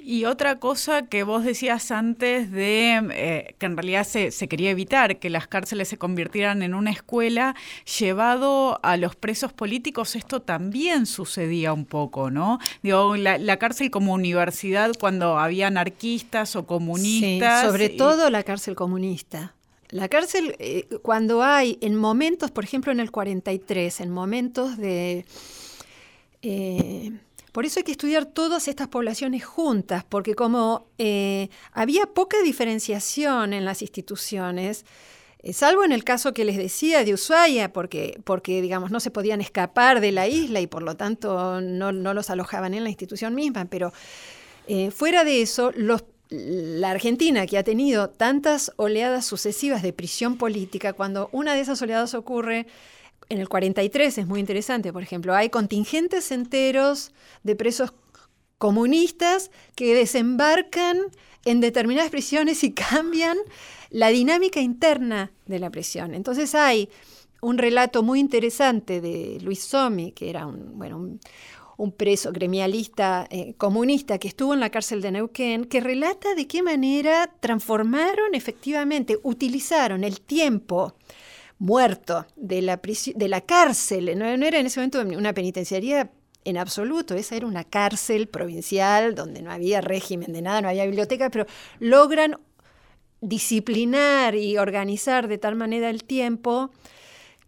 Y 0.00 0.26
otra 0.26 0.60
cosa 0.60 1.06
que 1.06 1.24
vos 1.24 1.44
decías 1.44 1.90
antes 1.90 2.52
de 2.52 3.02
eh, 3.12 3.56
que 3.58 3.66
en 3.66 3.76
realidad 3.76 4.04
se, 4.04 4.30
quería 4.48 4.70
evitar 4.70 5.18
que 5.18 5.28
las 5.28 5.48
cárceles 5.48 5.88
se 5.88 5.98
convirtieran 5.98 6.62
en 6.62 6.74
una 6.74 6.92
escuela, 6.92 7.56
llevado 7.98 8.78
a 8.84 8.96
los 8.96 9.16
presos 9.16 9.52
políticos, 9.52 10.14
esto 10.14 10.40
también 10.40 11.04
sucedía 11.04 11.72
un 11.72 11.84
poco, 11.84 12.30
¿no? 12.30 12.60
Digo, 12.82 13.16
la, 13.16 13.56
cárcel 13.58 13.90
como 13.90 14.14
universidad 14.14 14.92
cuando 15.00 15.36
había 15.36 15.66
anarquistas 15.66 16.54
o 16.54 16.64
comunistas. 16.64 17.62
Sí, 17.62 17.66
sobre 17.66 17.88
todo 17.88 18.30
la 18.30 18.44
cárcel 18.44 18.76
comunista. 18.76 19.57
La 19.90 20.08
cárcel, 20.08 20.54
eh, 20.58 20.86
cuando 21.02 21.42
hay 21.42 21.78
en 21.80 21.94
momentos, 21.94 22.50
por 22.50 22.64
ejemplo 22.64 22.92
en 22.92 23.00
el 23.00 23.10
43, 23.10 24.00
en 24.00 24.10
momentos 24.10 24.76
de... 24.76 25.24
Eh, 26.42 27.12
por 27.52 27.64
eso 27.64 27.80
hay 27.80 27.84
que 27.84 27.92
estudiar 27.92 28.26
todas 28.26 28.68
estas 28.68 28.88
poblaciones 28.88 29.44
juntas, 29.44 30.04
porque 30.08 30.34
como 30.34 30.86
eh, 30.98 31.48
había 31.72 32.06
poca 32.06 32.40
diferenciación 32.42 33.52
en 33.52 33.64
las 33.64 33.80
instituciones, 33.80 34.84
salvo 35.52 35.82
en 35.82 35.92
el 35.92 36.04
caso 36.04 36.34
que 36.34 36.44
les 36.44 36.58
decía 36.58 37.02
de 37.04 37.14
Ushuaia, 37.14 37.72
porque, 37.72 38.20
porque 38.24 38.60
digamos, 38.60 38.90
no 38.90 39.00
se 39.00 39.10
podían 39.10 39.40
escapar 39.40 40.00
de 40.00 40.12
la 40.12 40.28
isla 40.28 40.60
y 40.60 40.66
por 40.66 40.82
lo 40.82 40.96
tanto 40.96 41.60
no, 41.60 41.90
no 41.90 42.14
los 42.14 42.30
alojaban 42.30 42.74
en 42.74 42.84
la 42.84 42.90
institución 42.90 43.34
misma, 43.34 43.64
pero 43.64 43.92
fuera 44.90 45.24
de 45.24 45.40
eso, 45.40 45.72
los 45.74 46.04
la 46.30 46.90
Argentina, 46.90 47.46
que 47.46 47.58
ha 47.58 47.64
tenido 47.64 48.10
tantas 48.10 48.72
oleadas 48.76 49.24
sucesivas 49.24 49.82
de 49.82 49.92
prisión 49.92 50.36
política, 50.36 50.92
cuando 50.92 51.28
una 51.32 51.54
de 51.54 51.60
esas 51.60 51.80
oleadas 51.80 52.14
ocurre 52.14 52.66
en 53.28 53.38
el 53.38 53.48
43, 53.48 54.18
es 54.18 54.26
muy 54.26 54.40
interesante, 54.40 54.92
por 54.92 55.02
ejemplo, 55.02 55.34
hay 55.34 55.50
contingentes 55.50 56.30
enteros 56.32 57.12
de 57.42 57.56
presos 57.56 57.92
comunistas 58.58 59.50
que 59.74 59.94
desembarcan 59.94 60.98
en 61.44 61.60
determinadas 61.60 62.10
prisiones 62.10 62.64
y 62.64 62.72
cambian 62.74 63.38
la 63.90 64.08
dinámica 64.08 64.60
interna 64.60 65.30
de 65.46 65.58
la 65.58 65.70
prisión. 65.70 66.14
Entonces 66.14 66.54
hay 66.54 66.90
un 67.40 67.56
relato 67.56 68.02
muy 68.02 68.20
interesante 68.20 69.00
de 69.00 69.38
Luis 69.42 69.62
Somi, 69.62 70.12
que 70.12 70.28
era 70.28 70.46
un, 70.46 70.76
bueno, 70.76 70.98
un, 70.98 71.20
preso 71.96 72.32
gremialista 72.32 73.26
eh, 73.30 73.54
comunista 73.56 74.18
que 74.18 74.28
estuvo 74.28 74.52
en 74.52 74.60
la 74.60 74.70
cárcel 74.70 75.00
de 75.00 75.12
Neuquén, 75.12 75.64
que 75.64 75.80
relata 75.80 76.34
de 76.34 76.46
qué 76.46 76.62
manera 76.62 77.30
transformaron 77.40 78.34
efectivamente, 78.34 79.18
utilizaron 79.22 80.02
el 80.04 80.20
tiempo 80.20 80.94
muerto 81.58 82.26
de 82.36 82.62
la, 82.62 82.80
de 83.14 83.28
la 83.28 83.40
cárcel, 83.40 84.18
no, 84.18 84.26
era 84.26 84.58
en 84.58 84.66
ese 84.66 84.80
momento 84.80 85.00
una 85.00 85.32
penitenciaría 85.32 86.10
en 86.44 86.56
absoluto, 86.56 87.14
esa 87.14 87.36
era 87.36 87.46
una 87.46 87.64
cárcel 87.64 88.28
provincial 88.28 89.14
donde 89.14 89.42
no 89.42 89.50
había 89.50 89.80
régimen 89.80 90.32
de 90.32 90.42
nada, 90.42 90.62
no 90.62 90.68
había 90.68 90.84
biblioteca, 90.84 91.30
pero 91.30 91.46
logran 91.78 92.38
disciplinar 93.20 94.34
y 94.34 94.56
organizar 94.58 95.28
de 95.28 95.38
tal 95.38 95.56
manera 95.56 95.90
el 95.90 96.04
tiempo 96.04 96.70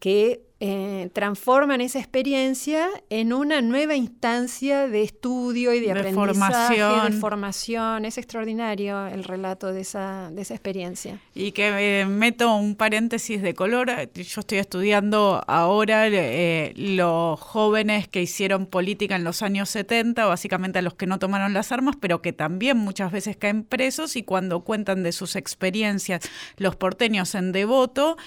que 0.00 0.42
eh, 0.62 1.08
transforman 1.14 1.80
esa 1.80 1.98
experiencia 1.98 2.86
en 3.08 3.32
una 3.32 3.62
nueva 3.62 3.94
instancia 3.96 4.88
de 4.88 5.02
estudio 5.02 5.72
y 5.72 5.80
de, 5.80 5.90
aprendizaje, 5.90 6.14
formación. 6.14 7.12
de 7.12 7.18
formación. 7.18 8.04
Es 8.04 8.18
extraordinario 8.18 9.06
el 9.06 9.24
relato 9.24 9.72
de 9.72 9.80
esa, 9.80 10.30
de 10.30 10.42
esa 10.42 10.52
experiencia. 10.52 11.18
Y 11.34 11.52
que 11.52 12.02
eh, 12.02 12.04
meto 12.04 12.54
un 12.54 12.74
paréntesis 12.74 13.40
de 13.40 13.54
color. 13.54 13.90
Yo 14.12 14.40
estoy 14.40 14.58
estudiando 14.58 15.42
ahora 15.46 16.08
eh, 16.08 16.74
los 16.76 17.40
jóvenes 17.40 18.06
que 18.06 18.20
hicieron 18.20 18.66
política 18.66 19.16
en 19.16 19.24
los 19.24 19.40
años 19.40 19.70
70, 19.70 20.26
básicamente 20.26 20.80
a 20.80 20.82
los 20.82 20.92
que 20.92 21.06
no 21.06 21.18
tomaron 21.18 21.54
las 21.54 21.72
armas, 21.72 21.96
pero 21.98 22.20
que 22.20 22.34
también 22.34 22.76
muchas 22.76 23.12
veces 23.12 23.38
caen 23.38 23.64
presos 23.64 24.14
y 24.14 24.24
cuando 24.24 24.60
cuentan 24.60 25.04
de 25.04 25.12
sus 25.12 25.36
experiencias 25.36 26.20
los 26.58 26.76
porteños 26.76 27.34
en 27.34 27.52
devoto, 27.52 28.18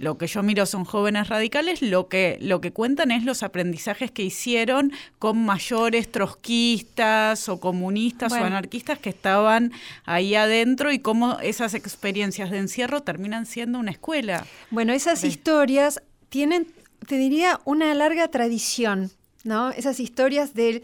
lo 0.00 0.18
que 0.18 0.26
yo 0.26 0.42
miro 0.42 0.66
son 0.66 0.84
jóvenes 0.84 1.30
radicales 1.30 1.61
lo 1.82 2.08
que, 2.08 2.38
lo 2.40 2.60
que 2.60 2.72
cuentan 2.72 3.10
es 3.10 3.24
los 3.24 3.42
aprendizajes 3.42 4.10
que 4.10 4.22
hicieron 4.22 4.92
con 5.18 5.44
mayores 5.44 6.10
trotskistas 6.10 7.48
o 7.48 7.60
comunistas 7.60 8.32
o 8.32 8.36
anarquistas 8.36 8.98
que 8.98 9.10
estaban 9.10 9.72
ahí 10.04 10.34
adentro 10.34 10.92
y 10.92 10.98
cómo 10.98 11.38
esas 11.40 11.74
experiencias 11.74 12.50
de 12.50 12.58
encierro 12.58 13.02
terminan 13.02 13.46
siendo 13.46 13.78
una 13.78 13.90
escuela. 13.90 14.46
Bueno, 14.70 14.92
esas 14.92 15.24
historias 15.24 16.02
tienen, 16.28 16.66
te 17.06 17.16
diría, 17.16 17.60
una 17.64 17.94
larga 17.94 18.28
tradición, 18.28 19.10
¿no? 19.44 19.70
Esas 19.70 20.00
historias 20.00 20.54
de 20.54 20.82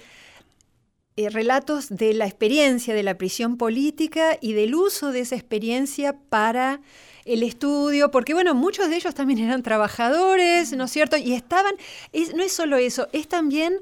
eh, 1.17 1.31
relatos 1.31 1.89
de 1.89 2.15
la 2.15 2.27
experiencia 2.27 2.95
de 2.95 3.03
la 3.03 3.19
prisión 3.19 3.57
política 3.57 4.39
y 4.41 4.53
del 4.53 4.77
uso 4.77 5.11
de 5.11 5.21
esa 5.21 5.35
experiencia 5.35 6.15
para 6.29 6.81
el 7.29 7.43
estudio, 7.43 8.11
porque 8.11 8.35
bueno, 8.35 8.55
muchos 8.55 8.89
de 8.89 8.97
ellos 8.97 9.15
también 9.15 9.39
eran 9.39 9.63
trabajadores, 9.63 10.73
¿no 10.73 10.85
es 10.85 10.91
cierto? 10.91 11.17
Y 11.17 11.35
estaban, 11.35 11.75
no 12.35 12.43
es 12.43 12.53
solo 12.53 12.77
eso, 12.77 13.09
es 13.13 13.29
también 13.29 13.79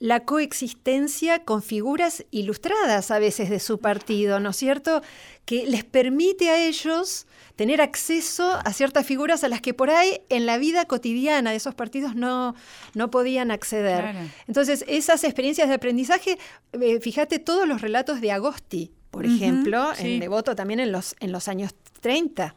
la 0.00 0.20
coexistencia 0.20 1.44
con 1.44 1.62
figuras 1.62 2.24
ilustradas 2.30 3.10
a 3.10 3.18
veces 3.18 3.50
de 3.50 3.60
su 3.60 3.78
partido, 3.78 4.40
¿no 4.40 4.50
es 4.50 4.56
cierto? 4.56 5.02
Que 5.44 5.66
les 5.66 5.84
permite 5.84 6.50
a 6.50 6.66
ellos 6.66 7.26
tener 7.56 7.80
acceso 7.80 8.60
a 8.64 8.72
ciertas 8.72 9.04
figuras 9.04 9.42
a 9.42 9.48
las 9.48 9.60
que 9.60 9.74
por 9.74 9.90
ahí 9.90 10.20
en 10.28 10.46
la 10.46 10.58
vida 10.58 10.84
cotidiana 10.84 11.50
de 11.50 11.56
esos 11.56 11.74
partidos 11.74 12.14
no, 12.14 12.54
no 12.94 13.10
podían 13.10 13.50
acceder. 13.50 14.14
Entonces, 14.46 14.84
esas 14.86 15.24
experiencias 15.24 15.68
de 15.68 15.74
aprendizaje, 15.74 16.38
eh, 16.72 17.00
fíjate 17.00 17.40
todos 17.40 17.66
los 17.66 17.80
relatos 17.80 18.20
de 18.20 18.30
Agosti, 18.30 18.92
por 19.10 19.26
ejemplo, 19.26 19.90
en 19.98 20.20
Devoto 20.20 20.54
también 20.54 20.80
en 20.80 20.92
los, 20.92 21.16
en 21.18 21.32
los 21.32 21.48
años 21.48 21.74
30 22.00 22.54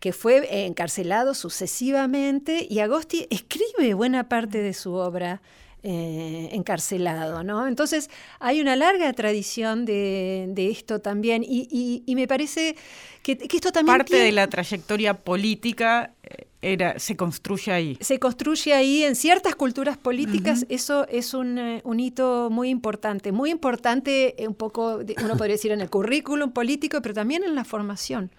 que 0.00 0.12
fue 0.12 0.66
encarcelado 0.66 1.34
sucesivamente 1.34 2.66
y 2.68 2.80
Agosti 2.80 3.26
escribe 3.30 3.94
buena 3.94 4.28
parte 4.28 4.58
de 4.58 4.74
su 4.74 4.92
obra 4.92 5.40
eh, 5.82 6.48
encarcelado, 6.52 7.44
¿no? 7.44 7.68
Entonces 7.68 8.10
hay 8.40 8.60
una 8.60 8.74
larga 8.74 9.12
tradición 9.12 9.84
de, 9.84 10.52
esto 10.70 11.00
también 11.00 11.44
y, 11.46 12.02
me 12.08 12.26
parece 12.26 12.76
que, 13.22 13.38
esto 13.40 13.70
también... 13.70 13.98
Parte 13.98 14.16
de 14.16 14.32
la 14.32 14.48
trayectoria 14.48 15.14
política 15.14 16.12
eh, 16.24 16.48
era, 16.60 16.98
se 16.98 17.16
construye 17.16 17.70
ahí. 17.70 17.98
Se 18.00 18.18
construye 18.18 18.74
ahí 18.74 19.04
en 19.04 19.14
ciertas 19.14 19.54
culturas 19.54 19.96
políticas, 19.96 20.66
eso 20.68 21.06
es 21.08 21.34
un, 21.34 21.56
eh, 21.58 21.82
un, 21.84 22.00
hito 22.00 22.48
muy 22.50 22.68
importante, 22.68 23.30
muy 23.30 23.50
importante 23.50 24.34
un 24.40 24.54
poco, 24.54 24.96
uno 25.22 25.36
podría 25.36 25.54
decir 25.54 25.70
en 25.70 25.82
el 25.82 25.88
currículum 25.88 26.50
político, 26.50 27.00
pero 27.00 27.14
también 27.14 27.44
en 27.44 27.54
la 27.54 27.64
formación 27.64 28.32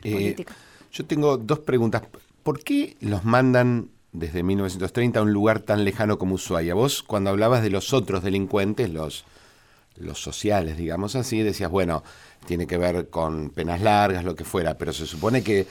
política. 0.00 0.54
Yo 0.92 1.06
tengo 1.06 1.36
dos 1.36 1.60
preguntas. 1.60 2.02
¿Por 2.42 2.62
qué 2.62 2.96
los 3.00 3.24
mandan 3.24 3.90
desde 4.12 4.42
1930 4.42 5.20
a 5.20 5.22
un 5.22 5.32
lugar 5.32 5.60
tan 5.60 5.84
lejano 5.84 6.18
como 6.18 6.34
Ushuaia? 6.34 6.74
Vos 6.74 7.02
cuando 7.02 7.30
hablabas 7.30 7.62
de 7.62 7.70
los 7.70 7.92
otros 7.92 8.22
delincuentes, 8.22 8.90
los, 8.90 9.24
los 9.96 10.20
sociales, 10.20 10.76
digamos 10.76 11.14
así, 11.16 11.42
decías, 11.42 11.70
bueno, 11.70 12.02
tiene 12.46 12.66
que 12.66 12.78
ver 12.78 13.10
con 13.10 13.50
penas 13.50 13.80
largas, 13.80 14.24
lo 14.24 14.34
que 14.34 14.44
fuera, 14.44 14.78
pero 14.78 14.92
se 14.92 15.06
supone 15.06 15.42
que 15.42 15.66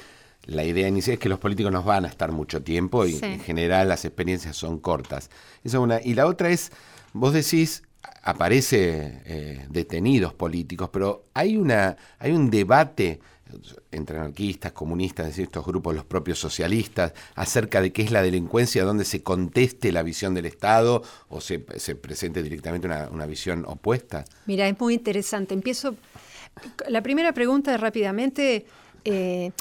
la 0.45 0.63
idea 0.63 0.87
inicial 0.87 1.15
es 1.15 1.19
que 1.19 1.29
los 1.29 1.39
políticos 1.39 1.71
no 1.71 1.83
van 1.83 2.05
a 2.05 2.07
estar 2.07 2.31
mucho 2.31 2.61
tiempo 2.61 3.05
y 3.05 3.19
en 3.21 3.39
general 3.39 3.89
las 3.89 4.05
experiencias 4.05 4.55
son 4.55 4.79
cortas. 4.79 5.29
Esa 5.63 5.77
es 5.77 5.83
una. 5.83 6.01
Y 6.01 6.13
la 6.13 6.25
otra 6.25 6.49
es, 6.49 6.71
vos 7.13 7.33
decís, 7.33 7.83
aparece 8.23 9.21
eh, 9.25 9.65
detenidos 9.69 10.33
políticos, 10.33 10.89
pero 10.91 11.25
hay 11.33 11.57
una, 11.57 11.97
hay 12.17 12.31
un 12.31 12.49
debate 12.49 13.19
entre 13.91 14.17
anarquistas, 14.17 14.71
comunistas, 14.71 15.25
es 15.25 15.31
decir, 15.33 15.45
estos 15.45 15.65
grupos, 15.65 15.95
los 15.95 16.05
propios 16.05 16.39
socialistas, 16.39 17.13
acerca 17.35 17.81
de 17.81 17.91
qué 17.91 18.03
es 18.03 18.11
la 18.11 18.21
delincuencia, 18.21 18.83
donde 18.83 19.05
se 19.05 19.23
conteste 19.23 19.91
la 19.91 20.03
visión 20.03 20.33
del 20.33 20.45
Estado 20.45 21.03
o 21.29 21.41
se, 21.41 21.59
presente 21.59 22.43
directamente 22.43 22.87
una, 22.87 23.25
visión 23.25 23.65
opuesta? 23.67 24.25
Mira, 24.45 24.67
es 24.67 24.79
muy 24.79 24.95
interesante. 24.95 25.53
Empiezo. 25.53 25.95
La 26.87 27.01
primera 27.01 27.33
pregunta 27.33 27.77
rápidamente. 27.77 28.65
Eh, 29.05 29.51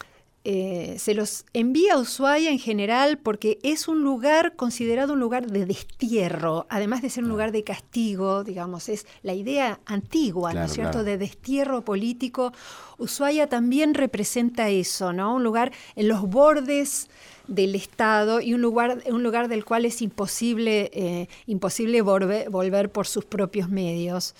eh, 0.50 0.94
se 0.98 1.12
los 1.12 1.44
envía 1.52 1.92
a 1.92 1.98
Ushuaia 1.98 2.50
en 2.50 2.58
general 2.58 3.18
porque 3.18 3.58
es 3.62 3.86
un 3.86 4.02
lugar 4.02 4.56
considerado 4.56 5.12
un 5.12 5.20
lugar 5.20 5.46
de 5.46 5.66
destierro, 5.66 6.66
además 6.70 7.02
de 7.02 7.10
ser 7.10 7.24
un 7.24 7.28
lugar 7.28 7.52
de 7.52 7.64
castigo, 7.64 8.44
digamos, 8.44 8.88
es 8.88 9.06
la 9.22 9.34
idea 9.34 9.78
antigua, 9.84 10.54
¿no 10.54 10.64
es 10.64 10.72
cierto?, 10.72 11.04
de 11.04 11.18
destierro 11.18 11.84
político. 11.84 12.54
Ushuaia 12.96 13.46
también 13.46 13.92
representa 13.92 14.70
eso, 14.70 15.12
¿no? 15.12 15.34
Un 15.34 15.44
lugar 15.44 15.70
en 15.96 16.08
los 16.08 16.22
bordes 16.22 17.10
del 17.46 17.74
Estado 17.74 18.40
y 18.40 18.54
un 18.54 18.62
lugar, 18.62 19.02
un 19.04 19.22
lugar 19.22 19.48
del 19.48 19.66
cual 19.66 19.84
es 19.84 20.00
imposible, 20.00 20.90
eh, 20.94 21.28
imposible 21.46 22.00
volver, 22.00 22.90
por 22.90 23.06
sus 23.06 23.26
propios 23.26 23.68
medios. 23.68 24.34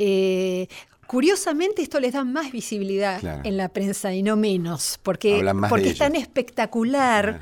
Eh, 0.00 0.66
Curiosamente 1.06 1.82
esto 1.82 2.00
les 2.00 2.12
da 2.12 2.24
más 2.24 2.52
visibilidad 2.52 3.20
en 3.44 3.56
la 3.56 3.68
prensa 3.68 4.14
y 4.14 4.22
no 4.22 4.36
menos, 4.36 4.98
porque, 5.02 5.44
porque 5.68 5.90
es 5.90 5.98
tan 5.98 6.14
espectacular. 6.14 7.40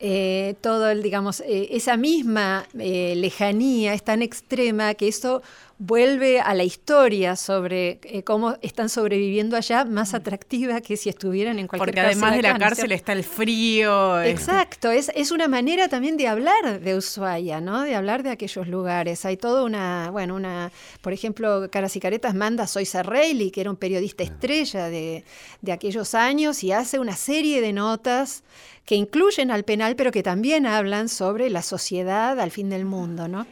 Eh, 0.00 0.56
todo 0.60 0.90
el, 0.90 1.02
digamos, 1.02 1.40
eh, 1.40 1.68
esa 1.70 1.96
misma 1.96 2.66
eh, 2.78 3.14
lejanía 3.16 3.94
es 3.94 4.02
tan 4.02 4.22
extrema 4.22 4.92
que 4.94 5.08
eso 5.08 5.40
vuelve 5.78 6.40
a 6.40 6.54
la 6.54 6.62
historia 6.62 7.36
sobre 7.36 7.98
eh, 8.04 8.22
cómo 8.22 8.56
están 8.62 8.88
sobreviviendo 8.88 9.56
allá 9.56 9.84
más 9.84 10.12
mm. 10.12 10.16
atractiva 10.16 10.80
que 10.80 10.96
si 10.96 11.08
estuvieran 11.08 11.58
en 11.58 11.66
cualquier 11.66 11.94
Porque 11.94 12.00
además 12.00 12.36
de 12.36 12.42
la 12.42 12.58
cárcel 12.58 12.92
está 12.92 13.12
el 13.12 13.24
frío. 13.24 14.22
Exacto, 14.22 14.90
es, 14.90 15.10
es 15.14 15.30
una 15.30 15.48
manera 15.48 15.88
también 15.88 16.16
de 16.16 16.28
hablar 16.28 16.80
de 16.80 16.96
Ushuaia, 16.96 17.60
¿no? 17.60 17.82
De 17.82 17.94
hablar 17.94 18.22
de 18.22 18.30
aquellos 18.30 18.68
lugares. 18.68 19.24
Hay 19.24 19.36
toda 19.36 19.64
una, 19.64 20.10
bueno, 20.10 20.36
una, 20.36 20.70
por 21.00 21.12
ejemplo, 21.12 21.68
Caras 21.70 21.96
y 21.96 22.00
Caretas 22.00 22.34
manda 22.34 22.64
a 22.64 22.66
Soisa 22.66 23.02
Reilly, 23.02 23.50
que 23.50 23.60
era 23.60 23.70
un 23.70 23.76
periodista 23.76 24.22
estrella 24.22 24.88
de, 24.88 25.24
de 25.60 25.72
aquellos 25.72 26.14
años, 26.14 26.62
y 26.62 26.72
hace 26.72 26.98
una 26.98 27.16
serie 27.16 27.60
de 27.60 27.72
notas 27.72 28.44
que 28.84 28.94
incluyen 28.94 29.50
al 29.50 29.64
penal, 29.64 29.96
pero 29.96 30.12
que 30.12 30.22
también 30.22 30.66
hablan 30.66 31.08
sobre 31.08 31.50
la 31.50 31.62
sociedad 31.62 32.38
al 32.38 32.50
fin 32.50 32.68
del 32.68 32.84
mundo, 32.84 33.28
¿no? 33.28 33.46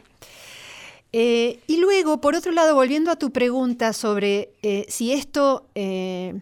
Eh, 1.15 1.59
y 1.67 1.77
luego, 1.77 2.19
por 2.19 2.35
otro 2.35 2.51
lado, 2.51 2.73
volviendo 2.73 3.11
a 3.11 3.15
tu 3.15 3.31
pregunta 3.31 3.93
sobre 3.93 4.49
eh, 4.63 4.85
si 4.89 5.13
esto 5.13 5.67
eh, 5.75 6.41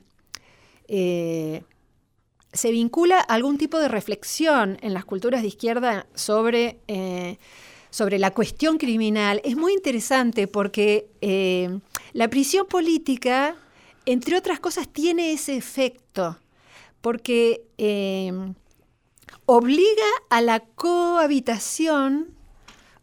se 2.54 2.72
vincula 2.72 3.20
a 3.20 3.34
algún 3.34 3.58
tipo 3.58 3.80
de 3.80 3.90
reflexión 3.90 4.78
en 4.82 4.94
las 4.94 5.04
culturas 5.04 5.42
de 5.42 5.50
izquierda 5.50 6.08
sobre, 6.16 6.80
sobre 7.90 8.20
la 8.20 8.32
cuestión 8.32 8.78
criminal, 8.78 9.42
es 9.46 9.56
muy 9.56 9.74
interesante 9.74 10.48
porque 10.48 11.08
la 12.12 12.30
prisión 12.30 12.66
política, 12.68 13.56
entre 14.06 14.38
otras 14.38 14.60
cosas, 14.60 14.90
tiene 14.90 15.32
ese 15.32 15.56
efecto, 15.56 16.38
porque 17.00 17.64
obliga 19.46 20.12
a 20.30 20.42
la 20.42 20.60
cohabitación 20.60 22.36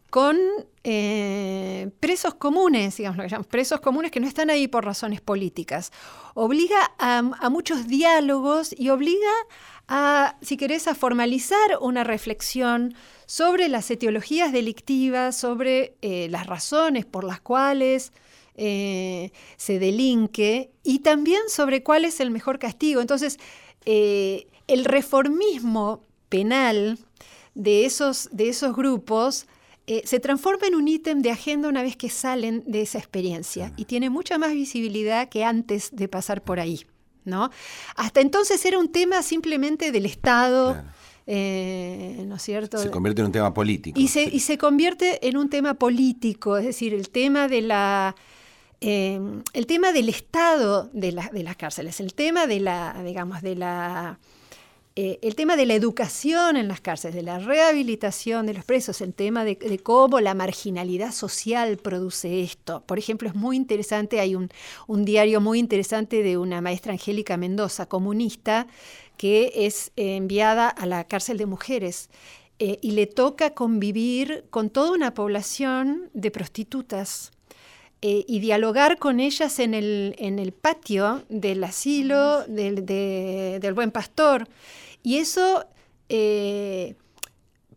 con 0.09 0.37
eh, 0.83 1.89
presos 1.99 2.33
comunes, 2.33 2.97
digamos 2.97 3.17
lo 3.17 3.23
que 3.23 3.29
llamamos 3.29 3.47
presos 3.47 3.79
comunes 3.79 4.11
que 4.11 4.19
no 4.19 4.27
están 4.27 4.49
ahí 4.49 4.67
por 4.67 4.85
razones 4.85 5.21
políticas. 5.21 5.91
Obliga 6.33 6.91
a, 6.97 7.49
muchos 7.49 7.87
diálogos 7.87 8.73
y 8.77 8.89
obliga 8.89 9.31
a, 9.87 10.37
si 10.41 10.57
querés, 10.57 10.87
a 10.87 10.95
formalizar 10.95 11.77
una 11.81 12.03
reflexión 12.03 12.95
sobre 13.25 13.67
las 13.69 13.89
etiologías 13.91 14.51
delictivas, 14.51 15.37
sobre 15.37 15.95
eh, 16.01 16.27
las 16.29 16.47
razones 16.47 17.05
por 17.05 17.23
las 17.23 17.39
cuales 17.39 18.11
eh, 18.55 19.31
se 19.57 19.79
delinque 19.79 20.71
y 20.83 20.99
también 20.99 21.41
sobre 21.49 21.83
cuál 21.83 22.05
es 22.05 22.19
el 22.19 22.31
mejor 22.31 22.57
castigo. 22.57 23.01
Entonces, 23.01 23.37
el 23.85 24.85
reformismo 24.85 26.01
penal 26.29 26.99
de 27.55 27.85
esos, 27.85 28.29
de 28.31 28.49
esos 28.49 28.75
grupos 28.75 29.47
eh, 29.91 30.03
se 30.05 30.19
transforma 30.19 30.67
en 30.67 30.75
un 30.75 30.87
ítem 30.87 31.23
de 31.23 31.31
agenda 31.31 31.67
una 31.67 31.81
vez 31.81 31.97
que 31.97 32.11
salen 32.11 32.63
de 32.67 32.83
esa 32.83 32.99
experiencia 32.99 33.73
y 33.75 33.85
tiene 33.85 34.11
mucha 34.11 34.37
más 34.37 34.51
visibilidad 34.51 35.29
que 35.29 35.43
antes 35.43 35.89
de 35.91 36.07
pasar 36.07 36.43
por 36.43 36.59
ahí. 36.59 36.85
¿no? 37.25 37.49
Hasta 37.95 38.21
entonces 38.21 38.63
era 38.65 38.77
un 38.77 38.91
tema 38.91 39.23
simplemente 39.23 39.91
del 39.91 40.05
Estado. 40.05 40.79
Eh, 41.25 42.23
¿no 42.27 42.35
es 42.35 42.41
cierto? 42.43 42.77
Se 42.77 42.91
convierte 42.91 43.21
en 43.21 43.25
un 43.25 43.31
tema 43.31 43.51
político. 43.51 43.99
Y 43.99 44.09
se, 44.09 44.25
y 44.25 44.41
se 44.41 44.59
convierte 44.59 45.27
en 45.27 45.37
un 45.37 45.49
tema 45.49 45.73
político, 45.73 46.57
es 46.57 46.65
decir, 46.65 46.93
el 46.93 47.09
tema 47.09 47.47
de 47.47 47.63
la... 47.63 48.15
Eh, 48.81 49.19
el 49.53 49.65
tema 49.65 49.91
del 49.91 50.07
estado 50.07 50.87
de, 50.93 51.19
de 51.33 51.43
las 51.43 51.55
cárceles, 51.55 51.99
el 51.99 52.13
tema 52.13 52.45
de 52.45 52.59
la, 52.59 52.95
digamos, 53.03 53.41
de 53.41 53.55
la 53.55 54.19
eh, 55.01 55.17
el 55.21 55.33
tema 55.35 55.55
de 55.55 55.65
la 55.65 55.75
educación 55.75 56.57
en 56.57 56.67
las 56.67 56.81
cárceles, 56.81 57.15
de 57.15 57.23
la 57.23 57.39
rehabilitación 57.39 58.45
de 58.45 58.53
los 58.53 58.65
presos, 58.65 58.99
el 58.99 59.13
tema 59.13 59.45
de, 59.45 59.79
cómo 59.81 60.19
la 60.19 60.33
marginalidad 60.33 61.13
social 61.13 61.77
produce 61.77 62.41
esto. 62.41 62.83
Por 62.85 62.99
ejemplo, 62.99 63.29
es 63.29 63.33
muy 63.33 63.55
interesante, 63.55 64.19
hay 64.19 64.35
un, 64.35 64.49
diario 65.05 65.39
muy 65.39 65.57
interesante 65.57 66.21
de 66.21 66.37
una 66.37 66.59
maestra 66.59 66.91
Angélica 66.91 67.37
Mendoza, 67.37 67.85
comunista, 67.85 68.67
que 69.15 69.53
es 69.55 69.93
enviada 69.95 70.67
a 70.67 70.85
la 70.85 71.05
cárcel 71.05 71.37
de 71.37 71.45
mujeres. 71.45 72.09
Eh, 72.59 72.77
y 72.81 72.91
le 72.91 73.07
toca 73.07 73.53
convivir 73.53 74.47
con 74.49 74.69
toda 74.69 74.91
una 74.91 75.13
población 75.13 76.09
de 76.13 76.29
prostitutas. 76.29 77.31
Eh, 78.01 78.23
y 78.29 78.39
dialogar 78.39 78.97
con 78.97 79.19
ellas 79.19 79.59
en 79.59 79.73
el, 79.73 80.53
patio 80.61 81.23
del 81.27 81.61
asilo 81.65 82.43
del 82.47 83.73
buen 83.73 83.91
pastor. 83.91 84.47
Y 85.03 85.17
eso 85.17 85.65
eh, 86.09 86.95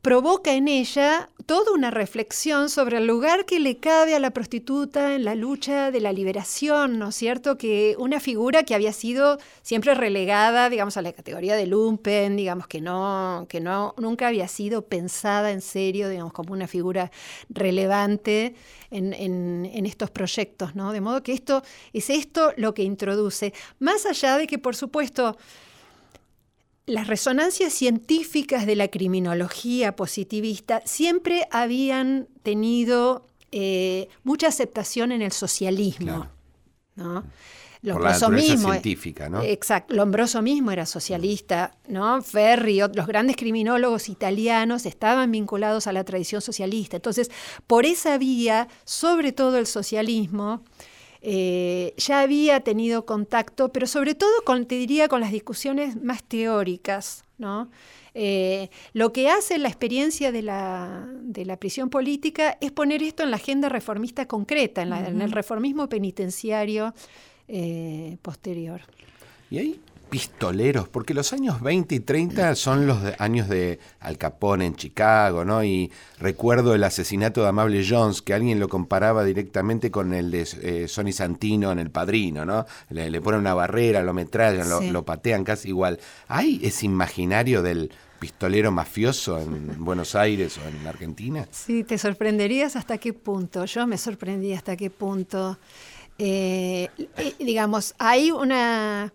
provoca 0.02 0.54
en 0.54 0.66
ella 0.66 1.28
toda 1.46 1.72
una 1.72 1.90
reflexión 1.90 2.68
sobre 2.68 2.98
el 2.98 3.06
lugar 3.06 3.46
que 3.46 3.60
le 3.60 3.78
cabe 3.78 4.14
a 4.14 4.20
la 4.20 4.30
prostituta 4.30 5.14
en 5.14 5.24
la 5.24 5.34
lucha 5.34 5.90
de 5.90 6.00
la 6.00 6.12
liberación, 6.12 6.98
¿no 6.98 7.08
es 7.08 7.14
cierto? 7.14 7.58
Que 7.58 7.94
una 7.98 8.20
figura 8.20 8.64
que 8.64 8.74
había 8.74 8.92
sido 8.92 9.38
siempre 9.62 9.94
relegada, 9.94 10.70
digamos, 10.70 10.96
a 10.96 11.02
la 11.02 11.12
categoría 11.12 11.54
de 11.54 11.66
lumpen, 11.66 12.36
digamos, 12.36 12.66
que 12.66 12.80
no, 12.80 13.46
que 13.48 13.60
no, 13.60 13.94
nunca 13.98 14.28
había 14.28 14.48
sido 14.48 14.86
pensada 14.86 15.52
en 15.52 15.60
serio, 15.60 16.08
digamos, 16.08 16.32
como 16.32 16.52
una 16.52 16.66
figura 16.66 17.10
relevante 17.48 18.54
en, 18.90 19.14
en 19.14 19.86
estos 19.86 20.10
proyectos, 20.10 20.74
¿no? 20.74 20.92
De 20.92 21.00
modo 21.00 21.22
que 21.22 21.32
esto 21.32 21.62
es 21.92 22.10
esto 22.10 22.52
lo 22.56 22.74
que 22.74 22.82
introduce, 22.82 23.52
más 23.78 24.06
allá 24.06 24.36
de 24.36 24.46
que, 24.46 24.58
por 24.58 24.74
supuesto, 24.74 25.36
las 26.86 27.06
resonancias 27.06 27.72
científicas 27.72 28.66
de 28.66 28.76
la 28.76 28.88
criminología 28.88 29.94
positivista 29.94 30.82
siempre 30.84 31.46
habían 31.50 32.28
tenido 32.42 33.26
eh, 33.52 34.08
mucha 34.24 34.48
aceptación 34.48 35.12
en 35.12 35.22
el 35.22 35.32
socialismo. 35.32 36.26
¿no? 36.96 37.24
Lombroso 37.82 38.30
mismo, 38.30 38.70
científica, 38.70 39.28
¿no? 39.28 39.42
Exacto, 39.42 39.94
Lombroso 39.94 40.40
mismo 40.40 40.70
era 40.70 40.86
socialista, 40.86 41.74
¿no? 41.88 42.22
Ferri, 42.22 42.78
los 42.78 43.06
grandes 43.08 43.34
criminólogos 43.34 44.08
italianos 44.08 44.86
estaban 44.86 45.32
vinculados 45.32 45.88
a 45.88 45.92
la 45.92 46.04
tradición 46.04 46.40
socialista. 46.40 46.96
Entonces, 46.96 47.28
por 47.66 47.84
esa 47.84 48.18
vía, 48.18 48.68
sobre 48.84 49.32
todo 49.32 49.58
el 49.58 49.66
socialismo, 49.66 50.62
eh, 51.24 51.94
ya 51.96 52.20
había 52.20 52.60
tenido 52.60 53.06
contacto, 53.06 53.70
pero 53.70 53.86
sobre 53.86 54.16
todo 54.16 54.30
con, 54.44 54.66
te 54.66 54.74
diría, 54.74 55.06
con 55.06 55.20
las 55.20 55.30
discusiones 55.30 56.02
más 56.02 56.24
teóricas, 56.24 57.24
¿no? 57.38 57.70
Eh, 58.14 58.70
lo 58.92 59.12
que 59.12 59.30
hace 59.30 59.56
la 59.58 59.68
experiencia 59.68 60.32
de 60.32 60.42
la, 60.42 61.56
prisión 61.60 61.90
política 61.90 62.58
es 62.60 62.72
poner 62.72 63.02
esto 63.02 63.22
en 63.22 63.30
la 63.30 63.36
agenda 63.36 63.68
reformista 63.68 64.26
concreta, 64.26 64.82
en, 64.82 65.22
el 65.22 65.30
reformismo 65.32 65.88
penitenciario 65.88 66.92
eh, 67.46 68.18
posterior. 68.20 68.82
¿Y 69.48 69.58
ahí 69.58 69.80
pistoleros, 70.12 70.90
porque 70.90 71.14
los 71.14 71.32
años 71.32 71.62
20 71.62 71.94
y 71.94 72.00
30 72.00 72.54
son 72.54 72.86
los 72.86 72.98
años 73.18 73.48
de 73.48 73.78
Al 73.98 74.18
Capone 74.18 74.66
en 74.66 74.76
Chicago, 74.76 75.42
¿no? 75.42 75.64
Y 75.64 75.90
recuerdo 76.18 76.74
el 76.74 76.84
asesinato 76.84 77.40
de 77.40 77.48
Amable 77.48 77.82
Jones, 77.88 78.20
que 78.20 78.34
alguien 78.34 78.60
lo 78.60 78.68
comparaba 78.68 79.24
directamente 79.24 79.90
con 79.90 80.12
el 80.12 80.30
de 80.30 80.46
eh, 80.60 80.86
Sonny 80.86 81.12
Santino 81.12 81.72
en 81.72 81.78
El 81.78 81.90
Padrino, 81.90 82.44
¿no? 82.44 82.66
Le, 82.90 83.22
ponen 83.22 83.40
una 83.40 83.54
barrera, 83.54 84.02
lo 84.02 84.12
metrallan, 84.12 84.92
lo, 84.92 85.02
patean 85.02 85.44
casi 85.44 85.68
igual. 85.68 85.98
¿Hay 86.28 86.60
ese 86.62 86.84
imaginario 86.84 87.62
del 87.62 87.90
pistolero 88.18 88.70
mafioso 88.70 89.38
en 89.38 89.82
Buenos 89.82 90.14
Aires 90.14 90.58
o 90.58 90.68
en 90.68 90.86
Argentina? 90.86 91.48
Sí, 91.50 91.84
te 91.84 91.96
sorprenderías 91.96 92.76
hasta 92.76 92.98
qué 92.98 93.14
punto. 93.14 93.64
Yo 93.64 93.86
me 93.86 93.96
sorprendí 93.96 94.52
hasta 94.52 94.76
qué 94.76 94.90
punto. 94.90 95.58
Eh, 96.18 96.90
eh, 97.16 97.34
digamos, 97.38 97.94
hay 97.98 98.30
una 98.30 99.10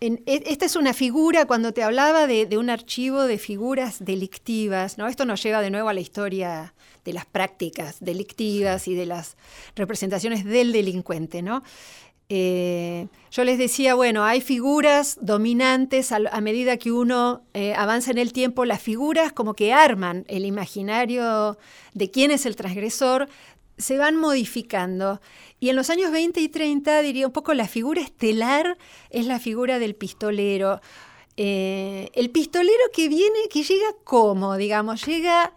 e, 0.00 0.22
esta 0.26 0.64
es 0.64 0.76
una 0.76 0.94
figura, 0.94 1.46
cuando 1.46 1.72
te 1.72 1.82
hablaba 1.82 2.26
de, 2.26 2.46
un 2.56 2.70
archivo 2.70 3.24
de 3.24 3.38
figuras 3.38 4.02
delictivas, 4.02 4.96
¿no? 4.96 5.06
Esto 5.06 5.24
nos 5.24 5.42
lleva 5.42 5.60
de 5.60 5.70
nuevo 5.70 5.88
a 5.88 5.94
la 5.94 6.00
historia 6.00 6.74
de 7.04 7.12
las 7.12 7.26
prácticas 7.26 7.98
delictivas 8.00 8.88
y 8.88 8.94
de 8.94 9.06
las 9.06 9.36
representaciones 9.76 10.44
del 10.44 10.72
delincuente, 10.72 11.42
¿no? 11.42 11.62
Eh, 12.32 13.08
yo 13.32 13.42
les 13.42 13.58
decía, 13.58 13.96
bueno, 13.96 14.24
hay 14.24 14.40
figuras 14.40 15.18
dominantes 15.20 16.12
a, 16.12 16.40
medida 16.40 16.76
que 16.76 16.92
uno 16.92 17.42
eh, 17.54 17.74
avanza 17.74 18.12
en 18.12 18.18
el 18.18 18.32
tiempo, 18.32 18.64
las 18.64 18.80
figuras 18.80 19.32
como 19.32 19.54
que 19.54 19.72
arman 19.72 20.24
el 20.28 20.46
imaginario 20.46 21.58
de 21.92 22.10
quién 22.12 22.30
es 22.30 22.46
el 22.46 22.54
transgresor, 22.54 23.28
se 23.80 23.98
van 23.98 24.16
modificando. 24.16 25.20
Y 25.58 25.70
en 25.70 25.76
los 25.76 25.90
años 25.90 26.12
20 26.12 26.40
y 26.40 26.48
30, 26.48 27.02
diría 27.02 27.26
un 27.26 27.32
poco, 27.32 27.54
la 27.54 27.68
figura 27.68 28.00
estelar 28.00 28.78
es 29.10 29.26
la 29.26 29.38
figura 29.38 29.78
del 29.78 29.94
pistolero. 29.94 30.80
Eh, 31.36 32.10
el 32.14 32.30
pistolero 32.30 32.84
que 32.92 33.08
viene, 33.08 33.38
que 33.50 33.62
llega 33.62 33.94
como, 34.04 34.56
digamos, 34.56 35.06
llega, 35.06 35.54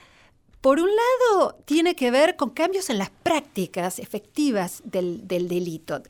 por 0.61 0.79
un 0.79 0.89
lado, 0.89 1.57
tiene 1.65 1.95
que 1.95 2.11
ver 2.11 2.35
con 2.35 2.51
cambios 2.51 2.89
en 2.89 2.97
las 2.97 3.09
prácticas 3.09 3.99
efectivas 3.99 4.81
del, 4.85 5.27
del 5.27 5.47
delito 5.47 6.01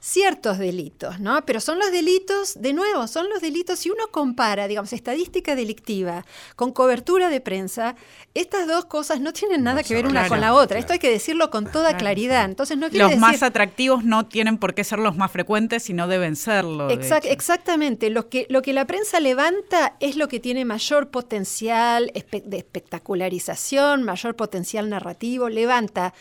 ciertos 0.00 0.58
delitos, 0.58 1.20
¿no? 1.20 1.44
Pero 1.44 1.60
son 1.60 1.78
los 1.78 1.92
delitos, 1.92 2.60
de 2.60 2.72
nuevo, 2.72 3.06
son 3.06 3.28
los 3.28 3.42
delitos, 3.42 3.80
si 3.80 3.90
uno 3.90 4.08
compara, 4.10 4.66
digamos, 4.66 4.94
estadística 4.94 5.54
delictiva 5.54 6.24
con 6.56 6.72
cobertura 6.72 7.28
de 7.28 7.42
prensa, 7.42 7.96
estas 8.32 8.66
dos 8.66 8.86
cosas 8.86 9.20
no 9.20 9.34
tienen 9.34 9.62
nada 9.62 9.82
que 9.82 9.94
ver 9.94 10.06
una 10.06 10.26
con 10.26 10.40
la 10.40 10.54
otra. 10.54 10.78
Esto 10.78 10.94
hay 10.94 10.98
que 10.98 11.10
decirlo 11.10 11.50
con 11.50 11.70
toda 11.70 11.98
claridad. 11.98 12.46
Entonces 12.46 12.78
no 12.78 12.88
Los 12.90 13.18
más 13.18 13.42
atractivos 13.42 14.02
no 14.02 14.26
tienen 14.26 14.56
por 14.56 14.74
qué 14.74 14.84
ser 14.84 15.00
los 15.00 15.16
más 15.16 15.30
frecuentes, 15.30 15.82
sino 15.82 16.08
deben 16.08 16.34
serlo. 16.34 16.88
exactamente. 16.88 18.08
Lo 18.08 18.30
que, 18.30 18.46
lo 18.48 18.62
que 18.62 18.72
la 18.72 18.86
prensa 18.86 19.20
levanta 19.20 19.96
es 20.00 20.16
lo 20.16 20.28
que 20.28 20.40
tiene 20.40 20.64
mayor 20.64 21.10
potencial 21.10 22.10
de 22.12 22.56
espectacularización, 22.56 24.02
mayor 24.02 24.34
potencial 24.34 24.88
narrativo. 24.88 25.50
Levanta 25.50 26.14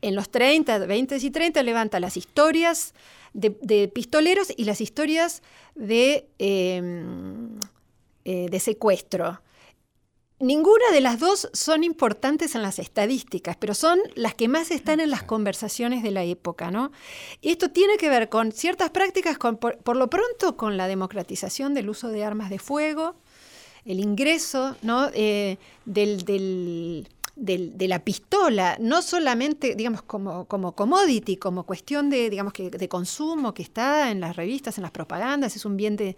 en 0.00 0.14
los 0.14 0.30
30, 0.30 0.78
20 0.78 1.16
y 1.16 1.30
30, 1.30 1.62
levanta 1.62 2.00
las 2.00 2.16
historias 2.16 2.94
de, 3.32 3.88
pistoleros 3.88 4.52
y 4.56 4.64
las 4.64 4.80
historias 4.80 5.42
de, 5.74 6.28
em, 6.38 7.58
eh, 8.24 8.48
de 8.50 8.60
secuestro. 8.60 9.40
Ninguna 10.40 10.92
de 10.92 11.00
las 11.00 11.18
dos 11.18 11.50
son 11.52 11.82
importantes 11.82 12.54
en 12.54 12.62
las 12.62 12.78
estadísticas, 12.78 13.56
pero 13.56 13.74
son 13.74 13.98
las 14.14 14.34
que 14.34 14.46
más 14.46 14.70
están 14.70 15.00
en 15.00 15.10
las 15.10 15.24
conversaciones 15.24 16.04
de 16.04 16.12
la 16.12 16.22
época, 16.22 16.70
¿no? 16.70 16.92
Y 17.40 17.50
esto 17.50 17.70
tiene 17.70 17.96
que 17.96 18.08
ver 18.08 18.28
con 18.28 18.52
ciertas 18.52 18.90
prácticas, 18.90 19.36
por, 19.36 19.96
lo 19.96 20.08
pronto 20.08 20.56
con 20.56 20.76
la 20.76 20.86
democratización 20.86 21.74
del 21.74 21.90
uso 21.90 22.06
de 22.08 22.22
armas 22.22 22.50
de 22.50 22.60
fuego, 22.60 23.16
el 23.84 23.98
ingreso 23.98 24.76
¿no? 24.82 25.10
Eh, 25.12 25.58
del, 25.86 27.08
de, 27.38 27.88
la 27.88 28.00
pistola, 28.00 28.76
no 28.80 29.00
solamente, 29.00 29.74
digamos, 29.76 30.02
como, 30.02 30.46
como 30.46 30.72
commodity, 30.72 31.36
como 31.36 31.64
cuestión 31.64 32.10
de, 32.10 32.30
digamos, 32.30 32.52
que, 32.52 32.68
de 32.68 32.88
consumo 32.88 33.54
que 33.54 33.62
está 33.62 34.10
en 34.10 34.20
las 34.20 34.34
revistas, 34.36 34.76
en 34.78 34.82
las 34.82 34.90
propagandas, 34.90 35.54
es 35.54 35.64
un 35.64 35.76
bien 35.76 35.96
de, 35.96 36.16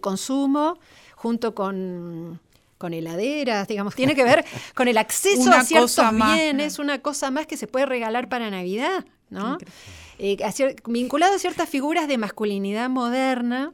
consumo, 0.00 0.78
junto 1.16 1.54
con, 1.54 2.40
con 2.78 2.94
heladeras, 2.94 3.68
digamos, 3.68 3.94
tiene 3.94 4.14
que 4.14 4.24
ver 4.24 4.44
con 4.74 4.88
el 4.88 4.96
acceso 4.96 5.42
Una 5.42 5.60
a 5.60 5.64
ciertos 5.64 5.92
cosa 5.96 6.12
más, 6.12 6.34
bienes, 6.34 6.78
una 6.78 7.00
cosa 7.00 7.30
más 7.30 7.46
que 7.46 7.56
se 7.56 7.66
puede 7.66 7.86
regalar 7.86 8.28
para 8.28 8.50
Navidad, 8.50 9.04
¿no? 9.28 9.58
Eh, 10.18 10.36
a 10.44 10.50
cier- 10.52 10.76
vinculado 10.86 11.34
a 11.34 11.38
ciertas 11.38 11.68
figuras 11.68 12.08
de 12.08 12.18
masculinidad 12.18 12.88
moderna 12.88 13.72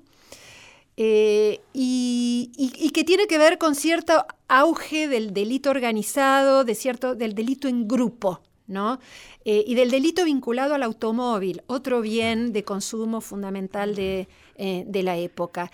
eh, 1.03 1.63
y, 1.73 2.91
que 2.93 3.05
tiene 3.05 3.27
que 3.27 3.39
ver 3.39 3.57
con 3.57 3.75
cierto 3.75 4.27
auge 4.49 5.09
del 5.09 5.33
delito 5.33 5.71
organizado, 5.71 6.63
de 6.63 6.75
cierto, 6.75 7.15
del 7.15 7.35
delito 7.35 7.69
en 7.69 7.89
grupo, 7.89 8.43
¿no? 8.67 9.01
Eh, 9.47 9.65
y 9.67 9.77
del 9.77 9.91
delito 9.91 10.27
vinculado 10.27 10.75
al 10.75 10.83
automóvil, 10.83 11.63
otro 11.69 12.03
bien 12.03 12.53
de 12.53 12.65
consumo 12.65 13.23
fundamental 13.23 13.99
eh, 13.99 14.27
de 14.57 15.03
la 15.03 15.17
época. 15.17 15.71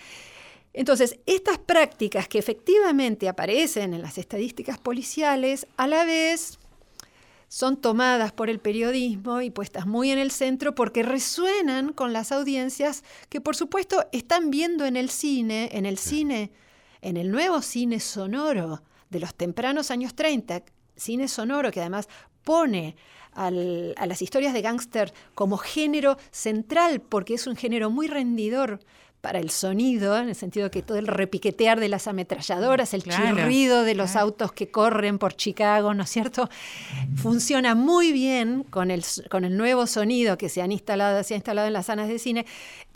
Entonces, 0.71 1.19
estas 1.25 1.57
prácticas 1.57 2.29
que 2.29 2.39
efectivamente 2.39 3.27
aparecen 3.27 3.93
en 3.93 4.01
las 4.01 4.17
estadísticas 4.17 4.77
policiales, 4.77 5.67
a 5.75 5.87
la 5.87 6.05
vez 6.05 6.57
son 7.47 7.77
tomadas 7.77 8.31
por 8.33 8.49
el 8.49 8.59
periodismo 8.59 9.41
y 9.41 9.49
puestas 9.49 9.85
muy 9.87 10.11
en 10.11 10.19
el 10.19 10.31
centro 10.31 10.75
porque 10.75 11.03
resuenan 11.03 11.93
con 11.93 12.11
las 12.13 12.31
audiencias 12.31 13.03
que 13.29 13.39
por 13.41 13.55
supuesto 13.55 14.05
están 14.11 14.51
viendo 14.51 14.85
en 14.85 14.97
el 14.97 15.09
cine, 15.09 15.69
en 15.71 15.85
el 15.85 15.97
cine, 15.97 16.51
en 17.01 17.15
el 17.17 17.31
nuevo 17.31 17.61
cine 17.61 17.99
sonoro 17.99 18.81
de 19.09 19.19
los 19.21 19.33
tempranos 19.33 19.91
años 19.91 20.13
30, 20.15 20.63
cine 20.95 21.27
sonoro 21.27 21.71
que 21.71 21.79
además 21.79 22.09
pone 22.43 22.95
al- 23.31 23.93
a 23.97 24.05
las 24.07 24.21
historias 24.21 24.53
de 24.53 24.61
gángster 24.61 25.13
como 25.35 25.57
género 25.57 26.17
central 26.31 27.01
porque 27.01 27.35
es 27.35 27.47
un 27.47 27.55
género 27.55 27.89
muy 27.89 28.07
rendidor 28.07 28.79
para 29.27 29.39
el 29.39 29.49
sonido, 29.49 30.17
en 30.17 30.29
el 30.29 30.35
sentido 30.35 30.71
que 30.71 30.81
todo 30.81 30.97
el 30.97 31.05
repiquetear 31.05 31.81
de 31.81 31.89
las 31.89 32.07
ametralladoras, 32.07 32.93
el 32.93 33.03
Claro, 33.03 33.35
chirrido 33.35 33.83
de 33.83 33.93
los 33.93 34.11
claro. 34.11 34.27
autos 34.27 34.53
que 34.53 34.71
corren 34.71 35.17
por 35.19 35.33
Chicago, 35.35 35.93
¿no 35.93 36.03
es 36.03 36.09
cierto? 36.09 36.49
Funciona 37.17 37.75
muy 37.75 38.13
bien 38.13 38.63
con 38.63 38.89
el, 38.89 39.03
con 39.29 39.43
el 39.43 39.57
nuevo 39.57 39.85
sonido 39.85 40.37
que 40.37 40.47
se, 40.47 40.61
han 40.61 40.71
instalado, 40.71 41.21
se 41.25 41.33
ha 41.33 41.35
instalado 41.35 41.67
en 41.67 41.73
las 41.73 41.87
salas 41.87 42.07
de 42.07 42.19
cine. 42.19 42.45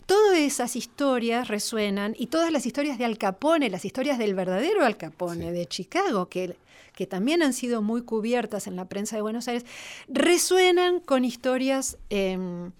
Todas 0.06 0.38
esas 0.38 0.74
historias 0.74 1.48
resuenan 1.48 2.14
y 2.18 2.28
todas 2.28 2.50
las 2.50 2.64
historias 2.64 2.96
de 2.96 3.04
Al 3.04 3.18
Capone, 3.18 3.68
las 3.68 3.84
historias 3.84 4.16
del 4.16 4.34
verdadero 4.34 4.86
Al 4.86 4.96
Capone, 4.96 5.52
de 5.52 5.66
Chicago, 5.66 6.30
que, 6.30 6.56
que 6.96 7.06
también 7.06 7.42
han 7.42 7.52
sido 7.52 7.82
muy 7.82 8.04
cubiertas 8.04 8.66
en 8.66 8.76
la 8.76 8.86
prensa 8.86 9.16
de 9.16 9.22
Buenos 9.22 9.48
Aires, 9.48 9.66
resuenan 10.08 11.00
con 11.00 11.26
historias... 11.26 11.98
em, 12.08 12.72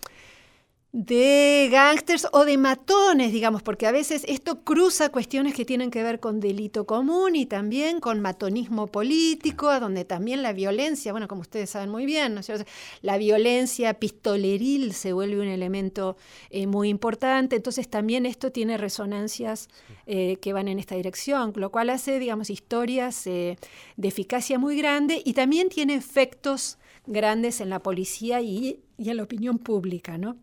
de 0.92 1.70
gángsters 1.72 2.26
o 2.32 2.44
de 2.44 2.58
matones, 2.58 3.32
digamos, 3.32 3.62
porque 3.62 3.86
a 3.86 3.92
veces 3.92 4.26
esto 4.28 4.62
cruza 4.62 5.08
cuestiones 5.08 5.54
que 5.54 5.64
tienen 5.64 5.90
que 5.90 6.02
ver 6.02 6.20
con 6.20 6.38
delito 6.38 6.84
común 6.84 7.34
y 7.34 7.46
también 7.46 7.98
con 7.98 8.20
matonismo 8.20 8.88
político, 8.88 9.70
a 9.70 9.80
donde 9.80 10.04
también 10.04 10.42
la 10.42 10.52
violencia, 10.52 11.12
bueno, 11.12 11.28
como 11.28 11.40
ustedes 11.40 11.70
saben 11.70 11.88
muy 11.88 12.04
bien, 12.04 12.34
¿no 12.34 12.40
es 12.40 12.46
cierto? 12.46 12.66
la 13.00 13.16
violencia 13.16 13.94
pistoleril 13.94 14.92
se 14.92 15.14
vuelve 15.14 15.40
un 15.40 15.48
elemento 15.48 16.18
eh, 16.50 16.66
muy 16.66 16.90
importante, 16.90 17.56
entonces 17.56 17.88
también 17.88 18.26
esto 18.26 18.52
tiene 18.52 18.76
resonancias 18.76 19.68
eh, 20.06 20.36
que 20.42 20.52
van 20.52 20.68
en 20.68 20.78
esta 20.78 20.94
dirección, 20.94 21.54
lo 21.56 21.70
cual 21.72 21.88
hace, 21.88 22.18
digamos, 22.18 22.50
historias 22.50 23.26
eh, 23.26 23.56
de 23.96 24.08
eficacia 24.08 24.58
muy 24.58 24.76
grande 24.76 25.22
y 25.24 25.32
también 25.32 25.70
tiene 25.70 25.94
efectos 25.94 26.76
grandes 27.06 27.62
en 27.62 27.70
la 27.70 27.78
policía 27.78 28.42
y, 28.42 28.80
y 28.98 29.08
en 29.08 29.16
la 29.16 29.22
opinión 29.22 29.56
pública, 29.56 30.18
¿no? 30.18 30.36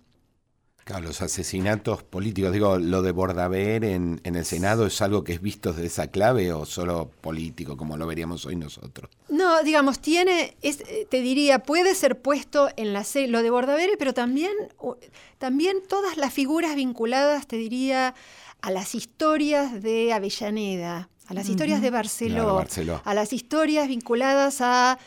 Claro, 0.86 1.05
los 1.05 1.21
asesinatos 1.21 2.01
políticos, 2.01 2.51
digo, 2.51 2.80
lo 2.80 3.03
de 3.03 3.11
Bordaber 3.11 3.84
en, 3.84 4.19
en 4.23 4.36
el 4.36 4.43
Senado 4.43 4.88
es 4.88 4.99
algo 5.03 5.23
que 5.23 5.34
es 5.34 5.41
visto 5.41 5.71
desde 5.71 5.86
esa 5.86 6.07
clave 6.07 6.51
o 6.51 6.65
solo 6.65 7.11
político, 7.21 7.77
como 7.77 7.95
lo 7.95 8.07
veríamos 8.07 8.45
hoy 8.47 8.55
nosotros. 8.55 9.11
No, 9.30 9.61
digamos, 9.61 9.99
tiene, 9.99 10.57
es, 10.63 10.80
eh, 10.82 11.05
te 11.07 11.21
diría, 11.21 11.59
puede 11.59 11.93
ser 11.93 12.19
puesto 12.19 12.69
en 12.75 12.93
la 12.93 13.05
lo 13.27 13.43
de 13.43 13.49
Bordavere, 13.51 13.97
pero 13.99 14.15
también, 14.15 14.51
también 15.38 15.77
todas 15.88 16.17
las 16.17 16.34
figuras 16.34 16.75
vinculadas, 16.75 17.45
te 17.45 17.57
diría, 17.57 18.15
a 18.61 18.71
las 18.71 18.95
historias 18.95 19.84
de 19.84 20.11
Avellaneda, 20.11 21.09
a 21.27 21.34
las 21.36 21.47
historias 21.49 21.82
de 21.84 21.91
Barceló, 21.91 22.34
Claro, 22.36 22.55
Barceló. 22.55 23.01
a 23.05 23.13
las 23.13 23.32
historias 23.32 23.88
vinculadas 23.88 24.57
a 24.61 24.97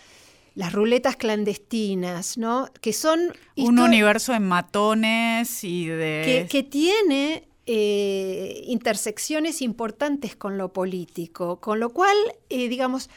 las 0.54 0.72
ruletas 0.72 1.16
clandestinas, 1.16 2.36
¿no? 2.36 2.68
Que 2.80 2.92
son 2.92 3.32
Un 3.56 3.78
universo 3.78 4.32
de 4.32 4.40
matones 4.40 5.64
y 5.64 5.86
de... 5.86 6.22
que, 6.24 6.48
que 6.50 6.62
tiene 6.62 7.48
eh, 7.66 8.64
intersecciones 8.66 9.62
importantes 9.62 10.36
con 10.36 10.58
lo 10.58 10.72
político, 10.72 11.60
con 11.60 11.80
lo 11.80 11.90
cual, 11.90 12.16
eh, 12.50 12.68
digamos, 12.68 13.08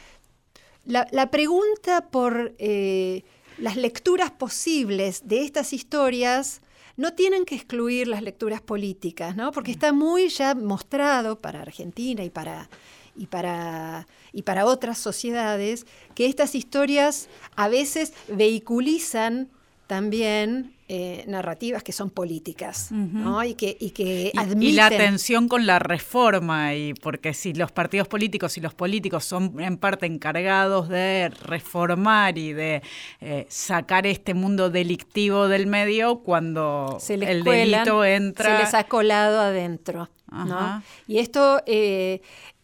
la, 0.84 1.06
la 1.10 1.30
pregunta 1.30 2.08
por 2.10 2.54
eh, 2.58 3.24
las 3.58 3.76
lecturas 3.76 4.30
posibles 4.30 5.26
de 5.26 5.44
estas 5.44 5.72
historias 5.72 6.62
no 6.96 7.12
tienen 7.12 7.44
que 7.44 7.56
excluir 7.56 8.08
las 8.08 8.22
lecturas 8.22 8.60
políticas, 8.62 9.36
¿no? 9.36 9.52
Porque 9.52 9.72
está 9.72 9.92
muy 9.92 10.28
ya 10.28 10.54
mostrado 10.54 11.38
para 11.40 11.60
Argentina 11.60 12.24
y 12.24 12.30
para, 12.30 12.70
y 13.16 13.26
para, 13.26 14.06
y 14.32 14.42
para 14.42 14.66
otras 14.66 14.98
sociedades 14.98 15.86
que 16.14 16.26
estas 16.26 16.54
historias 16.54 17.28
a 17.56 17.68
veces 17.68 18.12
vehiculizan 18.28 19.48
también 19.86 20.74
eh, 20.88 21.24
narrativas 21.28 21.82
que 21.84 21.92
son 21.92 22.10
políticas, 22.10 22.90
¿no? 22.90 23.42
Y 23.44 23.54
que, 23.54 23.76
y 23.78 23.90
que 23.90 24.32
Y- 24.34 24.38
admiten... 24.38 24.62
Y 24.62 24.72
la 24.72 24.88
tensión 24.90 25.46
con 25.48 25.64
la 25.64 25.78
reforma, 25.78 26.74
y 26.74 26.94
porque 26.94 27.34
si 27.34 27.54
los 27.54 27.70
partidos 27.70 28.08
políticos 28.08 28.56
y 28.56 28.60
los 28.60 28.74
políticos 28.74 29.24
son 29.24 29.60
en 29.60 29.78
parte 29.78 30.06
encargados 30.06 30.88
de 30.88 31.28
reformar 31.42 32.36
y 32.36 32.52
de 32.52 32.82
eh, 33.20 33.46
sacar 33.48 34.06
este 34.08 34.34
mundo 34.34 34.70
delictivo 34.70 35.46
del 35.48 35.66
medio, 35.68 36.18
cuando 36.18 36.98
se 37.00 37.14
el 37.14 37.44
cuelan, 37.44 37.84
delito 37.84 38.04
entra... 38.04 38.56
se 38.58 38.64
les 38.64 38.74
ha 38.74 38.84
colado 38.84 39.40
adentro. 39.40 40.08
¿no? 40.30 40.82
Y 41.06 41.18
esto, 41.18 41.62
eh, 41.66 42.20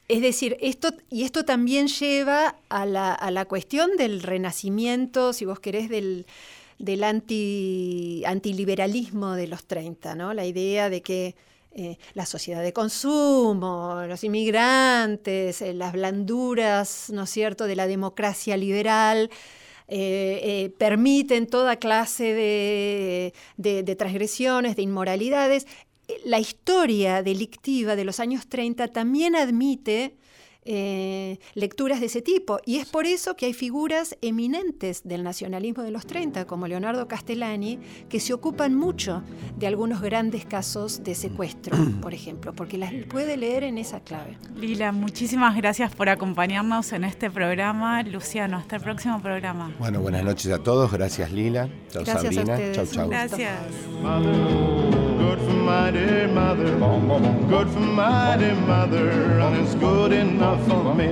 es 0.09 0.21
decir, 0.21 0.57
esto, 0.61 0.91
y 1.11 1.25
esto 1.25 1.45
también 1.45 1.87
lleva 1.87 2.57
a 2.69 2.87
la, 2.87 3.13
a 3.15 3.31
la 3.31 3.45
cuestión 3.45 3.97
del 3.97 4.23
renacimiento, 4.23 5.33
si 5.33 5.45
vos 5.45 5.61
querés, 5.61 5.89
del, 5.89 6.27
anti, 7.05 8.23
antiliberalismo 8.27 9.33
de 9.35 9.47
los 9.47 9.65
30, 9.65 10.15
¿no? 10.15 10.35
La 10.35 10.45
idea 10.45 10.91
de 10.91 11.03
que 11.03 11.35
eh, 11.75 11.97
la 12.15 12.27
sociedad 12.27 12.63
de 12.63 12.73
consumo, 12.73 14.03
los 14.07 14.25
inmigrantes, 14.25 15.63
eh, 15.63 15.73
las 15.73 15.93
blanduras, 15.93 17.09
¿no 17.11 17.23
es 17.23 17.31
cierto?, 17.31 17.67
de 17.67 17.77
la 17.77 17.87
democracia 17.87 18.57
liberal, 18.57 19.31
eh, 19.89 20.73
permiten 20.79 21.47
toda 21.47 21.77
clase 21.77 23.33
de 23.57 23.97
transgresiones, 23.97 24.77
de 24.77 24.83
inmoralidades. 24.83 25.67
La 26.25 26.39
historia 26.39 27.23
delictiva 27.23 27.97
de 27.97 28.05
los 28.05 28.21
años 28.21 28.47
30 28.49 28.89
también 28.89 29.37
admite 29.37 30.17
eh, 30.65 31.39
lecturas 31.55 31.99
de 31.99 32.07
ese 32.07 32.23
tipo. 32.23 32.61
Y 32.65 32.77
es 32.77 32.87
por 32.89 33.07
eso 33.07 33.35
que 33.35 33.47
hay 33.47 33.53
figuras 33.53 34.17
eminentes 34.23 35.03
del 35.03 35.25
nacionalismo 35.25 35.83
de 35.83 35.91
los 35.91 36.07
30, 36.07 36.47
como 36.47 36.69
Leonardo 36.69 37.09
Castellani, 37.09 37.81
que 38.09 38.21
se 38.21 38.33
ocupan 38.33 38.77
mucho 38.77 39.25
de 39.59 39.67
algunos 39.67 40.01
grandes 40.01 40.47
casos 40.47 41.03
de 41.03 41.17
secuestro, 41.17 41.77
por 42.01 42.15
ejemplo, 42.15 42.53
porque 42.53 42.79
las 42.79 42.93
puede 43.09 43.37
leer 43.37 43.65
en 43.65 43.77
esa 43.77 44.01
clave. 44.01 44.39
Lila, 44.55 44.93
muchísimas 44.93 45.57
gracias 45.57 45.93
por 45.95 46.09
acompañarnos 46.09 46.93
en 46.93 47.03
este 47.05 47.29
programa. 47.29 48.05
Luciano, 48.05 48.57
hasta 48.57 48.77
el 48.77 48.83
próximo 48.83 49.21
programa. 49.21 49.75
Bueno, 49.81 50.01
buenas 50.01 50.23
noches 50.23 50.53
a 50.53 50.59
todos. 50.59 50.93
Gracias, 50.93 51.33
Lila. 51.33 51.69
Chao, 51.91 52.05
Gracias 52.05 52.17
a 52.17 52.23
Sabrina. 52.23 52.55
ustedes. 52.55 52.77
Chau, 52.77 52.87
chau. 52.87 53.09
Gracias. 53.09 53.59
My 55.73 55.91
dear 55.91 56.29
mother. 56.29 56.71
Good 57.49 57.69
for 57.71 57.81
my 57.81 58.37
dear 58.37 58.55
mother. 58.55 59.09
And 59.45 59.57
it's 59.57 59.75
good 59.75 60.13
enough 60.13 60.63
for 60.69 60.95
me. 60.95 61.07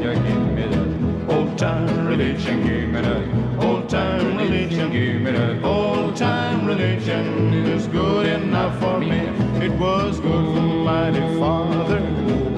Old 1.35 1.57
time 1.57 2.07
religion. 2.07 2.57
give 2.67 2.89
me 2.91 3.01
that. 3.01 3.65
Old 3.65 3.89
time 3.89 4.37
religion. 4.37 4.93
give 4.93 5.23
me 5.23 5.31
that. 5.33 5.65
Old 5.65 6.15
time 6.15 6.67
religion 6.67 7.55
is 7.75 7.87
good 7.87 8.27
enough 8.27 8.79
for 8.81 9.01
me. 9.01 9.21
It 9.67 9.73
was 9.81 10.21
good 10.21 10.45
for 10.55 10.69
my 10.91 11.11
dear 11.11 11.33
father. 11.39 12.01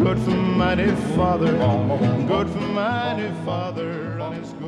Good 0.04 0.18
for 0.24 0.40
my 0.60 0.74
dear 0.74 0.96
father. 1.16 1.52
Good 2.32 2.48
for 2.50 2.66
my 2.80 3.14
dear 3.16 3.34
father. 3.44 4.18
And 4.18 4.34
it's 4.38 4.52
good. 4.54 4.61